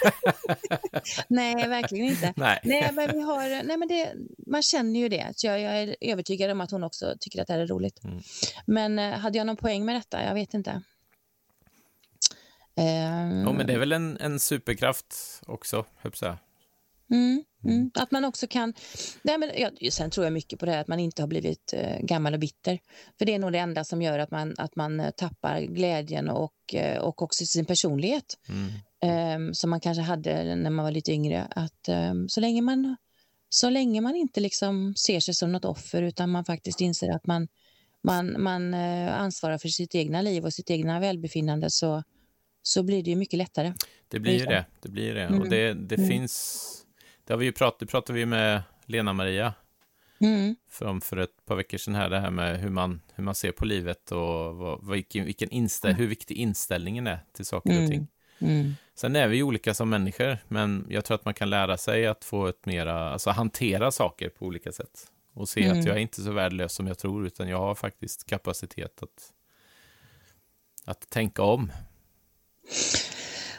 nej 1.28 1.68
verkligen 1.68 2.06
inte. 2.06 2.32
Nej. 2.36 2.60
Nej, 2.64 2.90
men 2.92 3.10
vi 3.12 3.20
har, 3.20 3.64
nej, 3.64 3.76
men 3.76 3.88
det, 3.88 4.12
man 4.46 4.62
känner 4.62 5.00
ju 5.00 5.08
det. 5.08 5.32
Så 5.36 5.46
jag, 5.46 5.60
jag 5.60 5.82
är 5.82 5.96
övertygad 6.00 6.50
om 6.50 6.60
att 6.60 6.70
hon 6.70 6.84
också 6.84 7.14
tycker 7.20 7.42
att 7.42 7.46
det 7.46 7.52
här 7.52 7.60
är 7.60 7.66
roligt. 7.66 8.04
Mm. 8.04 8.20
Men 8.66 8.98
eh, 8.98 9.18
hade 9.18 9.38
jag 9.38 9.46
någon 9.46 9.56
poäng 9.56 9.84
med 9.84 9.94
detta? 9.94 10.24
Jag 10.24 10.34
vet 10.34 10.54
inte. 10.54 10.82
Ehm, 12.76 13.42
Jo, 13.46 13.52
men 13.52 13.66
det 13.66 13.72
är 13.72 13.78
väl 13.78 13.92
en, 13.92 14.16
en 14.20 14.40
superkraft 14.40 15.40
också, 15.46 15.86
höll 15.96 16.12
jag. 16.20 16.36
Mm, 17.10 17.44
mm. 17.64 17.90
Att 17.94 18.10
man 18.10 18.24
också 18.24 18.46
kan... 18.46 18.74
Nej, 19.22 19.38
men, 19.38 19.50
ja, 19.56 19.70
sen 19.90 20.10
tror 20.10 20.26
jag 20.26 20.32
mycket 20.32 20.58
på 20.58 20.66
det 20.66 20.72
här 20.72 20.80
att 20.80 20.88
man 20.88 21.00
inte 21.00 21.22
har 21.22 21.26
blivit 21.26 21.72
eh, 21.72 21.98
gammal 22.00 22.34
och 22.34 22.40
bitter. 22.40 22.78
För 23.18 23.24
det 23.26 23.34
är 23.34 23.38
nog 23.38 23.52
det 23.52 23.58
enda 23.58 23.84
som 23.84 24.02
gör 24.02 24.18
att 24.18 24.30
man, 24.30 24.54
att 24.58 24.76
man 24.76 25.00
eh, 25.00 25.10
tappar 25.10 25.60
glädjen 25.60 26.28
och, 26.30 26.74
eh, 26.74 26.98
och 26.98 27.22
också 27.22 27.46
sin 27.46 27.64
personlighet. 27.64 28.38
Mm. 28.48 28.72
ehm, 29.02 29.54
som 29.54 29.70
man 29.70 29.80
kanske 29.80 30.02
hade 30.02 30.54
när 30.54 30.70
man 30.70 30.84
var 30.84 30.92
lite 30.92 31.12
yngre. 31.12 31.46
Att 31.50 31.88
ehm, 31.88 32.28
så 32.28 32.40
länge 32.40 32.62
man 32.62 32.96
så 33.48 33.70
länge 33.70 34.00
man 34.00 34.16
inte 34.16 34.40
liksom 34.40 34.94
ser 34.96 35.20
sig 35.20 35.34
som 35.34 35.52
något 35.52 35.64
offer 35.64 36.02
utan 36.02 36.30
man 36.30 36.44
faktiskt 36.44 36.80
inser 36.80 37.10
att 37.10 37.26
man, 37.26 37.48
man, 38.02 38.42
man 38.42 38.74
eh, 38.74 39.20
ansvarar 39.20 39.58
för 39.58 39.68
sitt 39.68 39.94
egna 39.94 40.22
liv 40.22 40.44
och 40.44 40.52
sitt 40.52 40.70
egna 40.70 41.00
välbefinnande 41.00 41.70
så, 41.70 42.02
så 42.62 42.82
blir 42.82 43.02
det 43.02 43.10
ju 43.10 43.16
mycket 43.16 43.38
lättare. 43.38 43.74
Det 44.08 44.20
blir 44.20 44.38
ju 44.38 44.46
det. 44.46 44.64
Det 44.82 44.88
blir 44.88 45.14
det. 45.14 45.26
Och 45.26 45.34
Mm. 45.34 45.50
det, 45.50 45.74
det 45.74 45.94
Mm. 45.94 46.08
finns... 46.08 46.83
Det 47.24 47.32
har 47.32 47.38
vi 47.38 47.44
ju 47.44 47.52
pratat, 47.52 47.78
det 47.80 47.86
pratade 47.86 48.18
vi 48.18 48.26
med 48.26 48.62
Lena-Maria 48.86 49.54
Mm, 50.20 50.56
för, 50.68 51.00
för 51.00 51.16
ett 51.16 51.44
par 51.46 51.56
veckor 51.56 51.78
sedan 51.78 51.94
här, 51.94 52.10
det 52.10 52.20
här 52.20 52.30
med 52.30 52.60
hur 52.60 52.70
man, 52.70 53.00
hur 53.14 53.24
man 53.24 53.34
ser 53.34 53.52
på 53.52 53.64
livet 53.64 54.12
och 54.12 54.56
vad, 54.56 54.90
vilken, 54.90 55.24
vilken 55.24 55.50
inställ, 55.50 55.92
hur 55.94 56.06
viktig 56.06 56.36
inställningen 56.36 57.06
är 57.06 57.18
till 57.32 57.44
saker 57.44 57.70
och 57.70 57.76
Mm. 57.76 57.90
ting. 57.90 58.08
mm, 58.38 58.74
Sen 58.94 59.16
är 59.16 59.28
vi 59.28 59.42
olika 59.42 59.74
som 59.74 59.90
människor, 59.90 60.38
men 60.48 60.86
jag 60.90 61.04
tror 61.04 61.14
att 61.14 61.24
man 61.24 61.34
kan 61.34 61.50
lära 61.50 61.76
sig 61.76 62.06
att 62.06 62.24
få 62.24 62.46
ett 62.46 62.66
mera, 62.66 63.10
alltså 63.10 63.30
hantera 63.30 63.90
saker 63.90 64.28
på 64.28 64.46
olika 64.46 64.72
sätt. 64.72 65.10
Och 65.32 65.48
se 65.48 65.64
Mm. 65.64 65.78
att 65.78 65.84
jag 65.86 65.96
är 65.96 66.00
inte 66.00 66.22
så 66.22 66.32
värdelös 66.32 66.72
som 66.72 66.86
jag 66.86 66.98
tror, 66.98 67.26
utan 67.26 67.48
jag 67.48 67.58
har 67.58 67.74
faktiskt 67.74 68.26
kapacitet 68.26 69.02
att, 69.02 69.32
att 70.84 71.10
tänka 71.10 71.42
om. 71.42 71.72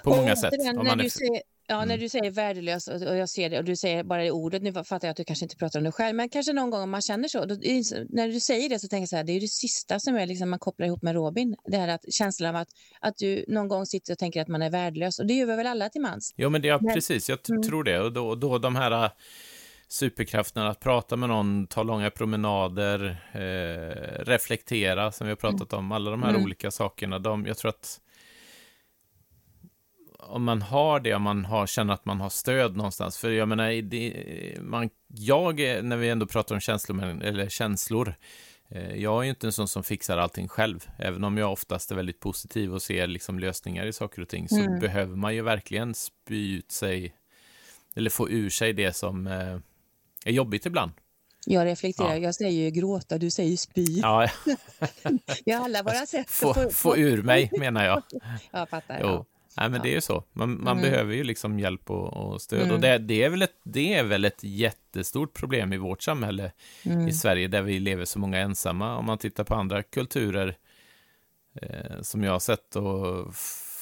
På 0.04 0.12
Och 0.12 0.17
många 0.17 0.36
sätt. 0.36 0.54
återigen, 0.54 0.78
Om 0.78 0.88
man 0.88 0.99
är, 0.99 1.10
säger, 1.10 1.41
ja, 1.67 1.75
när 1.78 1.84
Mm. 1.86 1.99
du 1.99 2.10
säger 2.10 2.32
värdelös 2.32 2.88
och 2.88 3.17
jag 3.17 3.30
ser 3.30 3.49
det 3.49 3.58
och 3.58 3.63
du 3.63 3.75
säger 3.75 4.04
bara 4.04 4.23
det 4.23 4.32
ordet, 4.32 4.62
nu 4.63 4.73
fattar 4.73 4.99
jag 5.01 5.10
att 5.12 5.17
du 5.17 5.23
kanske 5.23 5.45
inte 5.45 5.56
pratar 5.56 5.80
om 5.80 5.84
det 5.84 5.91
själv, 5.91 6.15
men 6.15 6.30
kanske 6.30 6.54
någon 6.54 6.69
gång 6.69 6.82
om 6.82 6.89
man 6.89 7.01
känner 7.01 7.28
så, 7.28 7.45
då, 7.45 7.56
när 8.10 8.28
du 8.28 8.39
säger 8.39 8.69
det 8.69 8.80
så 8.80 8.88
tänker 8.88 9.01
jag 9.01 9.10
så 9.10 9.15
här, 9.15 9.23
det 9.23 9.32
är 9.34 9.39
det 9.41 9.47
sista 9.47 9.99
som 9.99 10.15
är 10.15 10.25
liksom 10.25 10.49
man 10.49 10.60
kopplar 10.60 10.88
ihop 10.88 11.01
med 11.01 11.13
Robin, 11.15 11.56
det 11.67 11.78
här 11.78 11.88
att 11.88 12.13
känslan 12.13 12.56
av 12.56 12.62
att, 12.62 12.67
att 13.01 13.17
du 13.17 13.45
någon 13.47 13.67
gång 13.67 13.86
sitter 13.86 14.13
och 14.13 14.17
tänker 14.19 14.41
att 14.41 14.47
man 14.47 14.62
är 14.62 14.69
värdelös 14.69 15.19
och 15.19 15.25
det 15.25 15.34
gör 15.34 15.45
vi 15.45 15.56
väl 15.56 15.67
alla 15.67 15.89
till 15.89 16.01
mans. 16.01 16.34
Jo, 16.38 16.49
men 16.49 16.62
det, 16.62 16.67
ja, 16.67 16.80
precis, 16.93 17.30
jag 17.30 17.39
Mm. 17.49 17.63
tror 17.63 17.84
det. 17.84 17.99
Och 17.99 18.13
då, 18.13 18.36
då 18.36 18.58
de 18.58 18.75
här 18.75 19.04
äh, 19.06 19.12
superkrafterna, 19.88 20.69
att 20.69 20.80
prata 20.80 21.15
med 21.15 21.30
någon, 21.30 21.67
ta 21.67 21.84
långa 21.84 22.10
promenader, 22.12 23.17
eh, 23.34 24.23
reflektera, 24.25 25.12
som 25.12 25.28
vi 25.28 25.32
har 25.32 25.36
pratat 25.38 25.73
om, 25.73 25.91
alla 25.91 26.12
de 26.12 26.23
här 26.23 26.30
Mm. 26.30 26.43
olika 26.43 26.71
sakerna, 26.71 27.19
de, 27.19 27.45
jag 27.45 27.58
tror 27.58 27.69
att 27.69 27.99
om 30.25 30.43
man 30.43 30.61
har 30.61 30.99
det, 30.99 31.13
om 31.13 31.21
man 31.21 31.45
har, 31.45 31.67
känner 31.67 31.93
att 31.93 32.05
man 32.05 32.21
har 32.21 32.29
stöd 32.29 32.75
någonstans, 32.77 33.17
för 33.17 33.29
jag 33.31 33.47
menar, 33.47 33.81
det, 33.81 34.57
man, 34.61 34.89
jag, 35.07 35.59
är- 35.59 35.81
när 35.81 35.97
vi 35.97 36.09
ändå 36.09 36.25
pratar 36.27 36.55
om 36.55 36.61
känslor, 36.61 37.23
eller 37.23 37.49
känslor, 37.49 38.15
eh, 38.69 38.95
jag 38.95 39.19
är 39.19 39.23
ju 39.23 39.29
inte 39.29 39.47
en 39.47 39.52
sån 39.54 39.67
som 39.67 39.83
fixar 39.83 40.17
allting 40.17 40.47
själv, 40.47 40.89
även 41.00 41.23
om 41.23 41.37
jag 41.37 41.52
oftast 41.52 41.91
är 41.91 41.95
väldigt 41.95 42.19
positiv 42.19 42.73
och 42.73 42.81
ser 42.81 43.08
liksom 43.08 43.39
lösningar 43.39 43.85
i 43.85 43.93
saker 43.93 44.21
och 44.21 44.29
ting, 44.29 44.50
så 44.50 44.60
Mm. 44.60 44.79
behöver 44.79 45.15
man 45.15 45.35
ju 45.35 45.41
verkligen 45.41 45.93
spy 45.93 46.56
ut 46.58 46.71
sig, 46.71 47.15
eller 47.95 48.10
få 48.10 48.29
ur 48.29 48.50
sig 48.50 48.73
det 48.73 48.93
som 48.95 49.27
eh, 49.27 49.58
är 50.25 50.31
jobbigt 50.31 50.65
ibland. 50.65 50.91
Jag 51.47 51.65
reflekterar, 51.65 52.10
Ja. 52.10 52.17
jag 52.17 52.35
säger 52.35 52.63
ju 52.63 52.69
gråta, 52.71 53.17
du 53.17 53.29
säger 53.31 53.58
spy. 53.58 53.85
Ja, 53.85 54.27
Vi 55.45 55.52
har 55.52 55.65
alla 55.65 55.83
våra 55.83 56.06
sätt 56.06 56.29
få, 56.31 56.54
få, 56.54 56.69
få 56.69 56.97
ur 56.97 57.21
mig, 57.23 57.50
menar 57.60 57.85
jag. 57.85 58.04
Jag 58.52 58.69
fattar. 58.69 59.00
Jo. 59.02 59.08
Ja. 59.08 59.25
Nej, 59.58 59.69
men 59.69 59.81
det 59.81 59.89
är 59.89 59.93
ju 59.93 60.01
så. 60.01 60.23
Man, 60.33 60.63
man 60.63 60.77
Mm. 60.77 60.91
behöver 60.91 61.13
ju 61.13 61.23
liksom 61.23 61.60
hjälp 61.60 61.89
och, 61.89 62.13
och 62.13 62.41
stöd. 62.41 62.62
Mm. 62.62 62.73
Och 62.75 62.79
det, 62.81 62.97
det, 62.97 63.23
är 63.23 63.29
väl 63.29 63.41
ett, 63.41 63.60
det 63.63 63.93
är 63.93 64.03
väl 64.03 64.25
ett 64.25 64.43
jättestort 64.43 65.33
problem 65.33 65.73
i 65.73 65.77
vårt 65.77 66.03
samhälle 66.03 66.51
Mm. 66.85 67.08
i 67.08 67.13
Sverige, 67.13 67.47
där 67.47 67.62
vi 67.62 67.79
lever 67.79 68.06
så 68.06 68.19
många 68.19 68.37
ensamma. 68.39 68.97
Om 68.97 69.06
man 69.06 69.17
tittar 69.17 69.43
på 69.43 69.56
andra 69.56 69.83
kulturer 69.83 70.56
eh, 71.62 72.01
som 72.01 72.23
jag 72.23 72.31
har 72.31 72.39
sett 72.39 72.75
och 72.75 73.35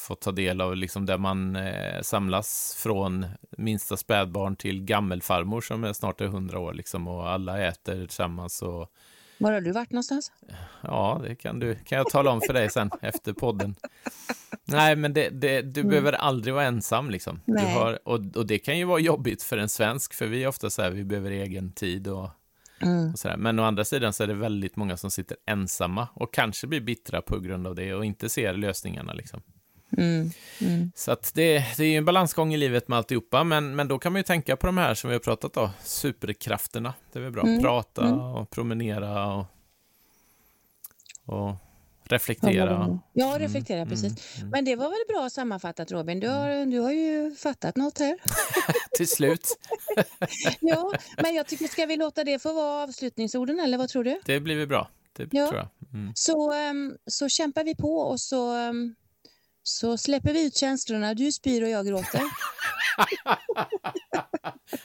fått 0.07 0.21
ta 0.21 0.32
del 0.32 0.61
av, 0.61 0.76
liksom 0.76 1.05
där 1.05 1.17
man 1.17 1.55
eh, 1.55 2.01
samlas 2.01 2.76
från 2.80 3.26
minsta 3.57 3.97
spädbarn 3.97 4.55
till 4.55 4.84
gammelfarmor 4.84 5.61
som 5.61 5.84
är 5.84 5.93
snart 5.93 6.21
är 6.21 6.26
100 6.26 6.59
år, 6.59 6.74
liksom, 6.74 7.07
och 7.07 7.30
alla 7.30 7.61
äter 7.67 7.99
tillsammans. 8.07 8.61
Och, 8.61 8.91
Var 9.38 9.51
har 9.51 9.61
du 9.61 9.71
varit 9.71 9.91
någonstans? 9.91 10.31
Ja, 10.81 11.21
det 11.23 11.36
kan, 11.36 11.59
du, 11.59 11.75
kan 11.75 11.97
jag 11.97 12.09
tala 12.09 12.31
om 12.31 12.41
för 12.41 12.53
dig 12.53 12.69
sen 12.69 12.91
efter 13.01 13.34
podden. 13.34 13.75
Nej, 14.65 14.95
men 14.95 15.13
det, 15.13 15.29
det, 15.29 15.61
du 15.61 15.79
Mm. 15.81 15.89
behöver 15.89 16.13
aldrig 16.13 16.53
vara 16.53 16.65
ensam. 16.65 17.09
Liksom. 17.09 17.39
Du 17.45 17.57
har, 17.59 17.99
och, 18.07 18.19
och 18.36 18.45
det 18.47 18.59
kan 18.59 18.77
ju 18.77 18.86
vara 18.86 18.99
jobbigt 18.99 19.43
för 19.43 19.57
en 19.57 19.69
svensk, 19.69 20.13
för 20.13 20.27
vi 20.27 20.43
är 20.43 20.47
ofta 20.47 20.69
så 20.69 20.81
här, 20.81 20.91
vi 20.91 21.03
behöver 21.03 21.31
egen 21.31 21.71
tid 21.71 22.07
och, 22.07 22.29
Mm. 22.81 23.11
och 23.11 23.19
så 23.19 23.27
där. 23.27 23.38
Men 23.38 23.59
å 23.59 23.63
andra 23.63 23.86
sidan 23.86 24.13
så 24.13 24.23
är 24.23 24.27
det 24.27 24.34
väldigt 24.34 24.75
många 24.75 24.97
som 24.97 25.11
sitter 25.11 25.38
ensamma 25.45 26.07
och 26.13 26.34
kanske 26.34 26.67
blir 26.67 26.81
bittra 26.81 27.21
på 27.21 27.39
grund 27.39 27.67
av 27.67 27.75
det 27.75 27.93
och 27.93 28.05
inte 28.05 28.29
ser 28.29 28.53
lösningarna. 28.53 29.13
Liksom. 29.13 29.41
Mm. 29.98 30.30
Mm. 30.62 30.91
Så 30.96 31.12
att 31.12 31.34
det, 31.34 31.66
det 31.78 31.84
är 31.84 31.88
ju 31.88 31.98
en 31.98 32.06
balansgång 32.06 32.54
i 32.54 32.58
livet 32.58 32.88
med 32.88 32.98
alltihopa, 32.98 33.44
men, 33.44 33.76
men 33.76 33.88
då 33.88 34.00
kan 34.00 34.12
man 34.14 34.20
ju 34.20 34.24
tänka 34.24 34.56
på 34.58 34.66
de 34.66 34.78
här 34.78 34.94
som 34.96 35.10
vi 35.10 35.16
har 35.16 35.20
pratat 35.20 35.58
om, 35.58 35.70
superkrafterna. 35.84 36.94
Det 37.12 37.20
är 37.20 37.24
väl 37.24 37.32
bra. 37.32 37.44
Mm, 37.44 37.62
Prata 37.62 38.02
mm. 38.08 38.20
och 38.20 38.50
promenera 38.50 39.34
och, 39.36 39.46
och 41.26 41.56
reflektera. 42.04 43.00
Ja, 43.14 43.36
reflektera 43.39 43.78
Mm, 43.78 43.89
precis. 43.89 44.38
mm. 44.38 44.50
Men 44.50 44.66
det 44.66 44.76
var 44.76 44.89
väl 44.89 45.16
bra 45.16 45.30
sammanfattat 45.30 45.91
Robin. 45.91 46.20
Du 46.20 46.28
har, 46.30 46.66
du 46.66 46.80
har 46.80 46.91
ju 46.91 47.36
fattat 47.36 47.76
något 47.76 48.00
här. 48.00 48.18
Till 48.98 49.08
slut, 49.08 49.48
Ja, 50.60 50.91
men 51.24 51.36
jag 51.36 51.48
tycker, 51.48 51.68
ska 51.68 51.86
vi 51.86 51.98
låta 51.98 52.24
det 52.24 52.39
få 52.39 52.54
vara 52.54 52.84
avslutningsorden 52.84 53.60
eller 53.60 53.78
vad 53.78 53.89
tror 53.89 54.04
du? 54.04 54.20
det 54.26 54.39
blir 54.39 54.56
väl 54.56 54.68
bra. 54.68 54.89
Det 55.16 55.28
Ja. 55.32 55.48
tror 55.50 55.60
jag. 55.60 55.68
Så, 56.16 56.52
ehm, 56.54 56.98
så 57.08 57.30
kämpar 57.30 57.64
vi 57.64 57.76
på 57.76 57.98
och 57.98 58.20
så, 58.20 58.54
ehm, 58.56 58.96
så 59.64 59.97
släpper 59.97 60.34
vi 60.34 60.45
ut 60.45 60.55
känslorna. 60.55 61.14
Du 61.14 61.32
spyr 61.32 61.64
och 61.64 61.70
jag 61.70 61.88
gråter. 61.88 62.22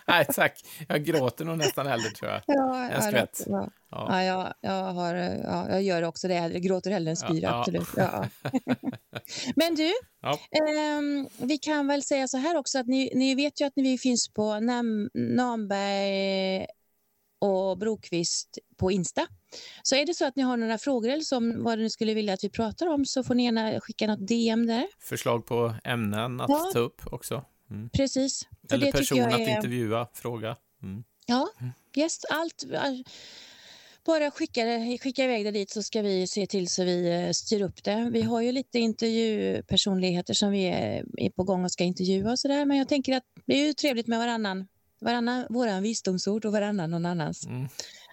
Nej, 0.06 0.24
tack. 0.34 0.60
Jag 0.88 1.04
gråter 1.04 1.44
nog 1.44 1.58
nästan 1.58 1.86
hellre, 1.86 2.10
tror 2.10 2.30
jag. 2.30 2.42
Ja, 2.46 2.88
En 2.90 3.02
skvätt. 3.02 3.42
Ja, 3.46 3.70
Ja. 3.90 4.06
ja, 4.10 4.22
jag, 4.24 4.54
jag, 4.60 4.92
har, 4.92 5.14
ja, 5.14 5.68
jag 5.70 5.82
gör 5.82 6.02
också 6.02 6.28
det. 6.28 6.34
Jag 6.34 6.62
gråter 6.62 6.90
hellre 6.90 7.10
än 7.10 7.16
spyr, 7.16 7.44
absolut. 7.44 7.88
Men 9.56 9.74
du, 9.74 9.92
ehm, 10.68 11.28
vi 11.38 11.58
kan 11.58 11.86
väl 11.86 12.02
säga 12.02 12.28
så 12.28 12.36
här 12.36 12.56
också 12.56 12.78
att 12.78 12.86
ni, 12.86 13.12
ni 13.14 13.34
vet 13.34 13.60
ju 13.60 13.64
att 13.64 13.72
vi 13.76 13.98
finns 13.98 14.28
på 14.28 14.60
Nam, 14.60 15.10
Namberg 15.14 16.66
och 17.38 17.78
Brokvist 17.78 18.58
på 18.76 18.90
Insta. 18.92 19.26
Så 19.82 19.94
är 19.96 20.06
det 20.06 20.14
så 20.14 20.24
att 20.26 20.36
ni 20.36 20.42
har 20.42 20.56
några 20.56 20.78
frågor 20.78 21.08
eller 21.08 21.22
så 21.22 21.36
om 21.36 21.64
vad 21.64 21.78
ni 21.78 21.90
skulle 21.90 22.14
vilja 22.14 22.34
att 22.34 22.44
vi 22.44 22.50
pratar 22.50 22.86
om 22.86 23.04
så 23.06 23.24
får 23.24 23.34
ni 23.34 23.44
gärna 23.44 23.80
skicka 23.80 24.06
något 24.06 24.28
DM 24.28 24.66
där. 24.66 24.86
Förslag 25.00 25.46
på 25.46 25.74
ämnen 25.84 26.40
att 26.40 26.50
Ja. 26.50 26.70
ta 26.72 26.78
upp 26.78 27.02
också. 27.12 27.44
Mm. 27.70 27.90
Precis. 27.90 28.42
För 28.68 28.76
Eller 28.76 28.92
person 28.92 29.20
att 29.22 29.32
är- 29.40 29.56
intervjua, 29.56 30.08
fråga. 30.14 30.56
Mm. 30.82 31.04
Ja, 31.26 31.48
yes, 31.96 32.24
allt. 32.30 32.64
all- 32.78 33.04
Bara 34.04 34.30
skicka, 34.30 34.62
skicka 35.02 35.24
iväg 35.24 35.44
det 35.44 35.50
dit 35.50 35.70
så 35.70 35.82
ska 35.82 36.02
vi 36.02 36.26
se 36.26 36.46
till 36.46 36.68
så 36.68 36.84
vi 36.84 37.24
eh, 37.24 37.30
styr 37.32 37.62
upp 37.62 37.84
det. 37.84 38.10
Vi 38.12 38.22
har 38.22 38.40
ju 38.40 38.52
lite 38.52 38.78
intervjupersonligheter 38.78 40.34
som 40.34 40.50
vi 40.50 40.64
är, 40.64 41.04
är 41.16 41.30
på 41.30 41.42
gång 41.44 41.64
och 41.64 41.72
ska 41.72 41.84
intervjua 41.84 42.30
och 42.30 42.38
sådär. 42.38 42.64
Men 42.64 42.76
jag 42.76 42.88
tänker 42.88 43.16
att 43.16 43.22
det 43.46 43.54
är 43.54 43.66
ju 43.66 43.72
trevligt 43.72 44.06
med 44.06 44.18
varannan, 44.18 44.68
varannan 45.00 45.46
våran 45.50 45.82
visdomsord 45.82 46.44
och 46.44 46.52
varannan 46.52 46.90
någon 46.90 47.06
annans. 47.06 47.46
Mm. 47.46 47.68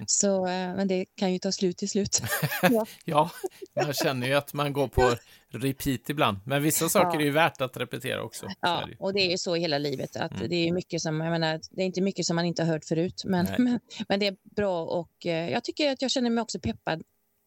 Så, 0.08 0.48
eh, 0.48 0.76
men 0.76 0.88
det 0.88 1.06
kan 1.16 1.34
ju 1.34 1.40
ta 1.40 1.52
slut 1.52 1.78
till 1.78 1.90
slut. 1.90 2.22
ja. 2.62 2.86
Ja, 3.06 3.30
man 3.76 3.94
känner 3.94 4.28
ju 4.28 4.34
att 4.34 4.54
man 4.54 4.74
går 4.74 4.88
på 4.88 5.16
repeat 5.50 6.10
ibland. 6.10 6.38
Men 6.46 6.64
vissa 6.64 6.90
saker 6.90 7.18
Ja. 7.18 7.22
är 7.22 7.26
ju 7.26 7.32
värt 7.32 7.62
att 7.62 7.78
repetera 7.78 8.24
också. 8.24 8.48
Ja, 8.62 8.84
det 8.88 8.96
och 9.00 9.14
det 9.14 9.20
är 9.20 9.30
ju 9.32 9.38
så 9.38 9.56
i 9.56 9.60
hela 9.60 9.78
livet. 9.78 10.16
att 10.16 10.32
Mm. 10.32 10.50
Det 10.50 10.56
är 10.56 10.72
mycket 10.72 11.02
som, 11.02 11.22
jag 11.22 11.32
menar, 11.32 11.62
det 11.72 11.82
är 11.82 11.86
inte 11.86 12.02
mycket 12.02 12.26
som 12.26 12.36
man 12.36 12.46
inte 12.46 12.64
har 12.64 12.74
hört 12.74 12.86
förut, 12.86 13.22
men, 13.26 13.48
men, 13.58 13.80
men 14.10 14.20
det 14.20 14.28
är 14.28 14.36
bra 14.56 14.86
och 14.86 15.26
eh, 15.26 15.50
jag 15.50 15.64
tycker 15.64 15.92
att 15.92 16.02
jag 16.02 16.12
känner 16.12 16.30
mig 16.30 16.42
också 16.42 16.60
peppad. 16.60 17.04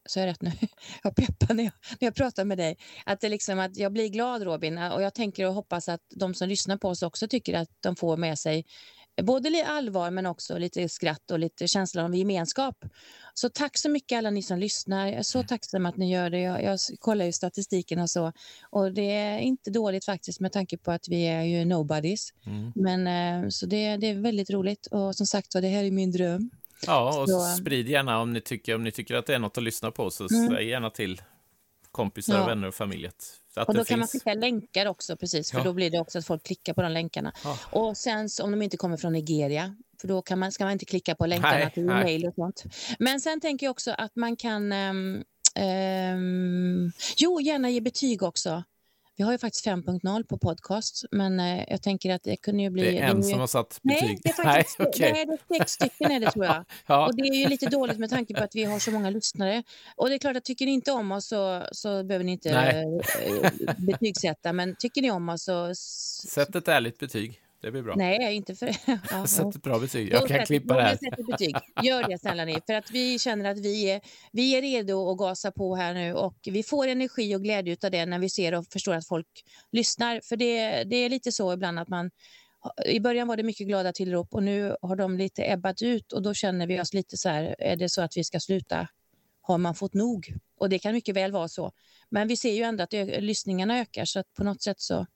Så 0.09 0.21
är 0.21 0.23
jag 0.27 0.31
rätt 0.31 0.43
nu? 0.43 0.53
Jag 1.03 1.17
peppar 1.17 1.55
när 1.55 1.65
jag, 1.65 1.73
när 2.01 2.07
jag 2.07 2.15
pratar 2.15 2.45
med 2.45 2.59
dig. 2.59 2.77
Att, 3.07 3.21
det 3.21 3.29
liksom, 3.29 3.59
att 3.59 3.77
jag 3.77 3.93
blir 3.93 4.09
glad 4.09 4.43
Robin 4.43 4.79
och 4.79 5.03
jag 5.03 5.15
tänker 5.15 5.47
och 5.47 5.55
hoppas 5.55 5.89
att 5.89 6.01
de 6.15 6.35
som 6.35 6.49
lyssnar 6.49 6.77
på 6.77 6.89
oss 6.89 7.03
också 7.03 7.29
tycker 7.29 7.55
att 7.55 7.69
de 7.81 7.97
får 7.97 8.17
med 8.17 8.39
sig 8.39 8.65
både 9.23 9.51
lite 9.51 9.67
allvar 9.67 10.11
men 10.11 10.27
också 10.27 10.59
lite 10.59 10.89
skratt 10.89 11.31
och 11.31 11.39
lite 11.39 11.69
känsla 11.69 12.05
av 12.05 12.17
gemenskap. 12.17 12.85
Så 13.35 13.49
tack 13.49 13.79
så 13.79 13.89
mycket 13.89 14.19
alla 14.19 14.31
ni 14.31 14.43
som 14.43 14.59
lyssnar. 14.59 15.07
Jag 15.07 15.15
är 15.15 15.23
så 15.23 15.43
tacksam 15.43 15.87
att 15.87 15.97
ni 15.97 16.13
gör 16.13 16.31
det. 16.31 16.41
Jag, 16.41 16.63
jag 16.65 16.79
kollar 16.99 17.25
ju 17.25 17.33
statistiken 17.33 17.99
och 17.99 18.11
så 18.11 18.33
och 18.71 18.93
det 18.93 19.11
är 19.13 19.39
inte 19.39 19.71
dåligt 19.71 20.05
faktiskt 20.05 20.41
med 20.41 20.53
tanke 20.53 20.77
på 20.79 20.91
att 20.91 21.09
vi 21.09 21.23
är 21.27 21.43
ju 21.43 21.65
nobodies. 21.65 22.29
Mm. 22.47 22.73
Men 22.75 23.07
eh, 23.45 23.49
så 23.49 23.67
det, 23.67 23.97
det 23.97 24.07
är 24.07 24.15
väldigt 24.15 24.51
roligt 24.51 24.87
och 24.87 25.15
som 25.17 25.27
sagt 25.27 25.53
så 25.53 25.61
det 25.61 25.69
här 25.69 25.85
är 25.85 25.91
min 25.91 26.13
dröm. 26.13 26.51
Ja, 26.87 27.21
och 27.21 27.29
Så- 27.29 27.41
sprid 27.61 27.89
gärna 27.89 28.21
om 28.21 28.33
ni, 28.33 28.41
tycker, 28.41 28.75
om 28.75 28.85
ni 28.85 28.93
tycker 28.93 29.15
att 29.15 29.27
det 29.27 29.35
är 29.35 29.39
något 29.39 29.59
att 29.59 29.65
lyssna 29.65 29.91
på, 29.91 30.11
så 30.11 30.27
Mm. 30.31 30.49
säg 30.49 30.69
gärna 30.69 30.91
till 30.91 31.23
kompisar, 31.93 32.35
Ja. 32.39 32.47
vänner 32.47 32.69
och 32.69 32.75
familj 32.75 33.07
att, 33.07 33.41
att 33.57 33.69
Och 33.69 33.75
då 33.75 33.85
kan 33.85 33.99
man 33.99 34.09
finns. 34.09 34.23
skicka 34.25 34.35
länkar 34.35 34.87
också 34.87 35.17
precis 35.17 35.51
för 35.51 35.59
Ja. 35.59 35.65
då 35.65 35.73
blir 35.73 35.91
det 35.91 36.01
också 36.01 36.19
att 36.19 36.27
folk 36.27 36.43
klickar 36.43 36.75
på 36.75 36.83
de 36.83 36.93
länkarna. 36.93 37.33
Ja. 37.45 37.59
Och 37.71 37.97
sen 37.97 38.29
om 38.43 38.51
de 38.51 38.63
inte 38.63 38.77
kommer 38.77 38.97
från 38.97 39.13
Nigeria 39.13 39.77
för 40.01 40.09
då 40.09 40.23
kan 40.23 40.39
man, 40.39 40.53
ska 40.53 40.65
man 40.65 40.73
inte 40.73 40.85
klicka 40.85 41.15
på 41.15 41.27
länkarna 41.27 41.55
Nej, 41.59 41.71
till 41.71 41.83
e-mail 41.83 42.27
och 42.27 42.35
sånt. 42.35 42.65
Men 42.99 43.21
sen 43.21 43.41
tänker 43.41 43.67
jag 43.67 43.71
också 43.71 43.91
att 43.99 44.17
man 44.17 44.37
kan 44.37 44.73
ehm, 44.73 45.25
ehm, 45.55 46.93
jo, 47.17 47.41
gärna 47.41 47.71
ge 47.71 47.81
betyg 47.81 48.23
också. 48.23 48.65
Vi 49.19 49.25
har 49.25 49.33
ju 49.33 49.39
faktiskt 49.39 49.67
5.0 49.67 50.25
på 50.25 50.39
podcast, 50.39 51.05
men 51.11 51.41
eh, 51.41 51.65
jag 51.69 51.83
tänker 51.83 52.15
att 52.15 52.23
det 52.23 52.37
kunde 52.37 52.63
ju 52.63 52.71
bli... 52.71 52.83
Det 52.83 52.99
är 52.99 53.11
en 53.11 53.17
ju- 53.17 53.23
som 53.23 53.41
har 53.41 53.47
satt 53.47 53.81
betyg. 53.83 54.03
Nej, 54.09 54.19
det 54.23 54.29
är 54.31 54.33
faktiskt 54.45 54.79
Nej, 54.79 54.89
okej. 54.89 55.13
nej, 55.13 55.27
det 55.27 55.55
är 55.55 55.59
sex 55.59 55.73
stycken 55.73 56.11
är 56.11 56.21
det 56.21 56.31
tror 56.31 56.45
jag. 56.45 56.65
Ja, 56.87 57.07
Och 57.07 57.17
det 57.17 57.23
är 57.23 57.35
ju 57.35 57.49
lite 57.49 57.67
dåligt 57.67 57.99
med 57.99 58.11
tanke 58.11 58.35
på 58.35 58.45
att 58.45 58.55
vi 58.55 58.65
har 58.65 58.79
så 58.79 58.91
många 58.91 59.11
lyssnare. 59.11 59.63
Och 59.97 60.09
det 60.09 60.15
är 60.15 60.19
klart 60.19 60.37
att 60.37 60.45
tycker 60.45 60.67
ni 60.67 60.73
inte 60.73 60.93
om 60.93 61.13
oss 61.13 61.27
så, 61.27 61.67
så 61.73 62.05
behöver 62.05 62.25
ni 62.25 62.33
inte 62.33 62.53
Nej. 62.53 63.01
eh, 63.43 63.51
betygsätta. 63.79 64.53
Men 64.53 64.77
tycker 64.79 65.03
ni 65.03 65.11
om 65.11 65.29
oss 65.29 65.43
så... 65.45 65.75
sätt 66.29 66.55
ett 66.57 66.69
ärligt 66.69 66.99
betyg. 66.99 67.41
Det 67.61 67.71
blir 67.71 67.83
bra. 67.83 67.95
Nej, 67.97 68.35
inte 68.35 68.55
för... 68.55 68.77
Ja, 69.11 69.27
Sätt 69.27 69.57
ett 69.57 69.63
bra 69.63 69.79
betyg. 69.79 70.13
Jag 70.13 70.29
kan 70.29 70.47
klippa 70.47 70.77
det 70.77 70.83
här. 70.83 70.99
betyg. 71.27 71.57
Gör 71.83 72.09
det 72.09 72.19
snälla 72.19 72.45
ni. 72.45 72.61
För 72.67 72.75
att 72.75 72.91
vi 72.91 73.19
känner 73.19 73.51
att 73.51 73.59
vi 73.59 73.91
är, 73.91 74.01
vi 74.33 74.57
är 74.57 74.63
redo 74.63 75.11
att 75.11 75.19
gasa 75.19 75.53
på 75.53 75.77
här 75.77 75.95
nu 75.95 76.15
och 76.15 76.37
vi 76.45 76.63
får 76.63 76.87
energi 76.87 77.37
och 77.37 77.43
glädje 77.43 77.77
av 77.85 77.91
det 77.91 78.07
när 78.07 78.19
vi 78.19 78.29
ser 78.29 78.55
och 78.55 78.67
förstår 78.73 78.95
att 78.95 79.07
folk 79.07 79.27
lyssnar. 79.73 80.21
För 80.25 80.37
det, 80.37 80.85
det 80.85 80.97
är 80.97 81.09
lite 81.09 81.33
så 81.33 81.53
ibland 81.53 81.79
att 81.79 81.89
man 81.89 82.11
i 82.87 83.01
början 83.01 83.29
var 83.29 83.37
det 83.37 83.43
mycket 83.43 83.67
glada 83.67 83.93
tillrop 83.93 84.35
och 84.35 84.43
nu 84.43 84.77
har 84.83 84.97
de 84.97 85.19
lite 85.19 85.53
ebbat 85.53 85.83
ut 85.83 86.13
och 86.13 86.23
då 86.23 86.35
känner 86.35 86.67
vi 86.67 86.81
oss 86.81 86.95
lite 86.95 87.17
så 87.17 87.29
här, 87.29 87.57
är 87.59 87.77
det 87.77 87.89
så 87.89 88.03
att 88.03 88.17
vi 88.17 88.25
ska 88.25 88.41
sluta? 88.41 88.89
Har 89.41 89.59
man 89.59 89.75
fått 89.75 89.95
nog? 89.95 90.35
Och 90.59 90.69
det 90.69 90.79
kan 90.79 90.93
mycket 90.93 91.17
väl 91.17 91.33
vara 91.33 91.49
så. 91.49 91.73
Men 92.11 92.29
vi 92.29 92.37
ser 92.37 92.53
ju 92.53 92.63
ändå 92.63 92.85
att 92.85 92.93
lyssningarna 93.19 93.79
ökar 93.79 94.05
så 94.05 94.21
att 94.21 94.35
på 94.35 94.45
något 94.45 94.63
sätt 94.63 94.81
så 94.81 95.07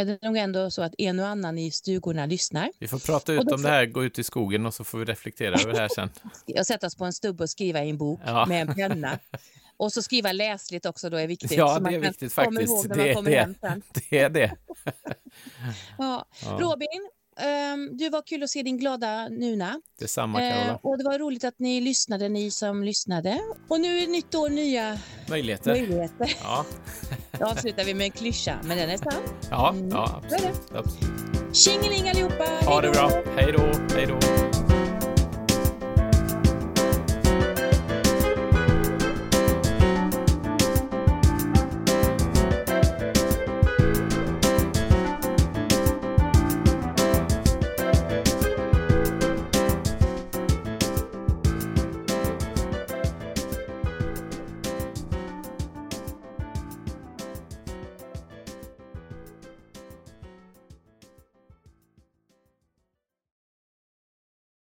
är 0.00 0.04
det 0.04 0.18
nog 0.22 0.36
ändå 0.36 0.70
så 0.70 0.82
att 0.82 0.94
en 0.98 1.18
och 1.20 1.26
annan 1.26 1.58
i 1.58 1.70
stugorna 1.70 2.26
lyssnar. 2.26 2.70
Vi 2.78 2.88
får 2.88 2.98
prata 2.98 3.32
ut 3.32 3.40
om 3.40 3.46
får- 3.48 3.56
det 3.62 3.68
här, 3.68 3.86
gå 3.86 4.04
ut 4.04 4.18
i 4.18 4.24
skogen 4.24 4.66
och 4.66 4.74
så 4.74 4.84
får 4.84 4.98
vi 4.98 5.04
reflektera 5.04 5.54
över 5.60 5.72
det 5.72 5.78
här 5.78 5.88
sen. 5.94 6.10
och 6.58 6.66
sätta 6.66 6.86
oss 6.86 6.96
på 6.96 7.04
en 7.04 7.12
stubbe 7.12 7.42
och 7.44 7.50
skriva 7.50 7.84
i 7.84 7.90
en 7.90 7.98
bok 7.98 8.20
Ja. 8.26 8.46
med 8.46 8.68
en 8.68 8.74
penna. 8.74 9.18
Och 9.76 9.92
så 9.92 10.02
skriva 10.02 10.32
läsligt 10.32 10.86
också 10.86 11.10
då 11.10 11.16
är 11.16 11.26
viktigt. 11.26 11.52
Ja, 11.52 11.74
så 11.76 11.82
man 11.82 11.92
det 11.92 11.98
är 11.98 12.02
kan 12.02 12.10
viktigt 12.10 12.34
komma 12.34 12.44
faktiskt. 12.52 12.70
ihåg 12.72 12.88
när 12.88 12.96
Det 12.96 13.00
man 13.02 13.08
är 13.10 13.14
kommer 13.14 13.30
det. 13.30 13.36
hem 13.40 13.54
sen. 13.60 13.82
Det 14.10 14.18
är 14.18 14.30
det. 14.30 14.56
Ja. 15.98 16.24
Ja, 16.42 16.58
Robin, 16.60 17.08
ehm, 17.38 17.96
du 17.96 18.10
var 18.10 18.22
kul 18.22 18.42
att 18.42 18.50
se 18.50 18.62
din 18.62 18.78
glada 18.78 19.28
Nuna. 19.28 19.80
detsamma, 19.98 20.42
Eh, 20.42 20.54
Carola. 20.54 20.78
och 20.82 20.98
det 20.98 21.04
var 21.04 21.18
roligt 21.18 21.44
att 21.44 21.58
ni 21.58 21.80
lyssnade, 21.80 22.28
ni 22.28 22.50
som 22.50 22.82
lyssnade. 22.84 23.38
Och 23.68 23.80
nu 23.80 23.96
är 23.98 24.00
det 24.00 24.12
nytt 24.12 24.34
år, 24.34 24.48
nya 24.48 24.98
Möjligheter. 25.28 25.70
möjligheter. 25.70 26.32
Ja, 26.42 26.64
Då 27.38 27.46
avslutar 27.46 27.84
vi 27.84 27.94
med 27.94 28.04
en 28.04 28.10
klyscha, 28.10 28.58
men 28.64 28.78
den 28.78 28.90
är 28.90 28.96
sann. 28.96 29.12
ja, 29.50 29.70
Mm. 29.70 29.88
ja 29.88 30.20
absolut. 30.24 30.60
absolut. 30.74 31.56
Tjingeling 31.56 32.08
allihopa! 32.08 32.44
Ha 32.64 32.80
det 32.80 32.90
bra. 32.90 33.10
Hej 33.36 33.52
då. 33.52 33.62
Hej 33.94 34.06
då. 34.06 34.67